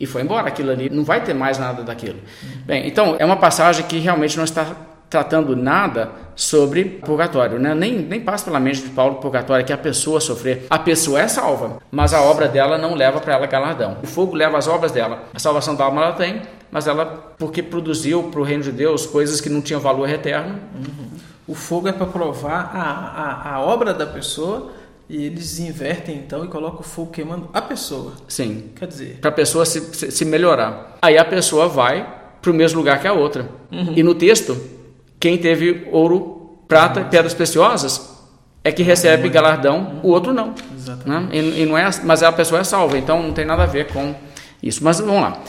e 0.00 0.06
foi 0.06 0.22
embora. 0.22 0.48
Aquilo 0.48 0.70
ali 0.70 0.88
não 0.88 1.04
vai 1.04 1.22
ter 1.22 1.34
mais 1.34 1.58
nada 1.58 1.82
daquilo. 1.82 2.20
Bem, 2.64 2.88
então 2.88 3.16
é 3.18 3.24
uma 3.26 3.36
passagem 3.36 3.84
que 3.84 3.98
realmente 3.98 4.34
não 4.34 4.44
está 4.44 4.64
tratando 5.08 5.56
nada 5.56 6.10
sobre 6.36 6.84
purgatório, 6.84 7.58
né? 7.58 7.74
nem, 7.74 7.98
nem 7.98 8.20
passa 8.20 8.44
pela 8.44 8.60
mente 8.60 8.82
de 8.82 8.90
Paulo 8.90 9.16
purgatório 9.16 9.64
que 9.64 9.72
a 9.72 9.78
pessoa 9.78 10.20
sofrer. 10.20 10.66
A 10.70 10.78
pessoa 10.78 11.20
é 11.20 11.26
salva, 11.26 11.78
mas 11.90 12.14
a 12.14 12.22
obra 12.22 12.46
dela 12.46 12.78
não 12.78 12.94
leva 12.94 13.20
para 13.20 13.34
ela 13.34 13.46
galardão. 13.46 13.96
O 14.02 14.06
fogo 14.06 14.36
leva 14.36 14.56
as 14.56 14.68
obras 14.68 14.92
dela. 14.92 15.24
A 15.34 15.38
salvação 15.38 15.74
da 15.74 15.84
alma 15.84 16.02
ela 16.02 16.12
tem, 16.12 16.42
mas 16.70 16.86
ela 16.86 17.34
porque 17.38 17.62
produziu 17.62 18.24
para 18.24 18.40
o 18.40 18.44
reino 18.44 18.62
de 18.62 18.70
Deus 18.70 19.06
coisas 19.06 19.40
que 19.40 19.48
não 19.48 19.60
tinham 19.60 19.80
valor 19.80 20.08
eterno. 20.08 20.60
Uhum. 20.74 21.08
O 21.46 21.54
fogo 21.54 21.88
é 21.88 21.92
para 21.92 22.06
provar 22.06 22.70
a, 22.74 22.82
a, 22.82 23.54
a 23.54 23.60
obra 23.60 23.94
da 23.94 24.06
pessoa 24.06 24.70
e 25.08 25.24
eles 25.24 25.58
invertem 25.58 26.16
então 26.16 26.44
e 26.44 26.48
colocam 26.48 26.80
o 26.80 26.82
fogo 26.84 27.10
queimando 27.10 27.48
a 27.52 27.62
pessoa. 27.62 28.12
Sim. 28.28 28.70
Quer 28.76 28.86
dizer. 28.86 29.18
Para 29.20 29.30
a 29.30 29.32
pessoa 29.32 29.64
se, 29.64 29.80
se, 30.10 30.24
melhorar. 30.24 30.98
Aí 31.00 31.16
a 31.16 31.24
pessoa 31.24 31.66
vai 31.66 32.06
para 32.42 32.50
o 32.50 32.54
mesmo 32.54 32.78
lugar 32.78 33.00
que 33.00 33.08
a 33.08 33.12
outra. 33.12 33.48
Uhum. 33.72 33.94
E 33.96 34.02
no 34.02 34.14
texto, 34.14 34.56
quem 35.20 35.38
teve 35.38 35.88
ouro, 35.90 36.58
prata 36.68 37.02
pedras 37.02 37.34
preciosas 37.34 38.18
é 38.62 38.72
que 38.72 38.82
recebe 38.82 39.26
uhum. 39.26 39.32
galardão, 39.32 40.00
o 40.02 40.08
outro 40.08 40.32
não. 40.32 40.54
Exatamente. 40.76 41.08
Né? 41.08 41.28
E, 41.32 41.62
e, 41.62 41.66
não 41.66 41.76
é, 41.76 41.88
mas 42.04 42.22
a 42.22 42.30
pessoa 42.30 42.60
é 42.60 42.64
salva, 42.64 42.98
então 42.98 43.22
não 43.22 43.32
tem 43.32 43.44
nada 43.44 43.62
a 43.62 43.66
ver 43.66 43.86
com 43.88 44.14
isso. 44.62 44.82
Mas 44.84 45.00
vamos 45.00 45.22
lá. 45.22 45.40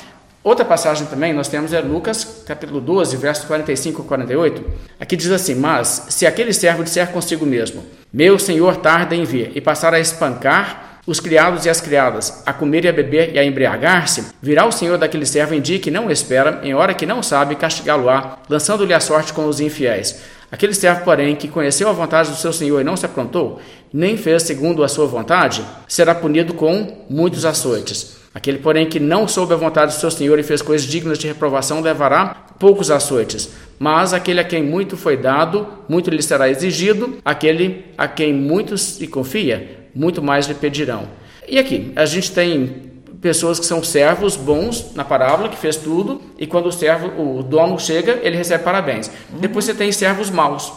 Outra 0.42 0.64
passagem 0.64 1.06
também 1.08 1.34
nós 1.34 1.50
temos 1.50 1.74
é 1.74 1.82
Lucas, 1.82 2.44
capítulo 2.46 2.80
12, 2.80 3.18
versos 3.18 3.46
45 3.46 4.02
e 4.02 4.06
48. 4.06 4.66
Aqui 5.00 5.18
diz 5.18 5.32
assim: 5.32 5.54
Mas 5.54 6.06
se 6.10 6.26
aquele 6.26 6.54
servo 6.54 6.84
disser 6.84 7.12
consigo 7.12 7.46
mesmo: 7.46 7.84
Meu 8.12 8.40
senhor 8.40 8.78
tarda 8.78 9.14
em 9.16 9.26
vir, 9.26 9.52
e 9.54 9.60
passar 9.60 9.94
a 9.94 10.00
espancar 10.00 10.89
os 11.06 11.20
criados 11.20 11.66
e 11.66 11.70
as 11.70 11.82
criadas, 11.82 12.44
a 12.46 12.54
comer 12.54 12.86
e 12.86 12.88
a 12.88 12.94
beber 12.94 13.34
e 13.34 13.40
a 13.40 13.44
embriagar-se, 13.44 14.28
virá 14.42 14.66
o 14.66 14.72
senhor 14.72 14.98
daquele 14.98 15.26
servo 15.26 15.56
em 15.56 15.62
dia 15.62 15.80
que 15.80 15.92
não 15.92 16.10
espera, 16.12 16.60
em 16.64 16.74
hora 16.74 16.94
que 16.94 17.06
não 17.06 17.24
sabe, 17.24 17.56
castigá-lo-á, 17.56 18.40
lançando-lhe 18.50 18.94
a 18.94 19.00
sorte 19.00 19.34
com 19.34 19.46
os 19.46 19.60
infiéis. 19.60 20.22
Aquele 20.52 20.74
servo, 20.74 21.04
porém, 21.04 21.36
que 21.36 21.48
conheceu 21.48 21.88
a 21.90 21.94
vontade 21.94 22.32
do 22.32 22.36
seu 22.36 22.52
senhor 22.52 22.82
e 22.82 22.84
não 22.84 22.98
se 22.98 23.06
aprontou, 23.06 23.62
nem 23.94 24.18
fez 24.18 24.44
segundo 24.44 24.84
a 24.84 24.88
sua 24.88 25.06
vontade, 25.06 25.64
será 25.88 26.16
punido 26.16 26.54
com 26.54 27.06
muitos 27.10 27.46
açoites. 27.46 28.18
Aquele, 28.34 28.60
porém, 28.60 28.88
que 28.88 29.00
não 29.00 29.28
soube 29.28 29.54
a 29.54 29.58
vontade 29.58 29.94
do 29.94 30.00
seu 30.00 30.12
senhor 30.12 30.38
e 30.38 30.44
fez 30.44 30.62
coisas 30.62 30.88
dignas 30.88 31.18
de 31.18 31.28
reprovação, 31.28 31.82
levará 31.82 32.46
poucos 32.60 32.92
açoites. 32.92 33.50
Mas 33.80 34.14
aquele 34.14 34.40
a 34.40 34.44
quem 34.44 34.62
muito 34.62 34.98
foi 34.98 35.18
dado, 35.18 35.68
muito 35.88 36.10
lhe 36.10 36.22
será 36.22 36.50
exigido, 36.50 37.18
aquele 37.24 37.86
a 37.98 38.08
quem 38.08 38.34
muito 38.34 38.78
se 38.78 39.08
confia, 39.08 39.79
muito 39.94 40.22
mais 40.22 40.48
lhe 40.48 40.54
pedirão. 40.54 41.08
E 41.48 41.58
aqui, 41.58 41.92
a 41.96 42.06
gente 42.06 42.32
tem 42.32 42.90
pessoas 43.22 43.60
que 43.60 43.66
são 43.66 43.84
servos 43.84 44.36
bons 44.36 44.94
na 44.96 45.04
parábola, 45.04 45.50
que 45.50 45.58
fez 45.58 45.76
tudo, 45.76 46.22
e 46.38 46.48
quando 46.48 46.68
o 46.68 46.72
servo, 46.72 47.08
o 47.22 47.44
dono 47.44 47.80
chega, 47.80 48.20
ele 48.22 48.38
recebe 48.38 48.64
parabéns. 48.64 49.12
Depois 49.40 49.66
você 49.66 49.74
tem 49.74 49.92
servos 49.92 50.30
maus. 50.30 50.72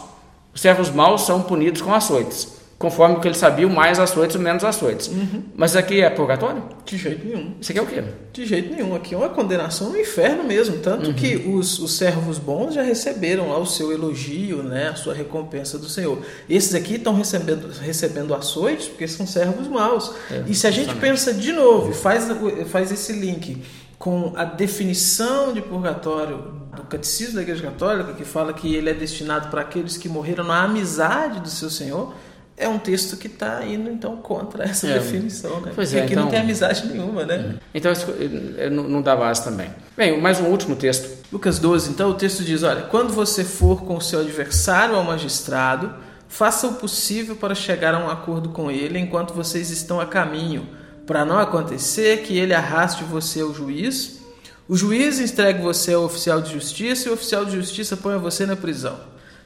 Os 0.53 0.61
servos 0.61 0.89
maus 0.89 1.25
são 1.25 1.41
punidos 1.41 1.81
com 1.81 1.93
açoites 1.93 2.52
conforme 2.83 3.15
o 3.15 3.19
que 3.21 3.29
ele 3.29 3.35
sabia, 3.35 3.65
mais 3.65 3.97
açoites, 3.97 4.35
menos 4.35 4.61
açoites. 4.61 5.07
Uhum. 5.07 5.41
Mas 5.55 5.71
isso 5.71 5.79
aqui 5.79 6.01
é 6.01 6.09
purgatório? 6.09 6.61
De 6.83 6.97
jeito 6.97 7.25
nenhum. 7.25 7.53
Isso 7.61 7.71
aqui 7.71 7.79
é 7.79 7.81
o 7.81 7.87
quê? 7.87 8.03
De 8.33 8.45
jeito 8.45 8.75
nenhum. 8.75 8.93
Aqui 8.93 9.15
é 9.15 9.17
uma 9.17 9.29
condenação 9.29 9.91
no 9.91 9.97
inferno 9.97 10.43
mesmo. 10.43 10.79
Tanto 10.79 11.07
uhum. 11.07 11.13
que 11.13 11.37
os, 11.37 11.79
os 11.79 11.93
servos 11.93 12.37
bons 12.37 12.73
já 12.73 12.81
receberam 12.81 13.47
lá 13.47 13.57
o 13.57 13.65
seu 13.65 13.93
elogio, 13.93 14.61
né, 14.63 14.89
a 14.89 14.95
sua 14.95 15.13
recompensa 15.13 15.79
do 15.79 15.87
Senhor. 15.87 16.19
Esses 16.49 16.75
aqui 16.75 16.95
estão 16.95 17.15
recebendo, 17.15 17.71
recebendo 17.79 18.35
açoites 18.35 18.89
porque 18.89 19.07
são 19.07 19.25
servos 19.25 19.65
maus. 19.69 20.13
É, 20.29 20.43
e 20.45 20.53
se 20.53 20.67
a 20.67 20.71
gente 20.71 20.93
pensa 20.95 21.33
de 21.33 21.53
novo, 21.53 21.93
faz, 21.93 22.27
faz 22.65 22.91
esse 22.91 23.13
link 23.13 23.63
com 23.97 24.33
a 24.35 24.43
definição 24.43 25.53
de 25.53 25.61
purgatório 25.61 26.63
do 26.75 26.83
Catecismo 26.83 27.35
da 27.35 27.43
Igreja 27.43 27.63
Católica, 27.63 28.11
que 28.11 28.25
fala 28.25 28.51
que 28.51 28.75
ele 28.75 28.89
é 28.89 28.93
destinado 28.93 29.47
para 29.47 29.61
aqueles 29.61 29.95
que 29.95 30.09
morreram 30.09 30.43
na 30.43 30.63
amizade 30.63 31.39
do 31.39 31.47
seu 31.47 31.69
Senhor 31.69 32.13
é 32.55 32.67
um 32.67 32.77
texto 32.77 33.17
que 33.17 33.27
está 33.27 33.65
indo 33.65 33.89
então 33.89 34.17
contra 34.17 34.63
essa 34.63 34.87
é, 34.87 34.93
definição, 34.93 35.59
né? 35.61 35.71
Pois 35.73 35.89
Porque 35.89 35.99
é, 35.99 36.03
aqui 36.03 36.13
então, 36.13 36.25
não 36.25 36.31
tem 36.31 36.39
amizade 36.39 36.87
nenhuma, 36.87 37.25
né? 37.25 37.37
Uhum. 37.37 37.57
Então 37.73 37.91
não 38.71 39.01
dá 39.01 39.15
base 39.15 39.43
também. 39.43 39.69
Bem, 39.97 40.19
mais 40.21 40.39
um 40.39 40.45
último 40.45 40.75
texto. 40.75 41.23
Lucas 41.31 41.57
12, 41.59 41.89
então 41.89 42.11
o 42.11 42.13
texto 42.13 42.43
diz: 42.43 42.63
olha, 42.63 42.83
quando 42.83 43.11
você 43.11 43.43
for 43.43 43.83
com 43.83 43.97
o 43.97 44.01
seu 44.01 44.19
adversário 44.19 44.95
ao 44.95 45.03
magistrado, 45.03 45.93
faça 46.27 46.67
o 46.67 46.75
possível 46.75 47.35
para 47.35 47.55
chegar 47.55 47.95
a 47.95 47.99
um 47.99 48.09
acordo 48.09 48.49
com 48.49 48.69
ele 48.69 48.99
enquanto 48.99 49.33
vocês 49.33 49.71
estão 49.71 49.99
a 49.99 50.05
caminho, 50.05 50.67
para 51.07 51.25
não 51.25 51.39
acontecer 51.39 52.21
que 52.21 52.37
ele 52.37 52.53
arraste 52.53 53.03
você 53.03 53.41
ao 53.41 53.53
juiz, 53.53 54.19
o 54.67 54.77
juiz 54.77 55.19
entregue 55.19 55.61
você 55.61 55.93
ao 55.93 56.03
oficial 56.03 56.39
de 56.39 56.53
justiça 56.53 57.07
e 57.07 57.11
o 57.11 57.15
oficial 57.15 57.45
de 57.45 57.55
justiça 57.55 57.97
ponha 57.97 58.17
você 58.17 58.45
na 58.45 58.55
prisão. 58.55 58.97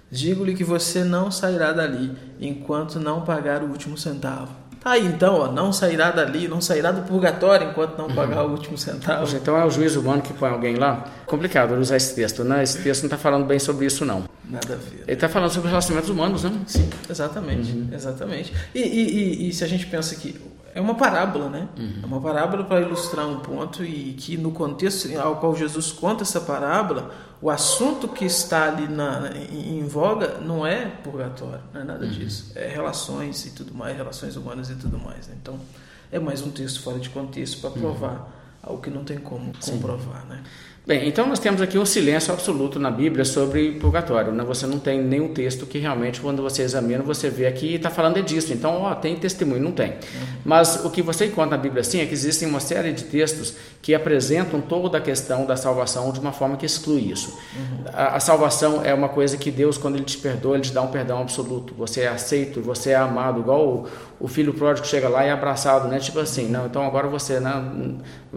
Digo-lhe 0.10 0.54
que 0.54 0.64
você 0.64 1.04
não 1.04 1.30
sairá 1.30 1.74
dali 1.74 2.12
enquanto 2.40 3.00
não 3.00 3.22
pagar 3.22 3.62
o 3.62 3.68
último 3.68 3.98
centavo. 3.98 4.50
Tá 4.88 4.92
aí 4.92 5.06
então, 5.06 5.36
ó, 5.36 5.52
não 5.52 5.74
sairá 5.74 6.12
dali, 6.12 6.48
não 6.48 6.62
sairá 6.62 6.92
do 6.92 7.02
purgatório 7.02 7.70
enquanto 7.70 7.98
não 7.98 8.08
pagar 8.08 8.44
uhum. 8.44 8.52
o 8.52 8.52
último 8.54 8.78
centavo. 8.78 9.22
Poxa, 9.22 9.38
então 9.38 9.58
é 9.58 9.66
o 9.66 9.70
juiz 9.70 9.96
humano 9.96 10.22
que 10.22 10.34
põe 10.34 10.50
alguém 10.50 10.76
lá? 10.76 11.04
Complicado 11.26 11.74
usar 11.74 11.98
esse 11.98 12.16
texto, 12.16 12.44
né? 12.44 12.64
Esse 12.64 12.82
texto 12.82 13.02
não 13.02 13.08
está 13.08 13.18
falando 13.18 13.46
bem 13.46 13.60
sobre 13.60 13.86
isso, 13.86 14.06
não. 14.06 14.24
Nada 14.50 14.76
a 14.76 14.78
ver. 14.78 15.04
Ele 15.06 15.14
está 15.14 15.28
falando 15.28 15.50
sobre 15.50 15.70
relacionamentos 15.70 16.10
humanos, 16.10 16.44
né? 16.44 16.54
Sim, 16.68 16.90
exatamente. 17.10 17.72
Uhum. 17.72 17.90
Exatamente. 17.92 18.54
E, 18.74 18.80
e, 18.80 18.86
e, 18.86 19.50
e 19.50 19.54
se 19.54 19.64
a 19.64 19.68
gente 19.68 19.86
pensa 19.88 20.16
que 20.16 20.40
é 20.74 20.82
uma 20.82 20.96
parábola, 20.96 21.50
né? 21.50 21.68
Uhum. 21.78 22.00
É 22.04 22.06
uma 22.06 22.22
parábola 22.22 22.64
para 22.64 22.82
ilustrar 22.82 23.28
um 23.28 23.40
ponto 23.40 23.84
e 23.84 24.14
que 24.14 24.38
no 24.38 24.52
contexto 24.52 25.08
ao 25.18 25.38
qual 25.38 25.56
Jesus 25.56 25.92
conta 25.92 26.24
essa 26.24 26.42
parábola, 26.42 27.12
o 27.42 27.50
assunto 27.50 28.08
que 28.08 28.26
está 28.26 28.68
ali 28.68 28.88
na, 28.88 29.32
em, 29.52 29.80
em 29.80 29.88
voga 29.88 30.40
não 30.40 30.66
é 30.66 30.86
purgatório, 30.86 31.62
não 31.74 31.82
é 31.82 31.84
nada 31.84 32.06
uhum. 32.06 32.12
disso. 32.12 32.52
É 32.56 32.68
relações 32.68 33.46
e 33.46 33.52
tudo 33.52 33.74
mais, 33.74 33.96
relações 33.96 34.36
humanas 34.36 34.70
e 34.70 34.76
tudo 34.76 34.98
mais. 35.00 35.28
Né? 35.28 35.36
Então, 35.42 35.60
é 36.12 36.20
mais 36.20 36.42
um 36.42 36.52
texto 36.52 36.82
fora 36.82 37.00
de 37.00 37.10
contexto 37.10 37.60
para 37.60 37.70
uhum. 37.72 37.80
provar 37.80 38.14
uhum. 38.14 38.26
algo 38.64 38.82
que 38.82 38.90
não 38.90 39.04
tem 39.04 39.18
como 39.18 39.52
comprovar, 39.58 40.22
Sim. 40.22 40.30
né? 40.30 40.44
Bem, 40.88 41.06
então 41.06 41.28
nós 41.28 41.38
temos 41.38 41.62
aqui 41.62 41.78
um 41.78 41.86
silêncio 41.86 42.32
absoluto 42.32 42.80
na 42.80 42.90
Bíblia 42.90 43.26
sobre 43.26 43.74
purgatório. 43.74 44.32
Né? 44.32 44.42
Você 44.46 44.66
não 44.66 44.80
tem 44.80 45.04
nenhum 45.04 45.34
texto 45.34 45.66
que 45.66 45.80
realmente, 45.80 46.22
quando 46.22 46.42
você 46.42 46.62
examina, 46.62 47.04
você 47.04 47.30
vê 47.30 47.46
aqui 47.46 47.76
está 47.76 47.90
falando 47.90 48.24
disso. 48.24 48.54
Então, 48.54 48.84
ó, 48.84 48.96
tem 48.96 49.14
testemunho, 49.18 49.62
não 49.62 49.74
tem. 49.74 49.90
Uhum. 49.90 50.28
Mas 50.46 50.86
o 50.86 50.90
que 50.90 51.02
você 51.02 51.26
encontra 51.26 51.58
na 51.58 51.62
Bíblia 51.62 51.84
sim 51.84 52.00
é 52.00 52.06
que 52.06 52.14
existem 52.14 52.48
uma 52.48 52.62
série 52.62 52.94
de 52.94 53.04
textos 53.04 53.54
que 53.82 53.94
apresentam 53.94 54.62
toda 54.62 54.98
a 54.98 55.02
questão 55.02 55.46
da 55.46 55.58
salvação 55.58 56.10
de 56.14 56.22
uma 56.22 56.32
forma 56.32 56.56
que 56.56 56.66
exclui 56.66 57.12
isso. 57.12 57.38
Uhum. 57.54 57.84
A, 57.92 58.16
a, 58.16 58.20
salvação 58.22 58.82
é 58.82 58.94
uma 58.94 59.10
coisa 59.10 59.36
que 59.36 59.52
Deus, 59.52 59.78
quando 59.78 59.96
Ele 59.96 60.06
te 60.06 60.18
perdoa, 60.18 60.56
Ele 60.56 60.64
te 60.64 60.72
dá 60.72 60.82
um 60.82 60.88
perdão 60.88 61.22
absoluto. 61.22 61.74
Você 61.78 62.04
é 62.04 62.08
aceito, 62.08 62.62
você 62.62 62.92
é 62.92 62.96
amado, 62.96 63.42
igual 63.42 63.68
o, 63.68 63.88
o 64.20 64.28
filho 64.28 64.54
pródigo 64.54 64.88
chega 64.88 65.08
lá 65.08 65.24
e 65.26 65.30
é 65.30 65.32
abraçado, 65.32 65.88
né? 65.88 66.00
Tipo 66.00 66.20
assim, 66.20 66.48
não, 66.48 66.66
então 66.66 66.84
agora 66.84 67.08
você 67.08 67.40
né, 67.40 67.64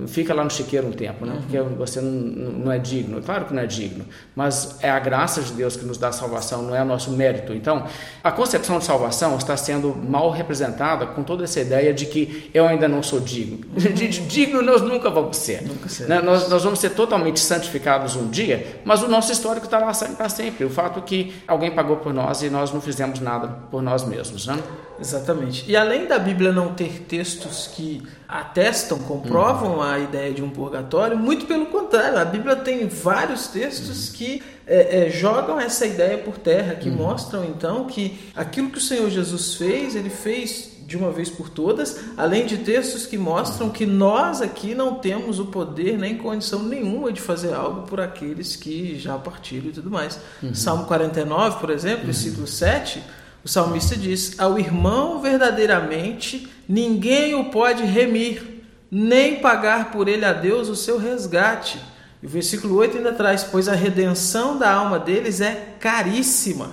fica 0.06 0.34
lá 0.34 0.44
no 0.44 0.50
chiqueiro 0.50 0.86
um 0.86 0.92
tempo, 0.92 1.24
né? 1.24 1.38
Porque 1.40 1.58
você 1.60 2.00
não, 2.02 2.10
não 2.10 2.72
é 2.72 2.78
digno. 2.78 3.22
Claro 3.22 3.46
que 3.46 3.54
não 3.54 3.62
é 3.62 3.66
digno, 3.66 4.04
mas 4.36 4.76
é 4.82 4.90
a 4.90 4.98
graça 4.98 5.40
de 5.40 5.52
Deus 5.54 5.76
que 5.76 5.84
nos 5.86 5.96
dá 5.96 6.08
a 6.08 6.12
salvação, 6.12 6.62
não 6.62 6.76
é 6.76 6.82
o 6.82 6.84
nosso 6.84 7.10
mérito. 7.12 7.54
Então, 7.54 7.86
a 8.22 8.30
concepção 8.30 8.78
de 8.78 8.84
salvação 8.84 9.36
está 9.38 9.56
sendo 9.56 9.94
mal 9.94 10.30
representada 10.30 11.06
com 11.06 11.22
toda 11.22 11.44
essa 11.44 11.60
ideia 11.60 11.94
de 11.94 12.04
que 12.04 12.50
eu 12.52 12.66
ainda 12.66 12.86
não 12.86 13.02
sou 13.02 13.20
digno. 13.20 13.60
De 13.90 14.08
digno 14.08 14.62
nós 14.62 14.82
nunca 14.82 15.10
vamos 15.10 15.36
ser. 15.36 15.62
Nunca 15.62 15.88
né? 16.06 16.20
nós, 16.20 16.48
nós 16.48 16.62
vamos 16.62 16.78
ser 16.78 16.90
totalmente 16.90 17.40
santificados 17.40 18.16
um 18.16 18.28
dia, 18.28 18.80
mas 18.84 19.02
o 19.02 19.08
nosso 19.08 19.32
histórico 19.32 19.66
está 19.66 19.78
lá 19.78 19.92
para 20.16 20.28
sempre. 20.28 20.64
O 20.64 20.70
fato 20.70 21.00
é 21.00 21.02
que 21.02 21.34
alguém 21.46 21.70
pagou 21.70 21.96
por 21.96 22.12
nós 22.12 22.42
e 22.42 22.50
nós 22.50 22.72
não 22.72 22.80
fizemos 22.80 23.20
nada 23.20 23.48
por 23.70 23.82
nós 23.82 24.04
mesmos, 24.04 24.46
né? 24.46 24.58
Exatamente. 25.00 25.64
E 25.66 25.76
além 25.76 26.06
da 26.06 26.18
Bíblia 26.18 26.52
não 26.52 26.74
ter 26.74 27.00
textos 27.08 27.66
que 27.66 28.02
atestam, 28.28 28.98
comprovam 28.98 29.76
uhum. 29.76 29.82
a 29.82 29.98
ideia 29.98 30.32
de 30.32 30.42
um 30.42 30.50
purgatório, 30.50 31.16
muito 31.16 31.46
pelo 31.46 31.66
contrário, 31.66 32.18
a 32.18 32.24
Bíblia 32.24 32.56
tem 32.56 32.86
vários 32.86 33.48
textos 33.48 34.08
uhum. 34.08 34.14
que 34.14 34.42
é, 34.66 35.06
é, 35.06 35.10
jogam 35.10 35.58
essa 35.58 35.86
ideia 35.86 36.18
por 36.18 36.38
terra, 36.38 36.74
que 36.74 36.88
uhum. 36.88 36.96
mostram 36.96 37.44
então 37.44 37.86
que 37.86 38.30
aquilo 38.36 38.70
que 38.70 38.78
o 38.78 38.80
Senhor 38.80 39.08
Jesus 39.10 39.54
fez, 39.54 39.96
ele 39.96 40.10
fez 40.10 40.70
de 40.90 40.96
uma 40.96 41.12
vez 41.12 41.30
por 41.30 41.48
todas, 41.48 42.00
além 42.16 42.46
de 42.46 42.58
textos 42.58 43.06
que 43.06 43.16
mostram 43.16 43.70
que 43.70 43.86
nós 43.86 44.42
aqui 44.42 44.74
não 44.74 44.96
temos 44.96 45.38
o 45.38 45.46
poder 45.46 45.96
nem 45.96 46.18
condição 46.18 46.64
nenhuma 46.64 47.12
de 47.12 47.20
fazer 47.20 47.54
algo 47.54 47.82
por 47.82 48.00
aqueles 48.00 48.56
que 48.56 48.98
já 48.98 49.16
partiram 49.16 49.68
e 49.68 49.72
tudo 49.72 49.88
mais. 49.88 50.18
Uhum. 50.42 50.52
Salmo 50.52 50.86
49, 50.86 51.60
por 51.60 51.70
exemplo, 51.70 52.00
uhum. 52.00 52.06
versículo 52.06 52.44
7, 52.44 53.00
o 53.44 53.48
salmista 53.48 53.96
diz: 53.96 54.38
Ao 54.38 54.58
irmão 54.58 55.20
verdadeiramente 55.20 56.48
ninguém 56.68 57.34
o 57.34 57.46
pode 57.46 57.84
remir, 57.84 58.64
nem 58.90 59.40
pagar 59.40 59.90
por 59.90 60.08
ele 60.08 60.24
a 60.24 60.32
Deus 60.32 60.68
o 60.68 60.76
seu 60.76 60.98
resgate. 60.98 61.80
E 62.22 62.26
o 62.26 62.28
versículo 62.28 62.76
8 62.76 62.98
ainda 62.98 63.12
traz: 63.12 63.44
Pois 63.44 63.68
a 63.68 63.74
redenção 63.74 64.58
da 64.58 64.70
alma 64.70 64.98
deles 64.98 65.40
é 65.40 65.74
caríssima. 65.80 66.70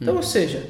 Então, 0.00 0.14
uhum. 0.14 0.20
ou 0.20 0.22
seja, 0.22 0.68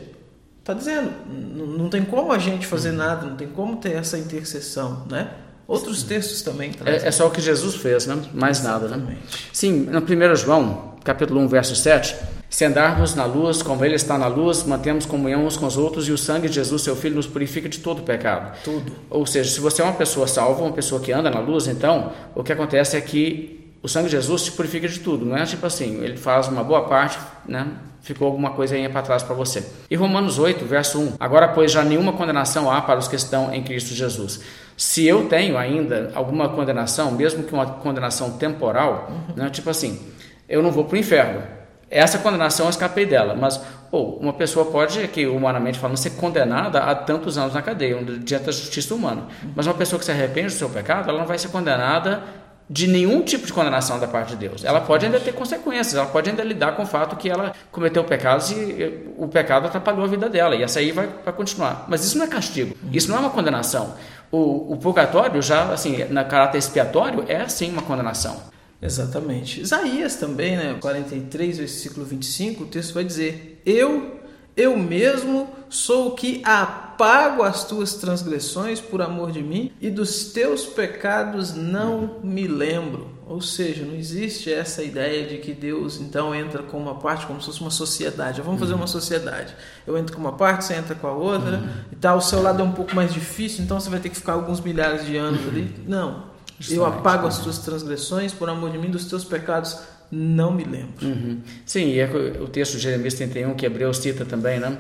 está 0.61 0.73
dizendo, 0.73 1.11
não 1.27 1.89
tem 1.89 2.05
como 2.05 2.33
a 2.33 2.39
gente 2.39 2.67
fazer 2.67 2.93
nada, 2.93 3.27
não 3.27 3.37
tem 3.37 3.49
como 3.49 3.77
ter 3.77 3.93
essa 3.93 4.19
intercessão, 4.19 5.07
né? 5.11 5.31
Outros 5.67 6.03
textos 6.03 6.41
também 6.41 6.73
É, 6.87 7.09
é, 7.09 7.11
só 7.11 7.27
o 7.27 7.31
que 7.31 7.43
Jesus 7.43 7.75
fez, 7.75 8.07
né? 8.07 8.19
Mais 8.33 8.61
Exatamente. 8.61 8.91
nada, 8.91 9.13
né? 9.13 9.19
Sim, 9.53 9.81
no 9.81 10.01
1 10.01 10.37
João, 10.37 10.95
capítulo 11.05 11.41
1, 11.41 11.49
verso 11.49 11.77
7, 11.77 12.17
se 12.51 12.65
andarmos 12.65 13.15
na 13.15 13.25
luz, 13.25 13.63
como 13.63 13.85
Ele 13.85 13.95
está 13.95 14.17
na 14.17 14.27
luz, 14.27 14.63
mantemos 14.65 15.05
comunhão 15.05 15.47
uns 15.47 15.57
com 15.57 15.67
os 15.67 15.77
outros 15.77 16.09
e 16.09 16.13
o 16.13 16.19
sangue 16.19 16.49
de 16.49 16.55
Jesus, 16.55 16.83
seu 16.83 16.97
Filho, 16.97 17.17
nos 17.17 17.27
purifica 17.27 17.69
de 17.69 17.79
todo 17.79 18.03
pecado. 18.03 18.57
Tudo. 18.65 18.93
Ou 19.11 19.27
seja, 19.27 19.51
se 19.51 19.61
você 19.61 19.83
é 19.83 19.85
uma 19.85 19.95
pessoa 19.95 20.27
salva, 20.27 20.63
uma 20.63 20.73
pessoa 20.73 21.01
que 21.01 21.13
anda 21.13 21.31
na 21.31 21.41
luz, 21.41 21.67
então 21.67 22.13
o 22.35 22.43
que 22.43 22.53
acontece 22.53 22.97
é 22.97 23.01
que 23.01 23.73
o 23.83 23.89
sangue 23.89 24.07
de 24.07 24.13
Jesus 24.13 24.45
te 24.45 24.53
purifica 24.53 24.89
de 24.89 24.99
tudo. 25.01 25.25
Não 25.25 25.37
é 25.37 25.45
tipo 25.45 25.67
assim, 25.67 26.03
ele 26.03 26.17
faz 26.17 26.49
uma 26.49 26.65
boa 26.65 26.89
parte, 26.89 27.19
né? 27.47 27.67
ficou 28.01 28.27
alguma 28.27 28.51
coisa 28.51 28.75
aí 28.75 28.89
para 28.89 29.03
trás 29.03 29.23
para 29.23 29.35
você. 29.35 29.63
E 29.91 29.95
Romanos 29.95 30.39
8, 30.39 30.65
verso 30.65 30.99
1. 30.99 31.13
Agora, 31.21 31.49
pois, 31.49 31.71
já 31.71 31.85
nenhuma 31.85 32.13
condenação 32.13 32.71
há 32.71 32.81
para 32.81 32.99
os 32.99 33.07
que 33.07 33.17
estão 33.17 33.53
em 33.53 33.63
Cristo 33.63 33.95
Jesus. 33.95 34.41
Se 34.77 35.07
eu 35.07 35.27
tenho 35.29 35.59
ainda 35.59 36.11
alguma 36.15 36.49
condenação, 36.49 37.11
mesmo 37.11 37.43
que 37.43 37.53
uma 37.53 37.67
condenação 37.67 38.33
temporal, 38.33 39.11
uhum. 39.11 39.35
né, 39.37 39.51
tipo 39.51 39.69
assim, 39.69 40.01
eu 40.49 40.63
não 40.63 40.71
vou 40.71 40.85
para 40.85 40.97
o 40.97 40.99
inferno. 40.99 41.43
Essa 41.91 42.19
condenação 42.19 42.67
eu 42.67 42.71
escapei 42.71 43.07
dela, 43.07 43.35
mas 43.35 43.61
ou 43.91 44.19
uma 44.19 44.33
pessoa 44.33 44.67
pode, 44.67 45.09
que 45.09 45.27
humanamente 45.27 45.79
falando, 45.79 45.97
ser 45.97 46.11
condenada 46.11 46.81
a 46.81 46.95
tantos 46.95 47.39
anos 47.39 47.55
na 47.55 47.63
cadeia, 47.63 47.97
diante 48.03 48.45
da 48.45 48.53
justiça 48.53 48.95
humana. 48.95 49.23
Mas 49.57 49.67
uma 49.67 49.75
pessoa 49.75 49.99
que 49.99 50.05
se 50.05 50.11
arrepende 50.11 50.49
do 50.49 50.53
seu 50.53 50.69
pecado, 50.69 51.09
ela 51.09 51.19
não 51.19 51.27
vai 51.27 51.39
ser 51.39 51.49
condenada 51.49 52.23
de 52.71 52.87
nenhum 52.87 53.23
tipo 53.23 53.47
de 53.47 53.53
condenação 53.53 53.99
da 53.99 54.07
parte 54.07 54.31
de 54.31 54.37
Deus. 54.37 54.63
Ela 54.63 54.81
pode 54.83 55.07
ainda 55.07 55.19
ter 55.19 55.33
consequências, 55.33 55.95
ela 55.95 56.07
pode 56.07 56.29
ainda 56.29 56.43
lidar 56.43 56.73
com 56.73 56.83
o 56.83 56.87
fato 56.87 57.17
que 57.17 57.31
ela 57.31 57.55
cometeu 57.73 58.05
pecados 58.05 58.51
e 58.51 59.09
o 59.17 59.27
pecado 59.27 59.67
atrapalhou 59.67 60.05
a 60.05 60.07
vida 60.07 60.29
dela, 60.29 60.55
e 60.55 60.63
essa 60.63 60.79
aí 60.79 60.93
vai, 60.93 61.09
vai 61.25 61.33
continuar. 61.33 61.87
Mas 61.89 62.05
isso 62.05 62.19
não 62.19 62.27
é 62.27 62.29
castigo, 62.29 62.77
isso 62.93 63.09
não 63.11 63.17
é 63.17 63.21
uma 63.21 63.31
condenação. 63.31 63.95
O, 64.31 64.75
o 64.75 64.77
purgatório, 64.77 65.41
já 65.41 65.73
assim, 65.73 66.05
na 66.11 66.25
caráter 66.25 66.59
expiatório, 66.59 67.25
é 67.27 67.49
sim 67.49 67.73
uma 67.73 67.81
condenação. 67.81 68.37
Exatamente. 68.81 69.61
Isaías 69.61 70.17
também, 70.17 70.57
né, 70.57 70.77
43, 70.81 71.59
versículo 71.59 72.07
25, 72.07 72.65
o 72.65 72.67
texto 72.67 72.95
vai 72.95 73.05
dizer: 73.05 73.61
Eu, 73.67 74.21
eu 74.57 74.79
mesmo 74.79 75.49
sou 75.69 76.09
o 76.09 76.15
que 76.15 76.41
apago 76.45 77.43
as 77.43 77.65
tuas 77.65 77.95
transgressões 77.95 78.81
por 78.81 79.03
amor 79.03 79.33
de 79.33 79.43
mim, 79.43 79.73
e 79.81 79.91
dos 79.91 80.33
teus 80.33 80.65
pecados 80.65 81.55
não 81.55 82.21
me 82.23 82.47
lembro. 82.47 83.19
Ou 83.27 83.43
seja, 83.43 83.85
não 83.85 83.95
existe 83.95 84.51
essa 84.51 84.83
ideia 84.83 85.27
de 85.27 85.37
que 85.37 85.53
Deus 85.53 86.01
então 86.01 86.35
entra 86.35 86.63
com 86.63 86.79
uma 86.79 86.95
parte 86.95 87.27
como 87.27 87.39
se 87.41 87.47
fosse 87.47 87.61
uma 87.61 87.71
sociedade. 87.71 88.41
Vamos 88.41 88.59
fazer 88.59 88.73
uma 88.73 88.87
sociedade. 88.87 89.55
Eu 89.87 89.99
entro 89.99 90.15
com 90.17 90.21
uma 90.21 90.33
parte, 90.33 90.65
você 90.65 90.75
entra 90.75 90.95
com 90.95 91.07
a 91.07 91.13
outra, 91.13 91.59
uhum. 91.59 91.69
e 91.93 91.97
tal. 91.97 92.17
O 92.19 92.23
seu 92.23 92.41
lado 92.41 92.63
é 92.63 92.65
um 92.65 92.73
pouco 92.73 92.95
mais 92.97 93.13
difícil, 93.13 93.63
então 93.63 93.79
você 93.79 93.91
vai 93.91 94.01
ter 94.01 94.09
que 94.09 94.17
ficar 94.17 94.33
alguns 94.33 94.63
milhares 94.63 95.05
de 95.05 95.15
anos 95.17 95.47
ali. 95.47 95.75
Não. 95.87 96.38
Eu 96.71 96.85
apago 96.85 97.27
as 97.27 97.39
tuas 97.39 97.59
transgressões 97.59 98.33
por 98.33 98.49
amor 98.49 98.71
de 98.71 98.79
mim, 98.79 98.91
dos 98.91 99.05
teus 99.05 99.25
pecados 99.25 99.79
não 100.11 100.51
me 100.53 100.65
lembro. 100.65 101.07
Uhum. 101.07 101.41
Sim, 101.67 101.89
e 101.89 102.01
é 102.01 102.07
o 102.07 102.49
texto 102.49 102.77
de 102.77 102.79
Jeremias 102.79 103.13
31, 103.15 103.55
que 103.55 103.67
Hebreus 103.67 103.99
cita 103.99 104.25
também, 104.25 104.59
né? 104.59 104.79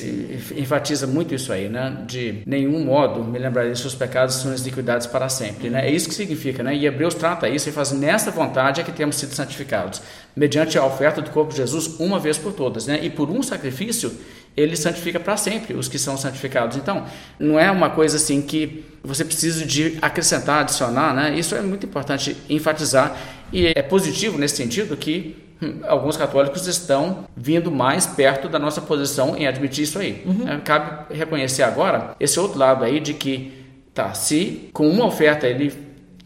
E, 0.00 0.38
enfatiza 0.56 1.04
muito 1.04 1.34
isso 1.34 1.52
aí, 1.52 1.68
né? 1.68 2.04
De 2.06 2.42
nenhum 2.46 2.84
modo 2.84 3.24
me 3.24 3.38
lembrarei 3.40 3.72
dos 3.72 3.80
seus 3.80 3.96
pecados 3.96 4.36
e 4.36 4.42
suas 4.42 4.60
iniquidades 4.60 5.06
para 5.06 5.28
sempre, 5.28 5.68
né? 5.68 5.88
É 5.88 5.90
isso 5.90 6.08
que 6.08 6.14
significa, 6.14 6.62
né? 6.62 6.76
E 6.76 6.86
Hebreus 6.86 7.14
trata 7.14 7.48
isso 7.48 7.68
e 7.68 7.72
faz 7.72 7.90
nessa 7.90 8.30
vontade 8.30 8.80
é 8.80 8.84
que 8.84 8.92
temos 8.92 9.16
sido 9.16 9.34
santificados, 9.34 10.00
mediante 10.36 10.78
a 10.78 10.84
oferta 10.84 11.20
do 11.20 11.30
corpo 11.30 11.50
de 11.50 11.56
Jesus 11.56 11.98
uma 11.98 12.20
vez 12.20 12.38
por 12.38 12.52
todas, 12.52 12.86
né? 12.86 13.00
E 13.02 13.10
por 13.10 13.28
um 13.30 13.42
sacrifício 13.42 14.12
ele 14.58 14.76
santifica 14.76 15.20
para 15.20 15.36
sempre 15.36 15.74
os 15.74 15.88
que 15.88 15.98
são 15.98 16.16
santificados. 16.16 16.76
Então, 16.76 17.04
não 17.38 17.58
é 17.58 17.70
uma 17.70 17.90
coisa 17.90 18.16
assim 18.16 18.42
que 18.42 18.84
você 19.02 19.24
precisa 19.24 19.64
de 19.64 19.98
acrescentar, 20.02 20.60
adicionar, 20.60 21.14
né? 21.14 21.38
Isso 21.38 21.54
é 21.54 21.62
muito 21.62 21.86
importante 21.86 22.36
enfatizar 22.48 23.16
e 23.52 23.66
é 23.68 23.82
positivo 23.82 24.36
nesse 24.36 24.56
sentido 24.56 24.96
que 24.96 25.36
hum, 25.62 25.80
alguns 25.86 26.16
católicos 26.16 26.66
estão 26.66 27.24
vindo 27.36 27.70
mais 27.70 28.06
perto 28.06 28.48
da 28.48 28.58
nossa 28.58 28.80
posição 28.80 29.36
em 29.36 29.46
admitir 29.46 29.84
isso 29.84 29.98
aí. 29.98 30.22
Uhum. 30.26 30.48
É, 30.48 30.56
cabe 30.58 31.14
reconhecer 31.14 31.62
agora 31.62 32.16
esse 32.18 32.38
outro 32.40 32.58
lado 32.58 32.84
aí 32.84 32.98
de 33.00 33.14
que, 33.14 33.52
tá, 33.94 34.12
se 34.12 34.70
com 34.72 34.88
uma 34.88 35.06
oferta 35.06 35.46
ele 35.46 35.72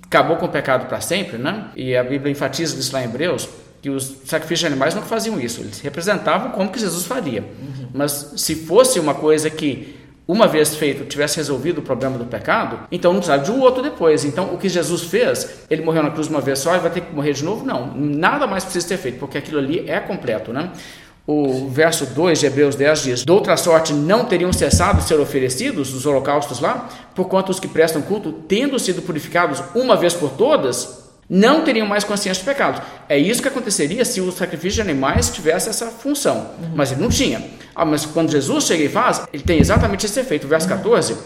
acabou 0.04 0.36
com 0.36 0.46
o 0.46 0.48
pecado 0.48 0.86
para 0.86 1.00
sempre, 1.00 1.38
né? 1.38 1.66
E 1.76 1.96
a 1.96 2.02
Bíblia 2.02 2.30
enfatiza 2.30 2.78
isso 2.78 2.92
lá 2.92 3.02
em 3.02 3.04
Hebreus, 3.04 3.48
que 3.82 3.90
os 3.90 4.18
sacrifícios 4.24 4.60
de 4.60 4.66
animais 4.66 4.94
não 4.94 5.02
faziam 5.02 5.40
isso, 5.40 5.60
eles 5.60 5.80
representavam 5.80 6.52
como 6.52 6.70
que 6.70 6.78
Jesus 6.78 7.04
faria. 7.04 7.42
Uhum. 7.42 7.88
Mas 7.92 8.32
se 8.36 8.54
fosse 8.54 9.00
uma 9.00 9.12
coisa 9.12 9.50
que 9.50 10.00
uma 10.26 10.46
vez 10.46 10.76
feito, 10.76 11.04
tivesse 11.04 11.36
resolvido 11.36 11.78
o 11.78 11.82
problema 11.82 12.16
do 12.16 12.24
pecado, 12.24 12.78
então 12.92 13.12
não 13.12 13.18
precisava 13.18 13.42
de 13.42 13.50
um 13.50 13.60
outro 13.60 13.82
depois. 13.82 14.24
Então, 14.24 14.54
o 14.54 14.56
que 14.56 14.68
Jesus 14.68 15.02
fez, 15.02 15.64
ele 15.68 15.82
morreu 15.82 16.02
na 16.02 16.10
cruz 16.10 16.28
uma 16.28 16.40
vez 16.40 16.60
só 16.60 16.76
e 16.76 16.78
vai 16.78 16.90
ter 16.90 17.00
que 17.00 17.12
morrer 17.12 17.32
de 17.32 17.44
novo? 17.44 17.66
Não, 17.66 17.92
nada 17.96 18.46
mais 18.46 18.62
precisa 18.62 18.86
ser 18.86 18.98
feito, 18.98 19.18
porque 19.18 19.36
aquilo 19.36 19.58
ali 19.58 19.84
é 19.90 19.98
completo, 19.98 20.52
né? 20.52 20.70
O 21.26 21.68
verso 21.68 22.06
2 22.06 22.40
de 22.40 22.46
Hebreus 22.46 22.74
10 22.74 23.02
diz: 23.02 23.24
De 23.24 23.30
outra 23.30 23.56
sorte 23.56 23.92
não 23.92 24.24
teriam 24.24 24.52
cessado 24.52 24.98
de 24.98 25.04
ser 25.04 25.20
oferecidos 25.20 25.94
os 25.94 26.04
holocaustos 26.04 26.60
lá, 26.60 26.88
porquanto 27.14 27.50
os 27.50 27.60
que 27.60 27.68
prestam 27.68 28.02
culto, 28.02 28.32
tendo 28.32 28.78
sido 28.78 29.02
purificados 29.02 29.62
uma 29.74 29.96
vez 29.96 30.14
por 30.14 30.30
todas, 30.30 31.01
não 31.34 31.64
teriam 31.64 31.86
mais 31.86 32.04
consciência 32.04 32.42
de 32.42 32.46
pecados. 32.46 32.82
É 33.08 33.16
isso 33.16 33.40
que 33.40 33.48
aconteceria 33.48 34.04
se 34.04 34.20
o 34.20 34.30
sacrifício 34.30 34.84
de 34.84 34.90
animais 34.90 35.30
tivesse 35.30 35.70
essa 35.70 35.86
função. 35.86 36.50
Uhum. 36.60 36.72
Mas 36.74 36.92
ele 36.92 37.00
não 37.00 37.08
tinha. 37.08 37.42
Ah, 37.74 37.86
mas 37.86 38.04
quando 38.04 38.30
Jesus 38.30 38.64
chega 38.64 38.84
e 38.84 38.88
faz, 38.90 39.26
ele 39.32 39.42
tem 39.42 39.58
exatamente 39.58 40.04
esse 40.04 40.20
efeito. 40.20 40.46
Verso 40.46 40.68
14. 40.68 41.16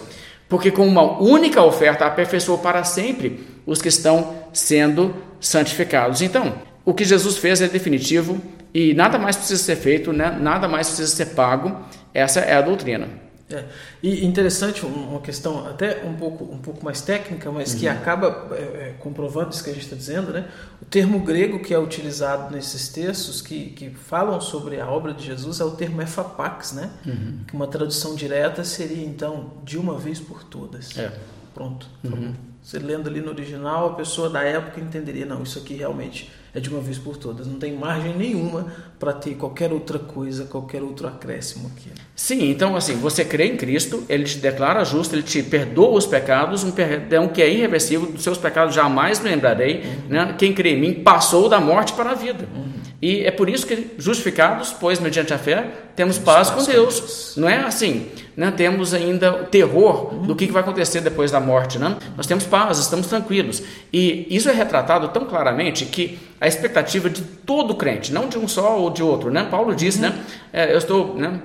Porque 0.48 0.70
com 0.70 0.86
uma 0.86 1.20
única 1.20 1.60
oferta 1.60 2.06
aperfeiçoou 2.06 2.58
para 2.58 2.84
sempre 2.84 3.44
os 3.66 3.82
que 3.82 3.88
estão 3.88 4.44
sendo 4.52 5.12
santificados. 5.40 6.22
Então, 6.22 6.54
o 6.84 6.94
que 6.94 7.04
Jesus 7.04 7.36
fez 7.38 7.60
é 7.60 7.66
definitivo 7.66 8.40
e 8.72 8.94
nada 8.94 9.18
mais 9.18 9.34
precisa 9.34 9.60
ser 9.60 9.74
feito, 9.74 10.12
né? 10.12 10.30
nada 10.40 10.68
mais 10.68 10.86
precisa 10.86 11.16
ser 11.16 11.34
pago. 11.34 11.76
Essa 12.14 12.38
é 12.38 12.54
a 12.54 12.62
doutrina. 12.62 13.08
É. 13.48 13.64
E 14.02 14.26
interessante, 14.26 14.84
uma 14.84 15.20
questão 15.20 15.68
até 15.68 16.04
um 16.04 16.14
pouco, 16.14 16.44
um 16.44 16.58
pouco 16.58 16.84
mais 16.84 17.00
técnica, 17.00 17.50
mas 17.52 17.72
uhum. 17.72 17.78
que 17.78 17.88
acaba 17.88 18.48
é, 18.50 18.54
é, 18.54 18.94
comprovando 18.98 19.50
isso 19.50 19.62
que 19.62 19.70
a 19.70 19.72
gente 19.72 19.84
está 19.84 19.94
dizendo, 19.94 20.32
né? 20.32 20.48
O 20.82 20.84
termo 20.84 21.20
grego 21.20 21.60
que 21.60 21.72
é 21.72 21.78
utilizado 21.78 22.52
nesses 22.52 22.88
textos 22.88 23.40
que, 23.40 23.70
que 23.70 23.90
falam 23.90 24.40
sobre 24.40 24.80
a 24.80 24.88
obra 24.88 25.14
de 25.14 25.24
Jesus 25.24 25.60
é 25.60 25.64
o 25.64 25.70
termo 25.70 26.02
efapax, 26.02 26.72
né? 26.72 26.90
Uhum. 27.06 27.40
Que 27.46 27.54
uma 27.54 27.68
tradução 27.68 28.16
direta 28.16 28.64
seria, 28.64 29.04
então, 29.04 29.52
de 29.62 29.78
uma 29.78 29.96
vez 29.96 30.18
por 30.18 30.42
todas. 30.42 30.96
É. 30.98 31.12
Pronto. 31.54 31.88
Uhum. 32.02 32.34
Você 32.60 32.80
lendo 32.80 33.08
ali 33.08 33.20
no 33.20 33.30
original, 33.30 33.90
a 33.90 33.94
pessoa 33.94 34.28
da 34.28 34.42
época 34.42 34.80
entenderia, 34.80 35.24
não, 35.24 35.44
isso 35.44 35.60
aqui 35.60 35.74
realmente 35.74 36.32
é 36.56 36.60
de 36.60 36.70
uma 36.70 36.80
vez 36.80 36.96
por 36.96 37.18
todas. 37.18 37.46
Não 37.46 37.58
tem 37.58 37.76
margem 37.76 38.16
nenhuma 38.16 38.66
para 38.98 39.12
ter 39.12 39.34
qualquer 39.34 39.72
outra 39.72 39.98
coisa, 39.98 40.46
qualquer 40.46 40.82
outro 40.82 41.06
acréscimo 41.06 41.70
aqui. 41.76 41.90
Sim, 42.14 42.50
então 42.50 42.74
assim, 42.74 42.94
você 42.94 43.26
crê 43.26 43.48
em 43.48 43.58
Cristo, 43.58 44.02
ele 44.08 44.24
te 44.24 44.38
declara 44.38 44.82
justo, 44.82 45.14
ele 45.14 45.22
te 45.22 45.42
perdoa 45.42 45.98
os 45.98 46.06
pecados, 46.06 46.64
um 46.64 46.70
perdão 46.70 47.28
que 47.28 47.42
é 47.42 47.52
irreversível, 47.52 48.10
dos 48.10 48.22
seus 48.22 48.38
pecados 48.38 48.74
jamais 48.74 49.20
me 49.20 49.28
lembrarei. 49.28 49.82
Uhum. 49.84 50.08
Né? 50.08 50.34
Quem 50.38 50.54
crê 50.54 50.70
em 50.70 50.80
mim 50.80 50.94
passou 50.94 51.46
da 51.46 51.60
morte 51.60 51.92
para 51.92 52.12
a 52.12 52.14
vida. 52.14 52.48
Uhum. 52.56 52.72
E 53.02 53.20
é 53.20 53.30
por 53.30 53.50
isso 53.50 53.66
que, 53.66 53.90
justificados, 53.98 54.72
pois 54.72 54.98
mediante 54.98 55.34
a 55.34 55.38
fé, 55.38 55.70
temos 55.94 56.18
paz 56.18 56.48
com 56.48 56.64
Deus. 56.64 57.34
Não 57.36 57.46
é 57.46 57.58
assim, 57.58 58.06
né? 58.36 58.50
temos 58.50 58.92
ainda 58.92 59.42
o 59.42 59.44
terror 59.46 60.14
do 60.26 60.36
que 60.36 60.46
vai 60.46 60.62
acontecer 60.62 61.00
depois 61.00 61.30
da 61.30 61.40
morte. 61.40 61.78
Né? 61.78 61.96
Nós 62.16 62.26
temos 62.26 62.44
paz, 62.44 62.78
estamos 62.78 63.06
tranquilos. 63.06 63.62
E 63.92 64.26
isso 64.30 64.48
é 64.48 64.52
retratado 64.52 65.08
tão 65.08 65.24
claramente 65.24 65.86
que 65.86 66.18
a 66.40 66.46
expectativa 66.46 67.08
de 67.08 67.22
todo 67.22 67.74
crente, 67.74 68.12
não 68.12 68.28
de 68.28 68.38
um 68.38 68.46
só 68.46 68.78
ou 68.78 68.90
de 68.90 69.02
outro. 69.02 69.30
Né? 69.30 69.46
Paulo 69.50 69.74
disse, 69.74 70.00
né? 70.00 70.22
É, 70.52 70.72
eu 70.72 70.78
estou 70.78 71.14
né, 71.14 71.40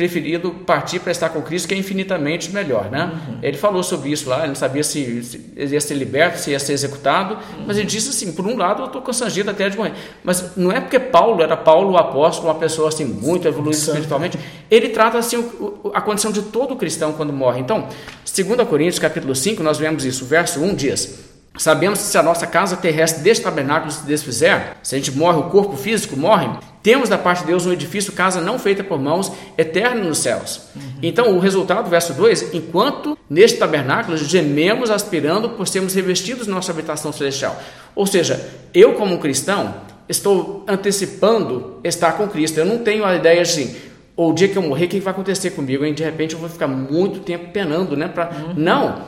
preferido 0.00 0.50
partir 0.50 0.98
para 0.98 1.12
estar 1.12 1.28
com 1.28 1.42
Cristo, 1.42 1.68
que 1.68 1.74
é 1.74 1.76
infinitamente 1.76 2.50
melhor, 2.50 2.90
né? 2.90 3.12
Uhum. 3.12 3.38
Ele 3.42 3.58
falou 3.58 3.82
sobre 3.82 4.10
isso 4.10 4.30
lá, 4.30 4.38
ele 4.38 4.48
não 4.48 4.54
sabia 4.54 4.82
se, 4.82 5.22
se 5.22 5.54
ia 5.58 5.78
ser 5.78 5.94
liberto, 5.94 6.38
se 6.38 6.52
ia 6.52 6.58
ser 6.58 6.72
executado, 6.72 7.34
uhum. 7.34 7.64
mas 7.66 7.76
ele 7.76 7.86
disse 7.86 8.08
assim, 8.08 8.32
por 8.32 8.46
um 8.46 8.56
lado 8.56 8.80
eu 8.80 8.86
estou 8.86 9.02
constrangido 9.02 9.50
até 9.50 9.68
de 9.68 9.76
morrer, 9.76 9.92
mas 10.24 10.56
não 10.56 10.72
é 10.72 10.80
porque 10.80 10.98
Paulo 10.98 11.42
era 11.42 11.54
Paulo 11.54 11.92
o 11.92 11.96
apóstolo, 11.98 12.48
uma 12.48 12.54
pessoa 12.54 12.88
assim 12.88 13.04
muito 13.04 13.46
evoluída 13.46 13.76
espiritualmente, 13.76 14.38
ele 14.70 14.88
trata 14.88 15.18
assim 15.18 15.36
o, 15.36 15.90
a 15.92 16.00
condição 16.00 16.32
de 16.32 16.40
todo 16.40 16.74
cristão 16.76 17.12
quando 17.12 17.30
morre. 17.30 17.60
Então, 17.60 17.86
2 18.24 18.66
Coríntios 18.66 18.98
capítulo 18.98 19.34
5, 19.34 19.62
nós 19.62 19.76
vemos 19.76 20.06
isso, 20.06 20.24
verso 20.24 20.60
1 20.60 20.74
diz... 20.74 21.30
Sabemos 21.58 21.98
que 21.98 22.04
se 22.06 22.16
a 22.16 22.22
nossa 22.22 22.46
casa 22.46 22.76
terrestre 22.76 23.22
deste 23.22 23.42
tabernáculo 23.42 23.90
se 23.90 24.06
desfizer, 24.06 24.76
se 24.82 24.94
a 24.94 24.98
gente 24.98 25.10
morre, 25.10 25.40
o 25.40 25.50
corpo 25.50 25.76
físico 25.76 26.16
morre, 26.16 26.48
temos 26.82 27.08
da 27.08 27.18
parte 27.18 27.40
de 27.40 27.48
Deus 27.48 27.66
um 27.66 27.72
edifício, 27.72 28.12
casa 28.12 28.40
não 28.40 28.58
feita 28.58 28.82
por 28.82 28.98
mãos, 28.98 29.30
eterno 29.58 30.04
nos 30.04 30.18
céus. 30.18 30.68
Uhum. 30.74 30.82
Então, 31.02 31.36
o 31.36 31.38
resultado, 31.38 31.90
verso 31.90 32.14
2: 32.14 32.54
enquanto 32.54 33.18
neste 33.28 33.58
tabernáculo 33.58 34.16
gememos 34.16 34.90
aspirando 34.90 35.50
por 35.50 35.68
sermos 35.68 35.94
revestidos 35.94 36.46
de 36.46 36.50
nossa 36.50 36.72
habitação 36.72 37.12
celestial. 37.12 37.60
Ou 37.94 38.06
seja, 38.06 38.48
eu, 38.72 38.94
como 38.94 39.18
cristão, 39.18 39.74
estou 40.08 40.64
antecipando 40.66 41.80
estar 41.84 42.12
com 42.12 42.28
Cristo. 42.28 42.58
Eu 42.58 42.64
não 42.64 42.78
tenho 42.78 43.04
a 43.04 43.14
ideia 43.14 43.42
assim, 43.42 43.76
ou 44.16 44.30
o 44.30 44.34
dia 44.34 44.48
que 44.48 44.56
eu 44.56 44.62
morrer, 44.62 44.86
o 44.86 44.88
que 44.88 45.00
vai 45.00 45.12
acontecer 45.12 45.50
comigo? 45.50 45.84
E 45.84 45.92
de 45.92 46.02
repente 46.02 46.34
eu 46.34 46.40
vou 46.40 46.48
ficar 46.48 46.66
muito 46.66 47.20
tempo 47.20 47.50
penando, 47.52 47.96
né? 47.96 48.08
Pra... 48.08 48.30
Uhum. 48.30 48.54
Não, 48.56 49.02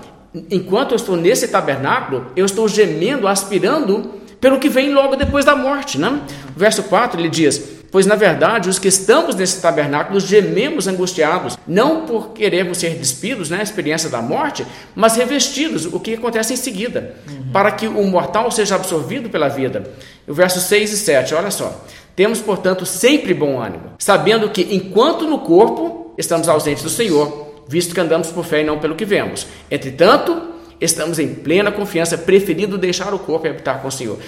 enquanto 0.51 0.93
eu 0.93 0.97
estou 0.97 1.17
nesse 1.17 1.49
tabernáculo, 1.49 2.27
eu 2.37 2.45
estou 2.45 2.69
gemendo, 2.69 3.27
aspirando 3.27 4.22
pelo 4.43 4.59
que 4.59 4.69
vem 4.69 4.93
logo 4.93 5.15
depois 5.15 5.45
da 5.45 5.55
morte. 5.55 5.99
Né? 5.99 6.21
Verso 6.57 6.83
4 6.83 7.19
ele 7.19 7.31
diz: 7.31 7.63
Pois 7.93 8.07
na 8.07 8.17
verdade, 8.17 8.69
os 8.69 8.79
que 8.79 8.89
estamos 8.89 9.37
nesse 9.37 9.63
tabernáculo 9.63 10.19
gememos 10.19 10.89
angustiados, 10.89 11.57
não 11.67 12.05
por 12.05 12.31
querermos 12.31 12.79
ser 12.79 12.97
despidos, 12.97 13.49
né, 13.49 13.63
experiência 13.63 14.11
da 14.11 14.21
morte, 14.21 14.67
mas 14.97 15.15
revestidos, 15.15 15.87
o 15.87 16.01
que 16.01 16.15
acontece 16.15 16.53
em 16.53 16.57
seguida, 16.57 17.15
uhum. 17.29 17.53
para 17.53 17.71
que 17.71 17.87
o 17.87 18.03
mortal 18.05 18.51
seja 18.51 18.75
absorvido 18.75 19.31
pela 19.31 19.49
vida. 19.49 19.85
O 20.27 20.35
verso 20.35 20.61
6 20.61 20.93
e 20.93 20.97
7, 20.97 21.35
olha 21.35 21.51
só. 21.51 21.85
Temos, 22.17 22.41
portanto, 22.41 22.85
sempre 22.85 23.33
bom 23.33 23.61
ânimo, 23.61 23.93
sabendo 23.99 24.51
que 24.51 24.75
enquanto 24.75 25.25
no 25.25 25.39
corpo 25.39 26.15
estamos 26.19 26.49
ausentes 26.49 26.83
do 26.83 26.91
Senhor, 26.91 27.63
visto 27.69 27.95
que 27.95 28.01
andamos 28.01 28.29
por 28.29 28.45
fé 28.45 28.61
e 28.61 28.65
não 28.65 28.79
pelo 28.79 28.97
que 28.97 29.05
vemos. 29.05 29.47
Entretanto, 29.71 30.53
estamos 30.85 31.19
em 31.19 31.35
plena 31.35 31.71
confiança, 31.71 32.19
preferindo 32.19 32.77
deixar 32.77 33.15
o 33.15 33.19
corpo 33.19 33.47
e 33.47 33.51
habitar 33.51 33.81
com 33.81 33.89
o 33.89 33.93
Senhor. 33.93 34.19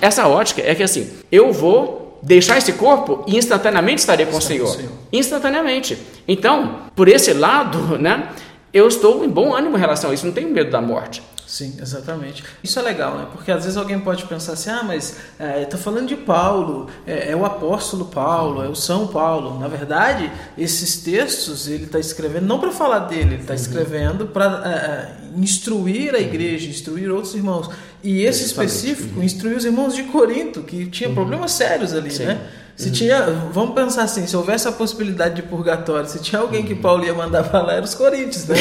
Essa 0.00 0.28
ótica 0.28 0.62
é 0.62 0.74
que 0.74 0.82
assim, 0.82 1.10
eu 1.30 1.52
vou 1.52 2.18
deixar 2.22 2.58
esse 2.58 2.72
corpo 2.72 3.24
e 3.26 3.36
instantaneamente 3.36 4.00
estarei 4.00 4.26
com 4.26 4.36
o 4.36 4.42
Senhor. 4.42 4.68
Senhor. 4.68 4.92
Instantaneamente. 5.12 5.98
Então, 6.26 6.82
por 6.94 7.08
esse 7.08 7.32
lado, 7.32 7.98
né, 7.98 8.30
eu 8.72 8.88
estou 8.88 9.24
em 9.24 9.28
bom 9.28 9.54
ânimo 9.54 9.76
em 9.76 9.80
relação 9.80 10.10
a 10.10 10.14
isso, 10.14 10.26
não 10.26 10.32
tenho 10.32 10.50
medo 10.50 10.70
da 10.70 10.80
morte. 10.80 11.22
Sim, 11.46 11.76
exatamente. 11.80 12.42
Isso 12.62 12.76
é 12.78 12.82
legal, 12.82 13.16
né? 13.16 13.28
Porque 13.32 13.52
às 13.52 13.62
vezes 13.62 13.76
alguém 13.76 14.00
pode 14.00 14.24
pensar 14.24 14.54
assim, 14.54 14.68
ah, 14.68 14.82
mas 14.82 15.16
é, 15.38 15.64
tá 15.64 15.78
falando 15.78 16.08
de 16.08 16.16
Paulo, 16.16 16.88
é, 17.06 17.30
é, 17.30 17.36
o 17.36 17.44
apóstolo 17.44 18.06
Paulo, 18.06 18.64
é 18.64 18.68
o 18.68 18.74
São 18.74 19.06
Paulo. 19.06 19.58
Na 19.60 19.68
verdade, 19.68 20.30
esses 20.58 20.96
textos 20.96 21.68
ele 21.68 21.84
está 21.84 22.00
escrevendo 22.00 22.46
não 22.46 22.58
para 22.58 22.72
falar 22.72 23.00
dele, 23.00 23.34
ele 23.34 23.42
está 23.42 23.52
uhum. 23.52 23.60
escrevendo 23.60 24.26
para 24.26 24.62
é, 24.64 24.68
é, 24.68 25.25
instruir 25.36 26.14
a 26.14 26.20
igreja, 26.20 26.68
instruir 26.68 27.10
outros 27.10 27.34
irmãos. 27.34 27.70
E 28.02 28.22
esse 28.22 28.44
Exatamente. 28.44 28.74
específico, 28.74 29.22
instruir 29.22 29.56
os 29.56 29.64
irmãos 29.64 29.94
de 29.94 30.04
Corinto, 30.04 30.62
que 30.62 30.86
tinha 30.86 31.08
uhum. 31.08 31.14
problemas 31.14 31.52
sérios 31.52 31.92
ali, 31.92 32.10
Sim. 32.10 32.24
né? 32.24 32.40
Se 32.76 32.90
tinha, 32.90 33.22
vamos 33.52 33.74
pensar 33.74 34.02
assim, 34.02 34.26
se 34.26 34.36
houvesse 34.36 34.68
a 34.68 34.72
possibilidade 34.72 35.36
de 35.36 35.42
purgatório, 35.42 36.06
se 36.08 36.18
tinha 36.18 36.42
alguém 36.42 36.62
que 36.62 36.74
Paulo 36.74 37.04
ia 37.04 37.14
mandar 37.14 37.44
para 37.44 37.62
lá, 37.62 37.72
eram 37.72 37.84
os 37.84 37.94
coríntios, 37.94 38.46
né? 38.46 38.56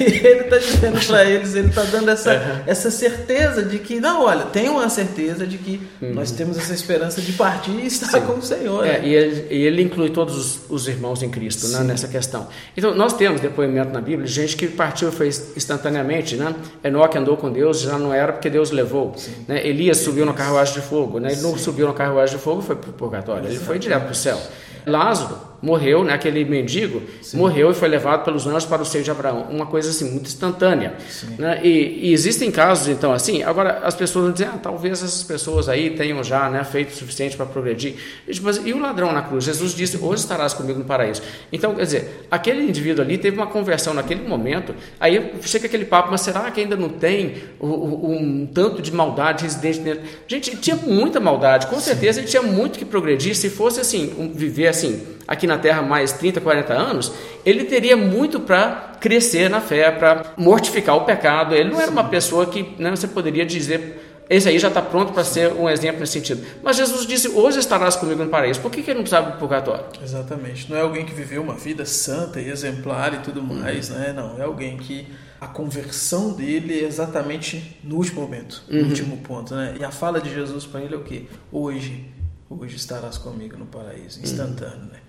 E 0.00 0.26
ele 0.26 0.40
está 0.40 0.58
dizendo 0.58 1.06
para 1.06 1.24
eles, 1.30 1.54
ele 1.54 1.68
está 1.68 1.84
dando 1.84 2.10
essa, 2.10 2.32
uhum. 2.32 2.62
essa 2.66 2.90
certeza 2.90 3.62
de 3.62 3.78
que, 3.78 4.00
não, 4.00 4.24
olha, 4.24 4.44
tenham 4.46 4.80
a 4.80 4.88
certeza 4.88 5.46
de 5.46 5.56
que 5.56 5.80
uhum. 6.02 6.14
nós 6.14 6.32
temos 6.32 6.58
essa 6.58 6.74
esperança 6.74 7.22
de 7.22 7.32
partir 7.32 7.70
e 7.70 7.86
estar 7.86 8.08
Sim. 8.08 8.26
com 8.26 8.32
o 8.32 8.42
Senhor. 8.42 8.84
É, 8.84 8.98
né? 8.98 9.08
e, 9.08 9.14
ele, 9.14 9.46
e, 9.50 9.62
ele, 9.62 9.82
inclui 9.82 10.10
todos 10.10 10.36
os, 10.36 10.60
os 10.68 10.88
irmãos 10.88 11.22
em 11.22 11.30
Cristo 11.30 11.68
né, 11.68 11.84
nessa 11.84 12.08
questão. 12.08 12.48
Então, 12.76 12.92
nós 12.92 13.12
temos 13.12 13.40
depoimento 13.40 13.92
na 13.92 14.00
Bíblia 14.00 14.26
de 14.26 14.32
gente 14.32 14.56
que 14.56 14.66
partiu 14.66 15.10
e 15.10 15.12
foi 15.12 15.28
instantaneamente, 15.28 16.34
né? 16.34 16.54
Enoque 16.82 17.16
andou 17.16 17.36
com 17.36 17.52
Deus, 17.52 17.80
já 17.80 17.96
não 17.96 18.12
era 18.12 18.32
porque 18.32 18.50
Deus 18.50 18.72
levou. 18.72 19.14
Né? 19.46 19.64
Elias 19.64 19.98
subiu 19.98 20.26
na 20.26 20.32
carruagem 20.32 20.74
de 20.74 20.80
fogo, 20.80 21.20
né? 21.20 21.30
ele 21.30 21.40
não 21.40 21.56
subiu 21.56 21.86
na 21.86 21.94
carruagem 21.94 22.36
de 22.36 22.42
fogo, 22.42 22.62
foi 22.62 22.74
para 22.74 22.90
o 22.90 22.92
purgatório. 22.92 23.46
Ele 23.46 23.59
foi 23.60 23.78
direto 23.78 24.02
para 24.02 24.12
o 24.12 24.14
céu. 24.14 24.40
Lázaro 24.86 25.49
morreu, 25.62 26.02
né, 26.02 26.14
aquele 26.14 26.44
mendigo, 26.44 27.02
Sim. 27.22 27.36
morreu 27.36 27.70
e 27.70 27.74
foi 27.74 27.88
levado 27.88 28.24
pelos 28.24 28.46
anjos 28.46 28.64
para 28.64 28.82
o 28.82 28.84
seio 28.84 29.04
de 29.04 29.10
Abraão. 29.10 29.46
Uma 29.50 29.66
coisa 29.66 29.90
assim, 29.90 30.10
muito 30.10 30.26
instantânea. 30.26 30.94
Né? 31.38 31.60
E, 31.62 32.08
e, 32.08 32.12
existem 32.12 32.50
casos, 32.50 32.88
então, 32.88 33.12
assim, 33.12 33.42
agora 33.42 33.80
as 33.84 33.94
pessoas 33.94 34.24
vão 34.24 34.32
dizer, 34.32 34.46
ah, 34.46 34.58
talvez 34.62 35.02
essas 35.02 35.22
pessoas 35.22 35.68
aí 35.68 35.90
tenham 35.90 36.22
já 36.24 36.48
né, 36.48 36.64
feito 36.64 36.90
o 36.90 36.96
suficiente 36.96 37.36
para 37.36 37.46
progredir. 37.46 37.94
Mas, 38.42 38.60
e 38.64 38.72
o 38.72 38.78
ladrão 38.78 39.12
na 39.12 39.22
cruz? 39.22 39.44
Jesus 39.44 39.74
disse, 39.74 39.98
hoje 39.98 40.22
estarás 40.22 40.54
comigo 40.54 40.78
no 40.78 40.84
paraíso. 40.84 41.22
Então, 41.52 41.74
quer 41.74 41.84
dizer, 41.84 42.26
aquele 42.30 42.62
indivíduo 42.62 43.04
ali 43.04 43.18
teve 43.18 43.36
uma 43.36 43.46
conversão 43.46 43.92
naquele 43.92 44.26
momento, 44.26 44.74
aí 44.98 45.32
chega 45.42 45.66
aquele 45.66 45.84
papo, 45.84 46.10
mas 46.10 46.22
será 46.22 46.50
que 46.50 46.60
ainda 46.60 46.76
não 46.76 46.88
tem 46.88 47.34
um 47.60 48.46
tanto 48.46 48.80
de 48.80 48.92
maldade 48.92 49.44
residente 49.44 49.80
nele? 49.80 50.00
Gente, 50.26 50.56
tinha 50.56 50.76
muita 50.76 51.20
maldade, 51.20 51.66
com 51.66 51.78
certeza 51.78 52.20
ele 52.20 52.28
tinha 52.28 52.42
muito 52.42 52.78
que 52.78 52.84
progredir, 52.84 53.34
se 53.34 53.50
fosse 53.50 53.80
assim, 53.80 54.14
um, 54.18 54.32
viver 54.32 54.68
assim, 54.68 55.00
aqui 55.30 55.46
na 55.46 55.56
Terra 55.56 55.80
mais 55.80 56.10
30, 56.10 56.40
40 56.40 56.72
anos, 56.72 57.12
ele 57.46 57.62
teria 57.62 57.96
muito 57.96 58.40
para 58.40 58.96
crescer 59.00 59.48
na 59.48 59.60
fé, 59.60 59.88
para 59.92 60.34
mortificar 60.36 60.96
o 60.96 61.04
pecado. 61.04 61.54
Ele 61.54 61.70
não 61.70 61.80
era 61.80 61.90
uma 61.90 62.02
pessoa 62.02 62.46
que 62.46 62.74
né, 62.76 62.90
você 62.90 63.06
poderia 63.06 63.46
dizer 63.46 64.08
esse 64.28 64.48
aí 64.48 64.60
já 64.60 64.68
está 64.68 64.80
pronto 64.80 65.12
para 65.12 65.24
ser 65.24 65.52
um 65.52 65.68
exemplo 65.68 65.98
nesse 65.98 66.12
sentido. 66.12 66.46
Mas 66.62 66.76
Jesus 66.76 67.04
disse: 67.04 67.28
Hoje 67.28 67.58
estarás 67.58 67.96
comigo 67.96 68.22
no 68.22 68.30
paraíso. 68.30 68.60
Por 68.60 68.70
que, 68.70 68.80
que 68.80 68.90
ele 68.90 68.98
não 68.98 69.02
precisava 69.02 69.32
do 69.32 69.38
purgatório? 69.38 69.86
Exatamente. 70.00 70.70
Não 70.70 70.76
é 70.76 70.82
alguém 70.82 71.04
que 71.04 71.12
viveu 71.12 71.42
uma 71.42 71.54
vida 71.54 71.84
santa 71.84 72.40
e 72.40 72.48
exemplar 72.48 73.12
e 73.12 73.18
tudo 73.18 73.42
mais, 73.42 73.90
uhum. 73.90 73.98
né? 73.98 74.12
Não. 74.12 74.38
É 74.38 74.42
alguém 74.42 74.76
que 74.76 75.08
a 75.40 75.48
conversão 75.48 76.32
dele 76.32 76.78
é 76.78 76.84
exatamente 76.84 77.76
no 77.82 77.96
último 77.96 78.20
momento, 78.20 78.62
no 78.68 78.78
uhum. 78.78 78.88
último 78.88 79.16
ponto, 79.16 79.52
né? 79.52 79.74
E 79.80 79.84
a 79.84 79.90
fala 79.90 80.20
de 80.20 80.32
Jesus 80.32 80.64
para 80.64 80.80
ele 80.80 80.94
é 80.94 80.98
o 80.98 81.02
quê? 81.02 81.26
Hoje, 81.50 82.06
hoje 82.48 82.76
estarás 82.76 83.18
comigo 83.18 83.56
no 83.56 83.66
paraíso, 83.66 84.22
instantâneo, 84.22 84.78
uhum. 84.78 84.92
né? 84.92 84.99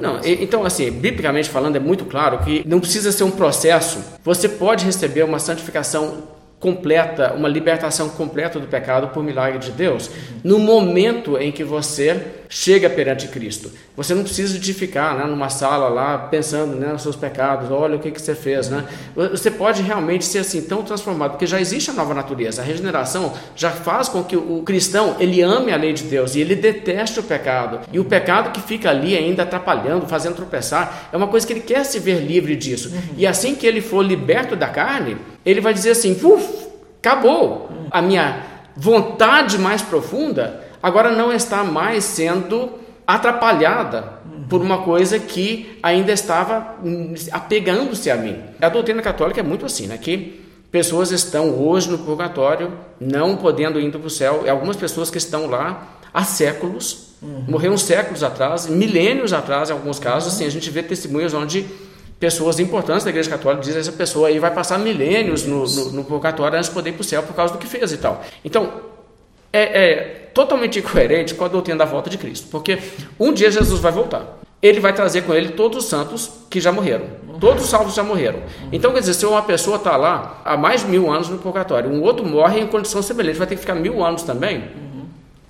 Não, 0.00 0.20
então 0.24 0.64
assim, 0.64 0.90
biblicamente 0.90 1.48
falando, 1.48 1.76
é 1.76 1.80
muito 1.80 2.04
claro 2.04 2.38
que 2.38 2.66
não 2.66 2.80
precisa 2.80 3.12
ser 3.12 3.24
um 3.24 3.30
processo. 3.30 3.98
Você 4.24 4.48
pode 4.48 4.84
receber 4.84 5.22
uma 5.22 5.38
santificação 5.38 6.24
completa, 6.60 7.34
uma 7.34 7.48
libertação 7.48 8.08
completa 8.08 8.58
do 8.58 8.66
pecado 8.66 9.08
por 9.08 9.22
milagre 9.22 9.58
de 9.58 9.70
Deus, 9.70 10.10
no 10.42 10.58
momento 10.58 11.38
em 11.38 11.52
que 11.52 11.62
você 11.62 12.20
chega 12.48 12.88
perante 12.90 13.28
Cristo. 13.28 13.70
Você 13.96 14.14
não 14.14 14.22
precisa 14.22 14.58
de 14.58 14.72
ficar 14.72 15.16
né, 15.16 15.24
numa 15.24 15.50
sala 15.50 15.88
lá 15.88 16.18
pensando 16.18 16.74
né, 16.76 16.92
nos 16.92 17.02
seus 17.02 17.14
pecados, 17.14 17.70
olha 17.70 17.96
o 17.96 17.98
que, 17.98 18.10
que 18.10 18.20
você 18.20 18.34
fez. 18.34 18.68
Né? 18.68 18.84
Você 19.14 19.50
pode 19.50 19.82
realmente 19.82 20.24
ser 20.24 20.38
assim 20.38 20.62
tão 20.62 20.82
transformado, 20.82 21.32
porque 21.32 21.46
já 21.46 21.60
existe 21.60 21.90
a 21.90 21.92
nova 21.92 22.14
natureza. 22.14 22.62
A 22.62 22.64
regeneração 22.64 23.34
já 23.54 23.70
faz 23.70 24.08
com 24.08 24.24
que 24.24 24.36
o 24.36 24.62
cristão 24.62 25.16
ele 25.20 25.42
ame 25.42 25.72
a 25.72 25.76
lei 25.76 25.92
de 25.92 26.04
Deus 26.04 26.34
e 26.34 26.40
ele 26.40 26.56
deteste 26.56 27.20
o 27.20 27.22
pecado. 27.22 27.80
E 27.92 27.98
o 27.98 28.04
pecado 28.04 28.50
que 28.50 28.60
fica 28.60 28.90
ali 28.90 29.16
ainda 29.16 29.42
atrapalhando, 29.42 30.06
fazendo 30.06 30.36
tropeçar, 30.36 31.08
é 31.12 31.16
uma 31.16 31.28
coisa 31.28 31.46
que 31.46 31.52
ele 31.52 31.60
quer 31.60 31.84
se 31.84 31.98
ver 31.98 32.20
livre 32.20 32.56
disso. 32.56 32.90
Uhum. 32.90 33.14
E 33.16 33.26
assim 33.26 33.54
que 33.54 33.66
ele 33.66 33.80
for 33.80 34.02
liberto 34.02 34.56
da 34.56 34.68
carne, 34.68 35.16
ele 35.50 35.60
vai 35.60 35.72
dizer 35.72 35.92
assim: 35.92 36.16
acabou. 36.98 37.70
A 37.90 38.02
minha 38.02 38.44
vontade 38.76 39.58
mais 39.58 39.80
profunda 39.80 40.62
agora 40.82 41.10
não 41.10 41.32
está 41.32 41.64
mais 41.64 42.04
sendo 42.04 42.70
atrapalhada 43.06 44.18
por 44.48 44.60
uma 44.60 44.82
coisa 44.82 45.18
que 45.18 45.78
ainda 45.82 46.12
estava 46.12 46.76
apegando-se 47.32 48.10
a 48.10 48.16
mim. 48.16 48.36
A 48.60 48.68
doutrina 48.68 49.02
católica 49.02 49.40
é 49.40 49.42
muito 49.42 49.64
assim, 49.64 49.86
né? 49.86 49.96
Que 49.96 50.44
pessoas 50.70 51.10
estão 51.10 51.50
hoje 51.58 51.90
no 51.90 51.98
purgatório, 51.98 52.72
não 53.00 53.36
podendo 53.36 53.80
ir 53.80 53.90
para 53.90 54.06
o 54.06 54.10
céu, 54.10 54.42
e 54.44 54.50
algumas 54.50 54.76
pessoas 54.76 55.10
que 55.10 55.18
estão 55.18 55.46
lá 55.46 55.96
há 56.12 56.24
séculos, 56.24 57.14
uhum. 57.22 57.44
morreram 57.48 57.78
séculos 57.78 58.22
atrás, 58.22 58.66
milênios 58.66 59.32
atrás, 59.32 59.70
em 59.70 59.72
alguns 59.72 59.98
casos, 59.98 60.30
uhum. 60.30 60.36
assim, 60.36 60.46
a 60.46 60.50
gente 60.50 60.70
vê 60.70 60.82
testemunhos 60.82 61.32
onde 61.32 61.66
pessoas 62.18 62.58
importantes 62.58 63.04
da 63.04 63.10
Igreja 63.10 63.30
Católica 63.30 63.62
dizem 63.62 63.80
essa 63.80 63.92
pessoa 63.92 64.28
aí 64.28 64.38
vai 64.38 64.50
passar 64.52 64.78
milênios 64.78 65.44
no, 65.44 65.64
no, 65.64 65.92
no 65.92 66.04
purgatório 66.04 66.56
antes 66.56 66.68
de 66.68 66.74
poder 66.74 66.90
ir 66.90 66.92
para 66.94 67.02
o 67.02 67.04
céu 67.04 67.22
por 67.22 67.34
causa 67.34 67.52
do 67.52 67.58
que 67.58 67.66
fez 67.66 67.92
e 67.92 67.98
tal. 67.98 68.24
Então, 68.44 68.72
é, 69.52 69.60
é 69.82 70.30
totalmente 70.34 70.78
incoerente 70.78 71.34
com 71.34 71.44
a 71.44 71.48
doutrina 71.48 71.78
da 71.78 71.84
volta 71.84 72.10
de 72.10 72.18
Cristo, 72.18 72.48
porque 72.50 72.78
um 73.18 73.32
dia 73.32 73.50
Jesus 73.50 73.80
vai 73.80 73.92
voltar. 73.92 74.38
Ele 74.60 74.80
vai 74.80 74.92
trazer 74.92 75.22
com 75.22 75.32
ele 75.32 75.50
todos 75.50 75.84
os 75.84 75.84
santos 75.84 76.30
que 76.50 76.60
já 76.60 76.72
morreram. 76.72 77.06
Todos 77.38 77.62
os 77.62 77.70
salvos 77.70 77.94
já 77.94 78.02
morreram. 78.02 78.40
Então, 78.72 78.92
quer 78.92 78.98
dizer, 79.00 79.14
se 79.14 79.24
uma 79.24 79.40
pessoa 79.40 79.76
está 79.76 79.96
lá 79.96 80.42
há 80.44 80.56
mais 80.56 80.82
de 80.82 80.88
mil 80.88 81.08
anos 81.08 81.28
no 81.28 81.38
purgatório, 81.38 81.88
um 81.88 82.02
outro 82.02 82.26
morre 82.26 82.58
em 82.60 82.66
condição 82.66 83.00
semelhante, 83.00 83.38
vai 83.38 83.46
ter 83.46 83.54
que 83.54 83.60
ficar 83.60 83.76
mil 83.76 84.04
anos 84.04 84.22
também. 84.22 84.64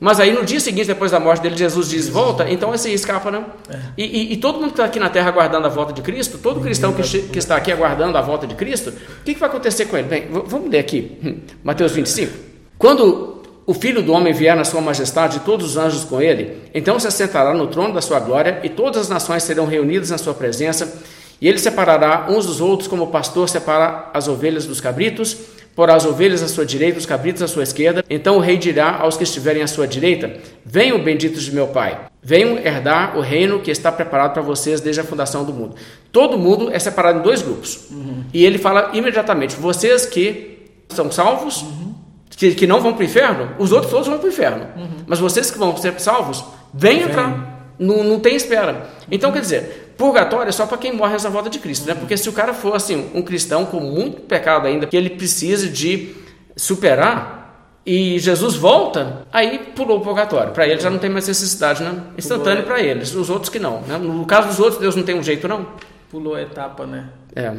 Mas 0.01 0.20
aí 0.20 0.32
no 0.32 0.44
dia 0.44 0.61
seguinte, 0.61 0.86
depois 0.86 1.11
da 1.11 1.18
morte 1.18 1.42
dele, 1.42 1.57
Jesus 1.57 1.88
diz: 1.88 2.09
volta, 2.09 2.49
então 2.49 2.72
esse 2.72 2.92
escapa, 2.92 3.30
né? 3.30 3.44
É. 3.68 3.78
E, 3.96 4.05
e, 4.05 4.32
e, 4.34 4.36
todo 4.36 4.57
mundo 4.57 4.66
que 4.66 4.74
está 4.74 4.84
aqui 4.84 5.01
na 5.01 5.11
terra 5.11 5.28
aguardando 5.28 5.66
a 5.66 5.70
volta 5.70 5.92
de 5.92 6.03
Cristo, 6.03 6.38
todo 6.38 6.61
cristão 6.61 6.92
que, 6.92 7.03
que 7.03 7.38
está 7.38 7.57
aqui 7.57 7.72
aguardando 7.72 8.16
a 8.16 8.20
volta 8.20 8.46
de 8.46 8.55
Cristo, 8.55 8.90
o 8.90 9.24
que, 9.24 9.34
que 9.34 9.40
vai 9.40 9.49
acontecer 9.49 9.86
com 9.86 9.96
ele? 9.96 10.07
Bem, 10.07 10.28
vamos 10.30 10.70
ler 10.70 10.78
aqui, 10.78 11.18
hum, 11.24 11.38
Mateus 11.64 11.92
25. 11.92 12.32
Quando 12.78 13.42
o 13.66 13.74
Filho 13.74 14.01
do 14.01 14.12
Homem 14.12 14.32
vier 14.32 14.57
na 14.57 14.64
sua 14.64 14.80
majestade 14.80 15.38
e 15.38 15.40
todos 15.40 15.66
os 15.66 15.76
anjos 15.76 16.05
com 16.05 16.22
ele, 16.22 16.62
então 16.72 16.99
se 17.01 17.09
assentará 17.09 17.53
no 17.53 17.66
trono 17.66 17.92
da 17.92 18.01
sua 18.01 18.20
glória 18.20 18.61
e 18.62 18.68
todas 18.68 19.03
as 19.03 19.09
nações 19.09 19.42
serão 19.42 19.66
reunidas 19.66 20.11
na 20.11 20.18
sua 20.18 20.32
presença, 20.32 21.03
e 21.40 21.49
ele 21.49 21.59
separará 21.59 22.26
uns 22.30 22.46
dos 22.46 22.61
outros 22.61 22.88
como 22.88 23.05
o 23.05 23.07
pastor 23.09 23.49
separa 23.49 24.11
as 24.14 24.28
ovelhas 24.28 24.64
dos 24.64 24.80
cabritos 24.80 25.36
porá 25.79 25.95
as 25.95 26.05
ovelhas 26.05 26.43
à 26.43 26.49
sua 26.49 26.66
direita, 26.66 26.99
os 26.99 27.07
cabritos 27.07 27.41
à 27.41 27.47
sua 27.47 27.62
esquerda. 27.62 28.05
Então 28.11 28.37
o 28.37 28.41
rei 28.41 28.57
dirá 28.57 28.97
aos 28.97 29.16
que 29.16 29.22
estiverem 29.22 29.62
à 29.62 29.68
sua 29.68 29.87
direita: 29.87 30.37
Venham, 30.66 31.01
benditos 31.01 31.45
de 31.45 31.55
meu 31.55 31.68
Pai, 31.68 32.01
venham 32.20 32.59
herdar 32.59 33.16
o 33.16 33.20
reino 33.20 33.61
que 33.61 33.70
está 33.70 33.93
preparado 33.93 34.33
para 34.33 34.43
vocês 34.43 34.81
desde 34.81 35.03
a 35.03 35.05
fundação 35.05 35.45
do 35.45 35.53
mundo. 35.53 35.76
Todo 36.11 36.37
mundo 36.37 36.68
é 36.72 36.81
separado 36.81 37.20
em 37.20 37.22
dois 37.22 37.43
grupos. 37.43 37.87
Uhum. 37.93 38.24
E 38.35 38.45
ele 38.45 38.59
fala 38.59 38.91
imediatamente: 38.93 39.55
Vocês 39.55 40.05
que 40.05 40.66
são 40.89 41.12
salvos, 41.12 41.62
uhum. 41.62 41.95
que, 42.29 42.57
que 42.57 42.66
não 42.66 42.81
vão 42.81 42.95
para 42.95 43.03
o 43.03 43.05
inferno, 43.05 43.51
os 43.57 43.70
outros 43.70 43.93
todos 43.93 44.09
vão 44.09 44.18
para 44.18 44.26
o 44.26 44.33
inferno. 44.33 44.66
Uhum. 44.76 45.05
Mas 45.07 45.20
vocês 45.20 45.49
que 45.49 45.59
vão 45.59 45.76
ser 45.76 45.95
salvos, 46.01 46.45
venham 46.74 47.09
para. 47.09 47.57
Não, 47.79 48.03
não 48.03 48.18
tem 48.18 48.35
espera. 48.35 48.89
Então, 49.09 49.31
quer 49.31 49.43
dizer, 49.43 49.88
Purgatório 49.99 50.49
é 50.49 50.53
só 50.53 50.64
para 50.64 50.78
quem 50.78 50.92
morre 50.92 51.14
nessa 51.14 51.28
volta 51.28 51.51
de 51.51 51.59
Cristo, 51.59 51.86
né? 51.86 51.94
Porque 51.94 52.16
se 52.16 52.28
o 52.28 52.32
cara 52.32 52.55
for 52.55 52.74
assim, 52.74 53.11
um 53.12 53.20
cristão 53.20 53.66
com 53.66 53.80
muito 53.80 54.22
pecado 54.22 54.68
ainda, 54.68 54.86
que 54.86 54.96
ele 54.96 55.11
precisa 55.11 55.68
de 55.68 56.14
superar, 56.57 57.36
e 57.84 58.18
Jesus 58.18 58.55
volta, 58.55 59.26
aí 59.32 59.59
pulou 59.74 59.99
o 59.99 60.01
purgatório. 60.01 60.53
Para 60.53 60.68
ele 60.68 60.80
já 60.80 60.88
não 60.88 60.99
tem 60.99 61.11
mais 61.11 61.26
necessidade, 61.26 61.82
né? 61.82 62.01
Instantâneo 62.16 62.62
para 62.62 62.80
eles, 62.80 63.12
os 63.14 63.28
outros 63.28 63.51
que 63.51 63.59
não. 63.59 63.80
Né? 63.80 63.99
No 63.99 64.24
caso 64.24 64.49
dos 64.49 64.61
outros, 64.61 64.78
Deus 64.78 64.94
não 64.94 65.03
tem 65.03 65.18
um 65.18 65.22
jeito, 65.22 65.49
não? 65.49 65.66
Pulou 66.11 66.36
a 66.36 66.42
etapa, 66.42 66.86
né? 66.86 67.09
É. 67.34 67.53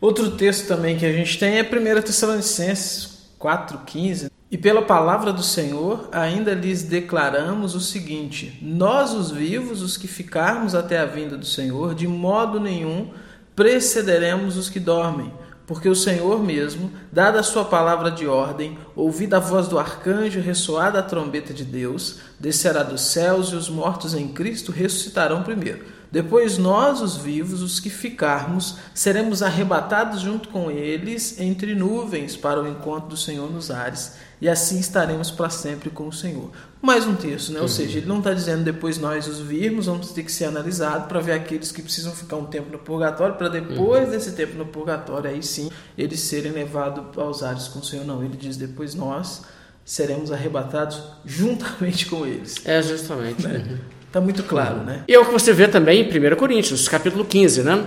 Outro 0.00 0.30
texto 0.32 0.68
também 0.68 0.96
que 0.96 1.04
a 1.04 1.12
gente 1.12 1.38
tem 1.38 1.58
é 1.58 1.62
1 1.62 2.02
Tessalonicenses 2.02 3.30
4,15. 3.40 4.30
E 4.54 4.56
pela 4.56 4.82
palavra 4.82 5.32
do 5.32 5.42
Senhor, 5.42 6.08
ainda 6.12 6.54
lhes 6.54 6.84
declaramos 6.84 7.74
o 7.74 7.80
seguinte: 7.80 8.56
Nós, 8.62 9.12
os 9.12 9.32
vivos, 9.32 9.82
os 9.82 9.96
que 9.96 10.06
ficarmos 10.06 10.76
até 10.76 10.96
a 10.96 11.04
vinda 11.04 11.36
do 11.36 11.44
Senhor, 11.44 11.92
de 11.92 12.06
modo 12.06 12.60
nenhum 12.60 13.10
precederemos 13.56 14.56
os 14.56 14.68
que 14.68 14.78
dormem. 14.78 15.32
Porque 15.66 15.88
o 15.88 15.96
Senhor 15.96 16.40
mesmo, 16.40 16.92
dada 17.10 17.40
a 17.40 17.42
sua 17.42 17.64
palavra 17.64 18.12
de 18.12 18.28
ordem, 18.28 18.78
ouvida 18.94 19.38
a 19.38 19.40
voz 19.40 19.66
do 19.66 19.76
arcanjo, 19.76 20.40
ressoada 20.40 21.00
a 21.00 21.02
trombeta 21.02 21.52
de 21.52 21.64
Deus, 21.64 22.20
descerá 22.38 22.84
dos 22.84 23.00
céus 23.00 23.48
e 23.48 23.56
os 23.56 23.68
mortos 23.68 24.14
em 24.14 24.28
Cristo 24.28 24.70
ressuscitarão 24.70 25.42
primeiro. 25.42 25.84
Depois 26.12 26.58
nós, 26.58 27.00
os 27.00 27.16
vivos, 27.16 27.60
os 27.60 27.80
que 27.80 27.90
ficarmos, 27.90 28.76
seremos 28.94 29.42
arrebatados 29.42 30.20
junto 30.20 30.48
com 30.50 30.70
eles 30.70 31.40
entre 31.40 31.74
nuvens 31.74 32.36
para 32.36 32.62
o 32.62 32.68
encontro 32.68 33.08
do 33.08 33.16
Senhor 33.16 33.50
nos 33.50 33.68
ares 33.68 34.12
e 34.44 34.48
assim 34.48 34.78
estaremos 34.78 35.30
para 35.30 35.48
sempre 35.48 35.88
com 35.88 36.06
o 36.06 36.12
Senhor. 36.12 36.50
Mais 36.82 37.06
um 37.06 37.14
texto, 37.14 37.50
né? 37.50 37.60
Ou 37.60 37.62
uhum. 37.62 37.68
seja, 37.68 37.96
ele 37.96 38.06
não 38.06 38.18
está 38.18 38.34
dizendo 38.34 38.62
depois 38.62 38.98
nós 38.98 39.26
os 39.26 39.38
virmos, 39.38 39.86
vamos 39.86 40.12
ter 40.12 40.22
que 40.22 40.30
ser 40.30 40.44
analisados 40.44 41.06
para 41.08 41.18
ver 41.18 41.32
aqueles 41.32 41.72
que 41.72 41.80
precisam 41.80 42.12
ficar 42.12 42.36
um 42.36 42.44
tempo 42.44 42.70
no 42.70 42.78
purgatório, 42.78 43.36
para 43.36 43.48
depois 43.48 44.04
uhum. 44.04 44.10
desse 44.10 44.32
tempo 44.32 44.58
no 44.58 44.66
purgatório, 44.66 45.30
aí 45.30 45.42
sim, 45.42 45.70
eles 45.96 46.20
serem 46.20 46.52
levados 46.52 47.16
aos 47.16 47.42
ares 47.42 47.68
com 47.68 47.78
o 47.78 47.82
Senhor. 47.82 48.04
Não, 48.04 48.22
ele 48.22 48.36
diz 48.36 48.58
depois 48.58 48.94
nós 48.94 49.44
seremos 49.82 50.30
arrebatados 50.30 51.02
juntamente 51.24 52.04
com 52.04 52.26
eles. 52.26 52.56
É, 52.66 52.82
justamente. 52.82 53.48
Né? 53.48 53.64
Uhum. 53.66 53.78
Tá 54.12 54.20
muito 54.20 54.42
claro, 54.42 54.84
né? 54.84 55.04
E 55.08 55.14
é 55.14 55.18
o 55.18 55.24
que 55.24 55.32
você 55.32 55.54
vê 55.54 55.68
também 55.68 56.02
em 56.02 56.34
1 56.34 56.36
Coríntios, 56.36 56.86
capítulo 56.86 57.24
15, 57.24 57.62
né? 57.62 57.76
Uhum. 57.76 57.86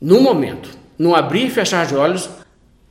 No 0.00 0.20
momento, 0.20 0.68
no 0.96 1.16
abrir 1.16 1.46
e 1.46 1.50
fechar 1.50 1.84
de 1.84 1.96
olhos, 1.96 2.30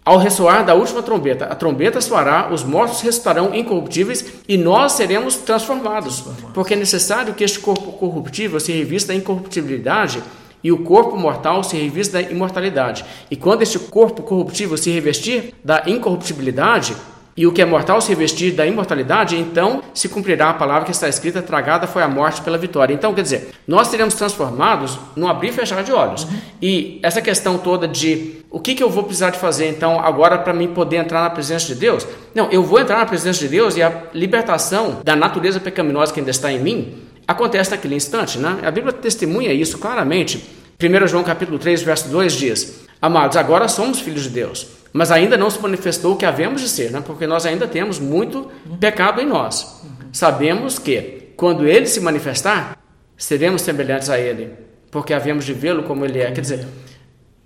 ao 0.10 0.18
ressoar 0.18 0.66
da 0.66 0.74
última 0.74 1.04
trombeta, 1.04 1.46
a 1.46 1.54
trombeta 1.54 2.02
soará, 2.02 2.50
os 2.52 2.64
mortos 2.64 3.00
ressuscitarão 3.00 3.54
incorruptíveis 3.54 4.26
e 4.48 4.58
nós 4.58 4.94
seremos 4.94 5.36
transformados. 5.36 6.24
Porque 6.52 6.74
é 6.74 6.78
necessário 6.78 7.36
que 7.36 7.44
este 7.44 7.60
corpo 7.60 7.92
corruptível 7.92 8.60
se 8.60 8.72
revista 8.72 9.14
da 9.14 9.20
incorruptibilidade 9.20 10.24
e 10.64 10.72
o 10.72 10.80
corpo 10.80 11.16
mortal 11.16 11.64
se 11.64 11.78
revista 11.78 12.20
da 12.20 12.28
imortalidade. 12.28 13.06
E 13.30 13.36
quando 13.36 13.62
este 13.62 13.78
corpo 13.78 14.24
corruptível 14.24 14.76
se 14.78 14.90
revestir 14.90 15.54
da 15.64 15.84
incorruptibilidade, 15.86 16.96
e 17.40 17.48
o 17.48 17.54
que 17.54 17.62
é 17.62 17.66
mortal 17.66 18.02
se 18.02 18.10
revestir 18.10 18.52
da 18.52 18.68
imortalidade, 18.68 19.38
então 19.38 19.82
se 19.94 20.10
cumprirá 20.10 20.50
a 20.50 20.54
palavra 20.54 20.84
que 20.84 20.92
está 20.92 21.08
escrita: 21.08 21.42
tragada 21.42 21.88
foi 21.88 22.04
a 22.04 22.08
morte 22.10 22.42
pela 22.42 22.58
vitória. 22.58 22.94
Então, 22.94 23.14
quer 23.14 23.22
dizer, 23.22 23.52
nós 23.66 23.88
seremos 23.88 24.14
transformados 24.14 25.00
no 25.16 25.26
abrir 25.26 25.48
e 25.48 25.54
fechar 25.54 25.82
de 25.82 25.94
olhos. 25.94 26.28
E 26.62 27.00
essa 27.02 27.22
questão 27.22 27.58
toda 27.58 27.88
de 27.88 28.44
o 28.52 28.60
que, 28.60 28.76
que 28.76 28.84
eu 28.84 28.90
vou 28.90 29.04
precisar 29.04 29.30
de 29.30 29.40
fazer 29.40 29.70
então 29.70 30.02
agora 30.02 30.38
para 30.38 30.52
mim 30.52 30.68
poder 30.68 30.98
entrar 30.98 31.22
na 31.22 31.30
presença 31.30 31.68
de 31.68 31.76
Deus? 31.76 32.06
Não, 32.36 32.52
eu 32.52 32.62
vou 32.62 32.78
entrar 32.78 32.98
na 32.98 33.06
presença 33.06 33.40
de 33.40 33.48
Deus 33.48 33.78
e 33.78 33.82
a 33.82 34.04
libertação 34.14 35.00
da 35.02 35.16
natureza 35.16 35.62
pecaminosa 35.62 36.12
que 36.12 36.20
ainda 36.20 36.32
está 36.32 36.52
em 36.52 36.60
mim 36.60 37.04
acontece 37.26 37.72
naquele 37.72 37.96
instante, 37.96 38.38
né? 38.38 38.58
A 38.64 38.70
Bíblia 38.70 38.92
testemunha 38.92 39.54
isso 39.54 39.78
claramente. 39.78 40.44
1 40.78 41.08
João 41.08 41.24
capítulo 41.24 41.58
3, 41.58 41.84
verso 41.84 42.10
2 42.10 42.34
diz: 42.34 42.82
Amados, 43.02 43.38
agora 43.38 43.70
somos 43.70 44.02
filhos 44.02 44.24
de 44.24 44.30
Deus 44.30 44.79
mas 44.92 45.12
ainda 45.12 45.38
não 45.38 45.50
se 45.50 45.60
manifestou 45.60 46.14
o 46.14 46.18
que 46.18 46.26
havemos 46.26 46.62
de 46.62 46.70
ser, 46.70 46.92
né? 46.92 47.02
porque 47.06 47.28
nós 47.28 47.46
ainda 47.46 47.68
temos 47.68 48.00
muito 48.00 48.50
pecado 48.80 49.22
em 49.22 49.26
nós. 49.26 49.82
Sabemos 50.12 50.80
que, 50.80 51.32
quando 51.36 51.68
ele 51.68 51.86
se 51.86 52.00
manifestar, 52.00 52.78
seremos 53.16 53.62
semelhantes 53.62 54.10
a 54.10 54.20
ele, 54.20 54.54
porque 54.90 55.14
havemos 55.14 55.46
de 55.46 55.54
vê-lo 55.54 55.84
como 55.84 56.06
ele 56.06 56.20
é. 56.20 56.32
Quer 56.32 56.42
dizer, 56.42 56.68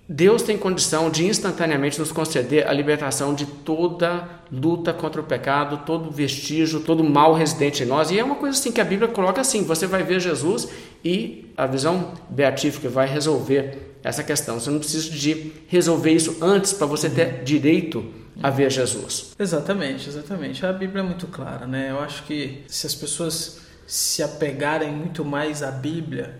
Deus 0.07 0.41
tem 0.41 0.57
condição 0.57 1.09
de 1.09 1.25
instantaneamente 1.25 1.97
nos 1.97 2.11
conceder 2.11 2.67
a 2.67 2.73
libertação 2.73 3.33
de 3.33 3.45
toda 3.45 4.27
luta 4.51 4.91
contra 4.91 5.21
o 5.21 5.23
pecado, 5.23 5.85
todo 5.85 6.11
vestígio, 6.11 6.81
todo 6.81 7.03
mal 7.03 7.33
residente 7.33 7.83
em 7.83 7.85
nós. 7.85 8.11
E 8.11 8.19
é 8.19 8.23
uma 8.23 8.35
coisa 8.35 8.57
assim 8.57 8.71
que 8.71 8.81
a 8.81 8.85
Bíblia 8.85 9.07
coloca 9.07 9.39
assim: 9.39 9.63
você 9.63 9.87
vai 9.87 10.03
ver 10.03 10.19
Jesus 10.19 10.67
e 11.03 11.51
a 11.55 11.65
visão 11.65 12.13
beatífica 12.29 12.89
vai 12.89 13.07
resolver 13.07 13.95
essa 14.03 14.23
questão. 14.23 14.59
Você 14.59 14.69
não 14.69 14.79
precisa 14.79 15.09
de 15.09 15.53
resolver 15.67 16.11
isso 16.11 16.37
antes 16.41 16.73
para 16.73 16.85
você 16.85 17.09
ter 17.09 17.43
direito 17.43 18.03
a 18.41 18.49
ver 18.49 18.69
Jesus. 18.69 19.33
Exatamente, 19.39 20.09
exatamente. 20.09 20.65
A 20.65 20.73
Bíblia 20.73 21.01
é 21.01 21.05
muito 21.05 21.27
clara, 21.27 21.65
né? 21.65 21.91
Eu 21.91 21.99
acho 21.99 22.23
que 22.23 22.63
se 22.67 22.85
as 22.85 22.93
pessoas 22.93 23.61
se 23.87 24.21
apegarem 24.21 24.91
muito 24.91 25.23
mais 25.23 25.63
à 25.63 25.71
Bíblia, 25.71 26.39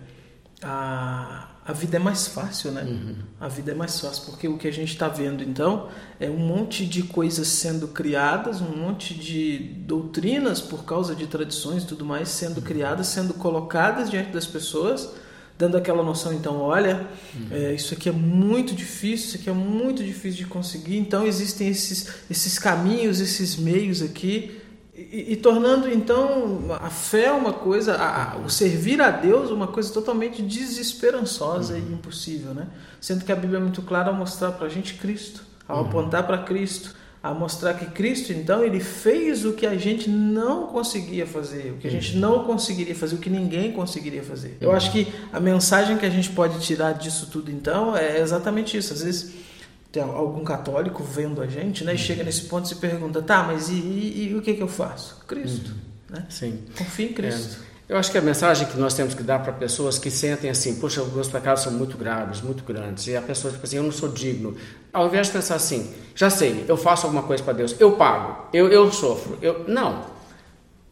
a, 0.62 1.48
a 1.66 1.72
vida 1.72 1.96
é 1.96 1.98
mais 1.98 2.28
fácil, 2.28 2.70
né? 2.70 2.82
Uhum. 2.82 3.14
A 3.40 3.48
vida 3.48 3.72
é 3.72 3.74
mais 3.74 3.98
fácil, 3.98 4.24
porque 4.26 4.46
o 4.46 4.58
que 4.58 4.68
a 4.68 4.72
gente 4.72 4.92
está 4.92 5.08
vendo 5.08 5.42
então 5.42 5.88
é 6.20 6.28
um 6.28 6.36
monte 6.36 6.84
de 6.84 7.02
coisas 7.04 7.48
sendo 7.48 7.88
criadas, 7.88 8.60
um 8.60 8.76
monte 8.76 9.14
de 9.14 9.58
doutrinas 9.58 10.60
por 10.60 10.84
causa 10.84 11.14
de 11.14 11.26
tradições 11.26 11.82
e 11.82 11.86
tudo 11.86 12.04
mais 12.04 12.28
sendo 12.28 12.60
criadas, 12.60 13.06
sendo 13.06 13.32
colocadas 13.34 14.10
diante 14.10 14.30
das 14.30 14.46
pessoas 14.46 15.10
dando 15.56 15.76
aquela 15.76 16.02
noção, 16.02 16.32
então, 16.32 16.60
olha, 16.60 17.06
uhum. 17.34 17.46
é, 17.50 17.74
isso 17.74 17.94
aqui 17.94 18.08
é 18.08 18.12
muito 18.12 18.74
difícil, 18.74 19.28
isso 19.28 19.36
aqui 19.36 19.48
é 19.48 19.52
muito 19.52 20.02
difícil 20.02 20.38
de 20.38 20.46
conseguir, 20.46 20.96
então 20.98 21.24
existem 21.24 21.68
esses, 21.68 22.08
esses 22.28 22.58
caminhos, 22.58 23.20
esses 23.20 23.56
meios 23.56 24.02
aqui, 24.02 24.60
e, 24.96 25.32
e 25.32 25.36
tornando 25.36 25.90
então 25.90 26.60
a 26.80 26.88
fé 26.88 27.32
uma 27.32 27.52
coisa, 27.52 27.94
a, 27.94 28.34
a, 28.34 28.36
o 28.38 28.48
servir 28.48 29.00
a 29.00 29.10
Deus 29.10 29.50
uma 29.50 29.66
coisa 29.66 29.92
totalmente 29.92 30.40
desesperançosa 30.40 31.74
uhum. 31.74 31.80
e 31.80 31.92
impossível, 31.94 32.54
né? 32.54 32.68
Sendo 33.00 33.24
que 33.24 33.32
a 33.32 33.36
Bíblia 33.36 33.58
é 33.58 33.62
muito 33.62 33.82
clara 33.82 34.10
ao 34.10 34.14
mostrar 34.14 34.52
para 34.52 34.66
a 34.66 34.70
gente 34.70 34.94
Cristo, 34.94 35.42
ao 35.66 35.82
uhum. 35.82 35.88
apontar 35.88 36.24
para 36.26 36.38
Cristo, 36.38 36.94
a 37.24 37.32
mostrar 37.32 37.72
que 37.72 37.86
Cristo, 37.86 38.34
então, 38.34 38.62
ele 38.62 38.78
fez 38.78 39.46
o 39.46 39.54
que 39.54 39.66
a 39.66 39.74
gente 39.78 40.10
não 40.10 40.66
conseguia 40.66 41.26
fazer, 41.26 41.72
o 41.72 41.78
que 41.78 41.88
a 41.88 41.90
gente 41.90 42.18
não 42.18 42.44
conseguiria 42.44 42.94
fazer, 42.94 43.14
o 43.14 43.18
que 43.18 43.30
ninguém 43.30 43.72
conseguiria 43.72 44.22
fazer. 44.22 44.58
Eu 44.60 44.72
acho 44.72 44.92
que 44.92 45.10
a 45.32 45.40
mensagem 45.40 45.96
que 45.96 46.04
a 46.04 46.10
gente 46.10 46.28
pode 46.28 46.60
tirar 46.60 46.92
disso 46.92 47.28
tudo, 47.32 47.50
então, 47.50 47.96
é 47.96 48.20
exatamente 48.20 48.76
isso. 48.76 48.92
Às 48.92 49.02
vezes 49.02 49.32
tem 49.94 50.02
algum 50.02 50.42
católico 50.42 51.04
vendo 51.04 51.40
a 51.40 51.46
gente, 51.46 51.84
né, 51.84 51.94
e 51.94 51.98
chega 51.98 52.24
nesse 52.24 52.42
ponto 52.42 52.64
e 52.64 52.68
se 52.68 52.74
pergunta, 52.76 53.22
tá, 53.22 53.44
mas 53.44 53.68
e, 53.68 53.74
e, 53.74 54.28
e 54.30 54.34
o 54.34 54.42
que, 54.42 54.54
que 54.54 54.62
eu 54.62 54.66
faço? 54.66 55.22
Cristo. 55.24 55.70
Uhum. 55.70 56.16
Né? 56.16 56.26
Sim. 56.28 56.58
Confia 56.76 57.06
em 57.06 57.12
Cristo. 57.12 57.58
É. 57.70 57.74
Eu 57.86 57.96
acho 57.96 58.10
que 58.10 58.18
a 58.18 58.22
mensagem 58.22 58.66
que 58.66 58.76
nós 58.76 58.94
temos 58.94 59.14
que 59.14 59.22
dar 59.22 59.40
para 59.40 59.52
pessoas 59.52 59.96
que 59.96 60.10
sentem 60.10 60.50
assim, 60.50 60.76
poxa, 60.76 61.00
os 61.00 61.12
meus 61.12 61.28
pecados 61.28 61.62
são 61.62 61.72
muito 61.72 61.96
graves, 61.96 62.40
muito 62.40 62.64
grandes, 62.64 63.06
e 63.06 63.14
a 63.14 63.22
pessoa 63.22 63.52
fica 63.52 63.66
assim, 63.66 63.76
eu 63.76 63.82
não 63.84 63.92
sou 63.92 64.08
digno. 64.08 64.56
Ao 64.92 65.06
invés 65.06 65.28
de 65.28 65.34
pensar 65.34 65.54
assim, 65.54 65.92
já 66.14 66.28
sei, 66.28 66.64
eu 66.66 66.76
faço 66.76 67.06
alguma 67.06 67.22
coisa 67.22 67.44
para 67.44 67.52
Deus, 67.52 67.76
eu 67.78 67.92
pago, 67.92 68.48
eu, 68.52 68.68
eu 68.68 68.90
sofro, 68.90 69.38
eu 69.40 69.64
não. 69.68 70.06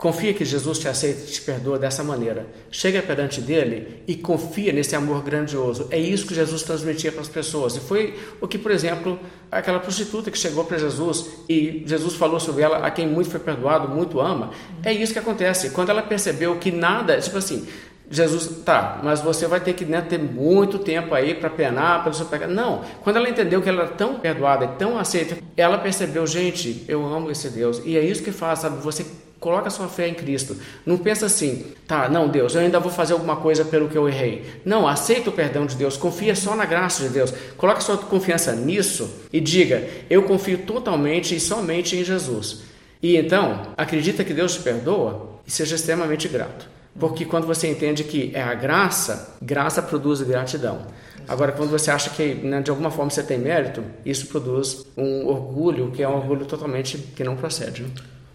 Confia 0.03 0.35
que 0.35 0.45
Jesus 0.45 0.81
te 0.81 0.89
aceita 0.89 1.21
e 1.21 1.27
te 1.27 1.41
perdoa 1.43 1.79
dessa 1.79 2.03
maneira. 2.03 2.45
Chega 2.73 3.01
perante 3.01 3.41
dele 3.41 4.03
e 4.05 4.17
confia 4.17 4.73
nesse 4.73 4.97
amor 4.97 5.23
grandioso. 5.23 5.87
É 5.93 5.97
isso 5.97 6.27
que 6.27 6.35
Jesus 6.35 6.65
transmitia 6.65 7.13
para 7.13 7.21
as 7.21 7.29
pessoas. 7.29 7.77
E 7.77 7.81
foi 7.81 8.19
o 8.41 8.49
que, 8.49 8.59
por 8.59 8.73
exemplo, 8.73 9.17
aquela 9.49 9.79
prostituta 9.79 10.29
que 10.29 10.37
chegou 10.37 10.65
para 10.65 10.77
Jesus 10.77 11.31
e 11.49 11.85
Jesus 11.87 12.15
falou 12.15 12.41
sobre 12.41 12.65
ela, 12.65 12.85
a 12.85 12.91
quem 12.91 13.07
muito 13.07 13.31
foi 13.31 13.39
perdoado, 13.39 13.87
muito 13.87 14.19
ama. 14.19 14.51
É 14.83 14.93
isso 14.93 15.13
que 15.13 15.21
acontece. 15.21 15.71
Quando 15.71 15.91
ela 15.91 16.03
percebeu 16.03 16.57
que 16.59 16.73
nada, 16.73 17.21
tipo 17.21 17.39
assim, 17.39 17.65
Jesus, 18.11 18.65
tá, 18.65 19.01
mas 19.05 19.21
você 19.21 19.47
vai 19.47 19.61
ter 19.61 19.73
que 19.73 19.85
né, 19.85 20.01
ter 20.01 20.19
muito 20.19 20.81
tempo 20.81 21.15
aí 21.15 21.33
para 21.33 21.49
penar, 21.49 22.03
para 22.03 22.13
seu 22.13 22.27
pecado. 22.27 22.53
Não, 22.53 22.83
quando 23.05 23.19
ela 23.19 23.31
entendeu 23.31 23.63
que 23.63 23.69
ela 23.69 23.85
era 23.85 23.93
tão 23.93 24.17
perdoada 24.19 24.67
tão 24.67 24.99
aceita, 24.99 25.39
ela 25.57 25.79
percebeu, 25.79 26.27
gente, 26.27 26.85
eu 26.89 27.07
amo 27.07 27.31
esse 27.31 27.49
Deus. 27.51 27.81
E 27.85 27.97
é 27.97 28.05
isso 28.05 28.25
que 28.25 28.33
faz, 28.33 28.59
sabe? 28.59 28.83
Você 28.83 29.07
Coloca 29.43 29.71
sua 29.71 29.89
fé 29.89 30.07
em 30.07 30.15
Cristo. 30.15 30.57
Não 30.87 30.97
pensa 30.97 31.27
assim, 31.27 31.67
tá, 31.85 32.09
não, 32.09 32.29
Deus, 32.29 32.55
eu 32.55 32.61
ainda 32.61 32.79
vou 32.79 32.93
fazer 32.93 33.13
alguma 33.13 33.35
coisa 33.35 33.65
pelo 33.65 33.89
que 33.89 33.99
eu 33.99 34.09
errei. 34.09 34.47
Não, 34.65 34.87
aceita 34.87 35.31
o 35.31 35.33
perdão 35.33 35.67
de 35.67 35.75
Deus, 35.75 35.97
confia 35.97 36.37
só 36.37 36.55
na 36.55 36.65
graça 36.65 37.03
de 37.03 37.09
Deus. 37.09 37.35
Coloca 37.57 37.81
sua 37.81 37.99
confiança 37.99 38.53
nisso 38.53 39.27
e 39.33 39.41
diga, 39.41 39.85
eu 40.09 40.23
confio 40.23 40.59
totalmente 40.59 41.35
e 41.35 41.41
somente 41.41 41.97
em 41.97 42.05
Jesus. 42.05 42.61
E 43.03 43.17
então, 43.17 43.63
acredita 43.77 44.23
que 44.23 44.33
Deus 44.33 44.55
te 44.55 44.61
perdoa 44.61 45.41
e 45.45 45.51
seja 45.51 45.75
extremamente 45.75 46.29
grato. 46.29 46.69
Porque 46.97 47.25
quando 47.25 47.45
você 47.45 47.69
entende 47.69 48.05
que 48.05 48.31
é 48.35 48.43
a 48.43 48.55
graça, 48.55 49.37
graça 49.43 49.83
produz 49.83 50.23
gratidão. 50.23 50.87
Agora, 51.27 51.51
quando 51.51 51.71
você 51.71 51.91
acha 51.91 52.11
que 52.11 52.33
né, 52.35 52.61
de 52.61 52.71
alguma 52.71 52.93
forma 52.93 53.11
você 53.11 53.25
tem 53.25 53.39
mérito, 53.39 53.83
isso 54.07 54.29
produz 54.29 54.87
um 54.97 55.27
orgulho 55.27 55.91
que 55.91 56.01
é 56.01 56.09
um 56.09 56.15
orgulho 56.15 56.45
totalmente 56.47 56.97
que 56.97 57.25
não 57.25 57.35
procede. 57.35 57.85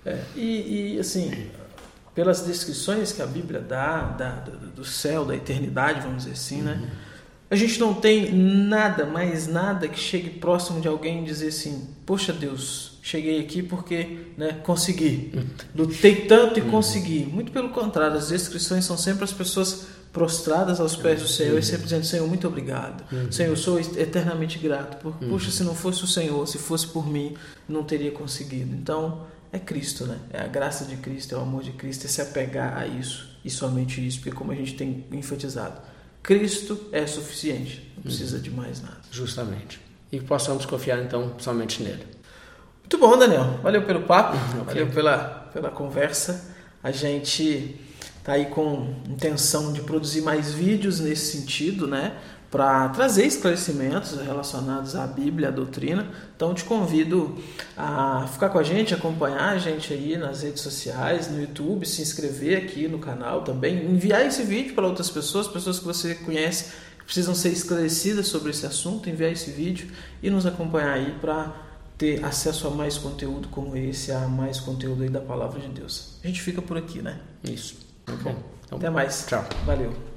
Né? 0.08 0.14
É, 0.36 0.40
e, 0.40 0.96
e, 0.96 1.00
assim, 1.00 1.50
pelas 2.16 2.42
descrições 2.42 3.12
que 3.12 3.22
a 3.22 3.26
Bíblia 3.26 3.60
dá, 3.60 4.02
dá 4.18 4.44
do 4.76 4.86
céu, 4.86 5.26
da 5.26 5.36
eternidade, 5.36 6.02
vamos 6.02 6.24
dizer 6.24 6.32
assim, 6.32 6.62
né? 6.62 6.80
Uhum. 6.82 7.08
A 7.50 7.56
gente 7.56 7.80
não 7.80 7.94
tem 7.94 8.34
nada, 8.34 9.06
mais 9.06 9.48
nada 9.48 9.88
que 9.88 9.98
chegue 9.98 10.32
próximo 10.32 10.82
de 10.82 10.88
alguém 10.88 11.22
e 11.22 11.26
dizer 11.26 11.48
assim: 11.48 11.88
Poxa 12.06 12.34
Deus, 12.34 13.00
cheguei 13.02 13.40
aqui 13.40 13.64
porque 13.64 14.20
né, 14.38 14.60
consegui. 14.64 15.32
Uhum. 15.34 15.46
Lutei 15.74 16.26
tanto 16.28 16.60
e 16.60 16.62
uhum. 16.62 16.72
consegui. 16.72 17.20
Muito 17.20 17.54
pelo 17.54 17.70
contrário, 17.70 18.18
as 18.18 18.28
descrições 18.28 18.84
são 18.84 18.98
sempre 18.98 19.24
as 19.24 19.32
pessoas 19.32 19.88
prostradas 20.12 20.80
aos 20.82 20.96
pés 20.96 21.22
do 21.22 21.28
Senhor 21.28 21.58
e 21.58 21.64
sempre 21.64 21.84
dizendo: 21.84 22.06
Senhor, 22.06 22.28
muito 22.28 22.46
obrigado. 22.48 23.06
Uhum. 23.14 23.32
Senhor, 23.32 23.52
eu 23.52 23.56
sou 23.56 23.80
eternamente 23.80 24.60
grato. 24.60 24.98
Por, 24.98 25.16
uhum. 25.22 25.30
Puxa, 25.30 25.50
se 25.50 25.64
não 25.64 25.74
fosse 25.74 26.04
o 26.04 26.08
Senhor, 26.08 26.46
se 26.48 26.58
fosse 26.58 26.88
por 26.88 27.08
mim, 27.08 27.34
não 27.70 27.82
teria 27.82 28.12
conseguido. 28.12 28.76
Então, 28.76 29.26
é 29.58 29.60
Cristo, 29.60 30.06
né? 30.06 30.18
É 30.32 30.42
a 30.42 30.48
graça 30.48 30.86
de 30.86 30.98
Cristo, 30.98 31.36
é 31.36 31.38
o 31.38 31.42
amor 31.42 31.64
de 31.64 31.72
Cristo, 31.72 32.06
é 32.06 32.08
se 32.08 32.22
apegar 32.22 32.78
a 32.78 32.88
isso 32.88 33.38
e 33.44 33.50
somente 33.50 34.06
isso, 34.06 34.20
porque 34.20 34.32
como 34.32 34.52
a 34.52 34.56
gente 34.56 34.76
tem 34.76 35.06
enfatizado, 35.12 35.80
Cristo 36.24 36.88
é 36.92 37.06
suficiente, 37.06 37.92
não 37.96 38.04
precisa 38.04 38.40
de 38.40 38.50
mais 38.50 38.82
nada. 38.82 38.98
Justamente. 39.12 39.80
E 40.12 40.20
possamos 40.20 40.66
confiar 40.66 41.00
então 41.00 41.36
somente 41.40 41.84
nele. 41.84 42.06
Muito 42.82 42.98
bom, 42.98 43.18
Daniel. 43.18 43.60
Valeu 43.62 43.84
pelo 43.84 44.04
papo, 44.04 44.38
valeu 44.66 44.88
pela, 44.88 45.50
pela 45.52 45.70
conversa. 45.70 46.56
A 46.82 46.92
gente 46.92 47.80
tá 48.24 48.34
aí 48.34 48.46
com 48.48 48.94
intenção 49.08 49.74
de 49.74 49.82
produzir 49.82 50.22
mais 50.22 50.54
vídeos 50.54 51.00
nesse 51.00 51.38
sentido, 51.38 51.88
né? 51.88 52.18
Para 52.50 52.90
trazer 52.90 53.26
esclarecimentos 53.26 54.18
relacionados 54.20 54.96
à 54.96 55.06
Bíblia, 55.06 55.50
à 55.50 55.52
doutrina. 55.52 56.08
Então 56.36 56.54
te 56.54 56.64
convido 56.64 57.38
a 57.76 58.28
ficar 58.32 58.50
com 58.50 58.60
a 58.60 58.64
gente, 58.64 58.94
acompanhar 58.94 59.50
a 59.50 59.58
gente 59.58 59.94
aí 59.94 60.18
nas 60.18 60.44
redes 60.44 60.62
sociais, 60.62 61.30
no 61.30 61.40
YouTube, 61.42 61.86
se 61.86 62.02
inscrever 62.02 62.58
aqui 62.58 62.88
no 62.88 63.00
canal 63.00 63.42
também, 63.42 63.86
enviar 63.86 64.26
esse 64.26 64.44
vídeo 64.44 64.74
para 64.74 64.88
outras 64.88 65.10
pessoas, 65.10 65.48
pessoas 65.48 65.80
que 65.80 65.86
você 65.86 66.16
conhece 66.16 66.72
que 67.00 67.04
precisam 67.04 67.36
ser 67.36 67.50
esclarecidas 67.50 68.28
sobre 68.28 68.52
esse 68.52 68.66
assunto, 68.66 69.10
enviar 69.10 69.32
esse 69.32 69.52
vídeo 69.52 69.90
e 70.24 70.30
nos 70.30 70.46
acompanhar 70.46 70.94
aí 70.94 71.16
para 71.20 71.68
ter 71.98 72.24
acesso 72.24 72.68
a 72.68 72.70
mais 72.70 72.98
conteúdo 72.98 73.48
como 73.50 73.76
esse, 73.76 74.12
a 74.12 74.28
mais 74.28 74.60
conteúdo 74.60 75.04
aí 75.04 75.10
da 75.10 75.22
palavra 75.22 75.60
de 75.60 75.68
Deus. 75.70 76.20
A 76.24 76.28
gente 76.28 76.42
fica 76.42 76.62
por 76.62 76.78
aqui, 76.78 77.02
né? 77.02 77.20
Isso. 77.44 77.78
Tá 78.06 78.14
bom. 78.14 78.36
Então, 78.66 78.78
Até 78.78 78.90
mais. 78.90 79.26
Tchau. 79.28 79.44
Valeu. 79.66 80.17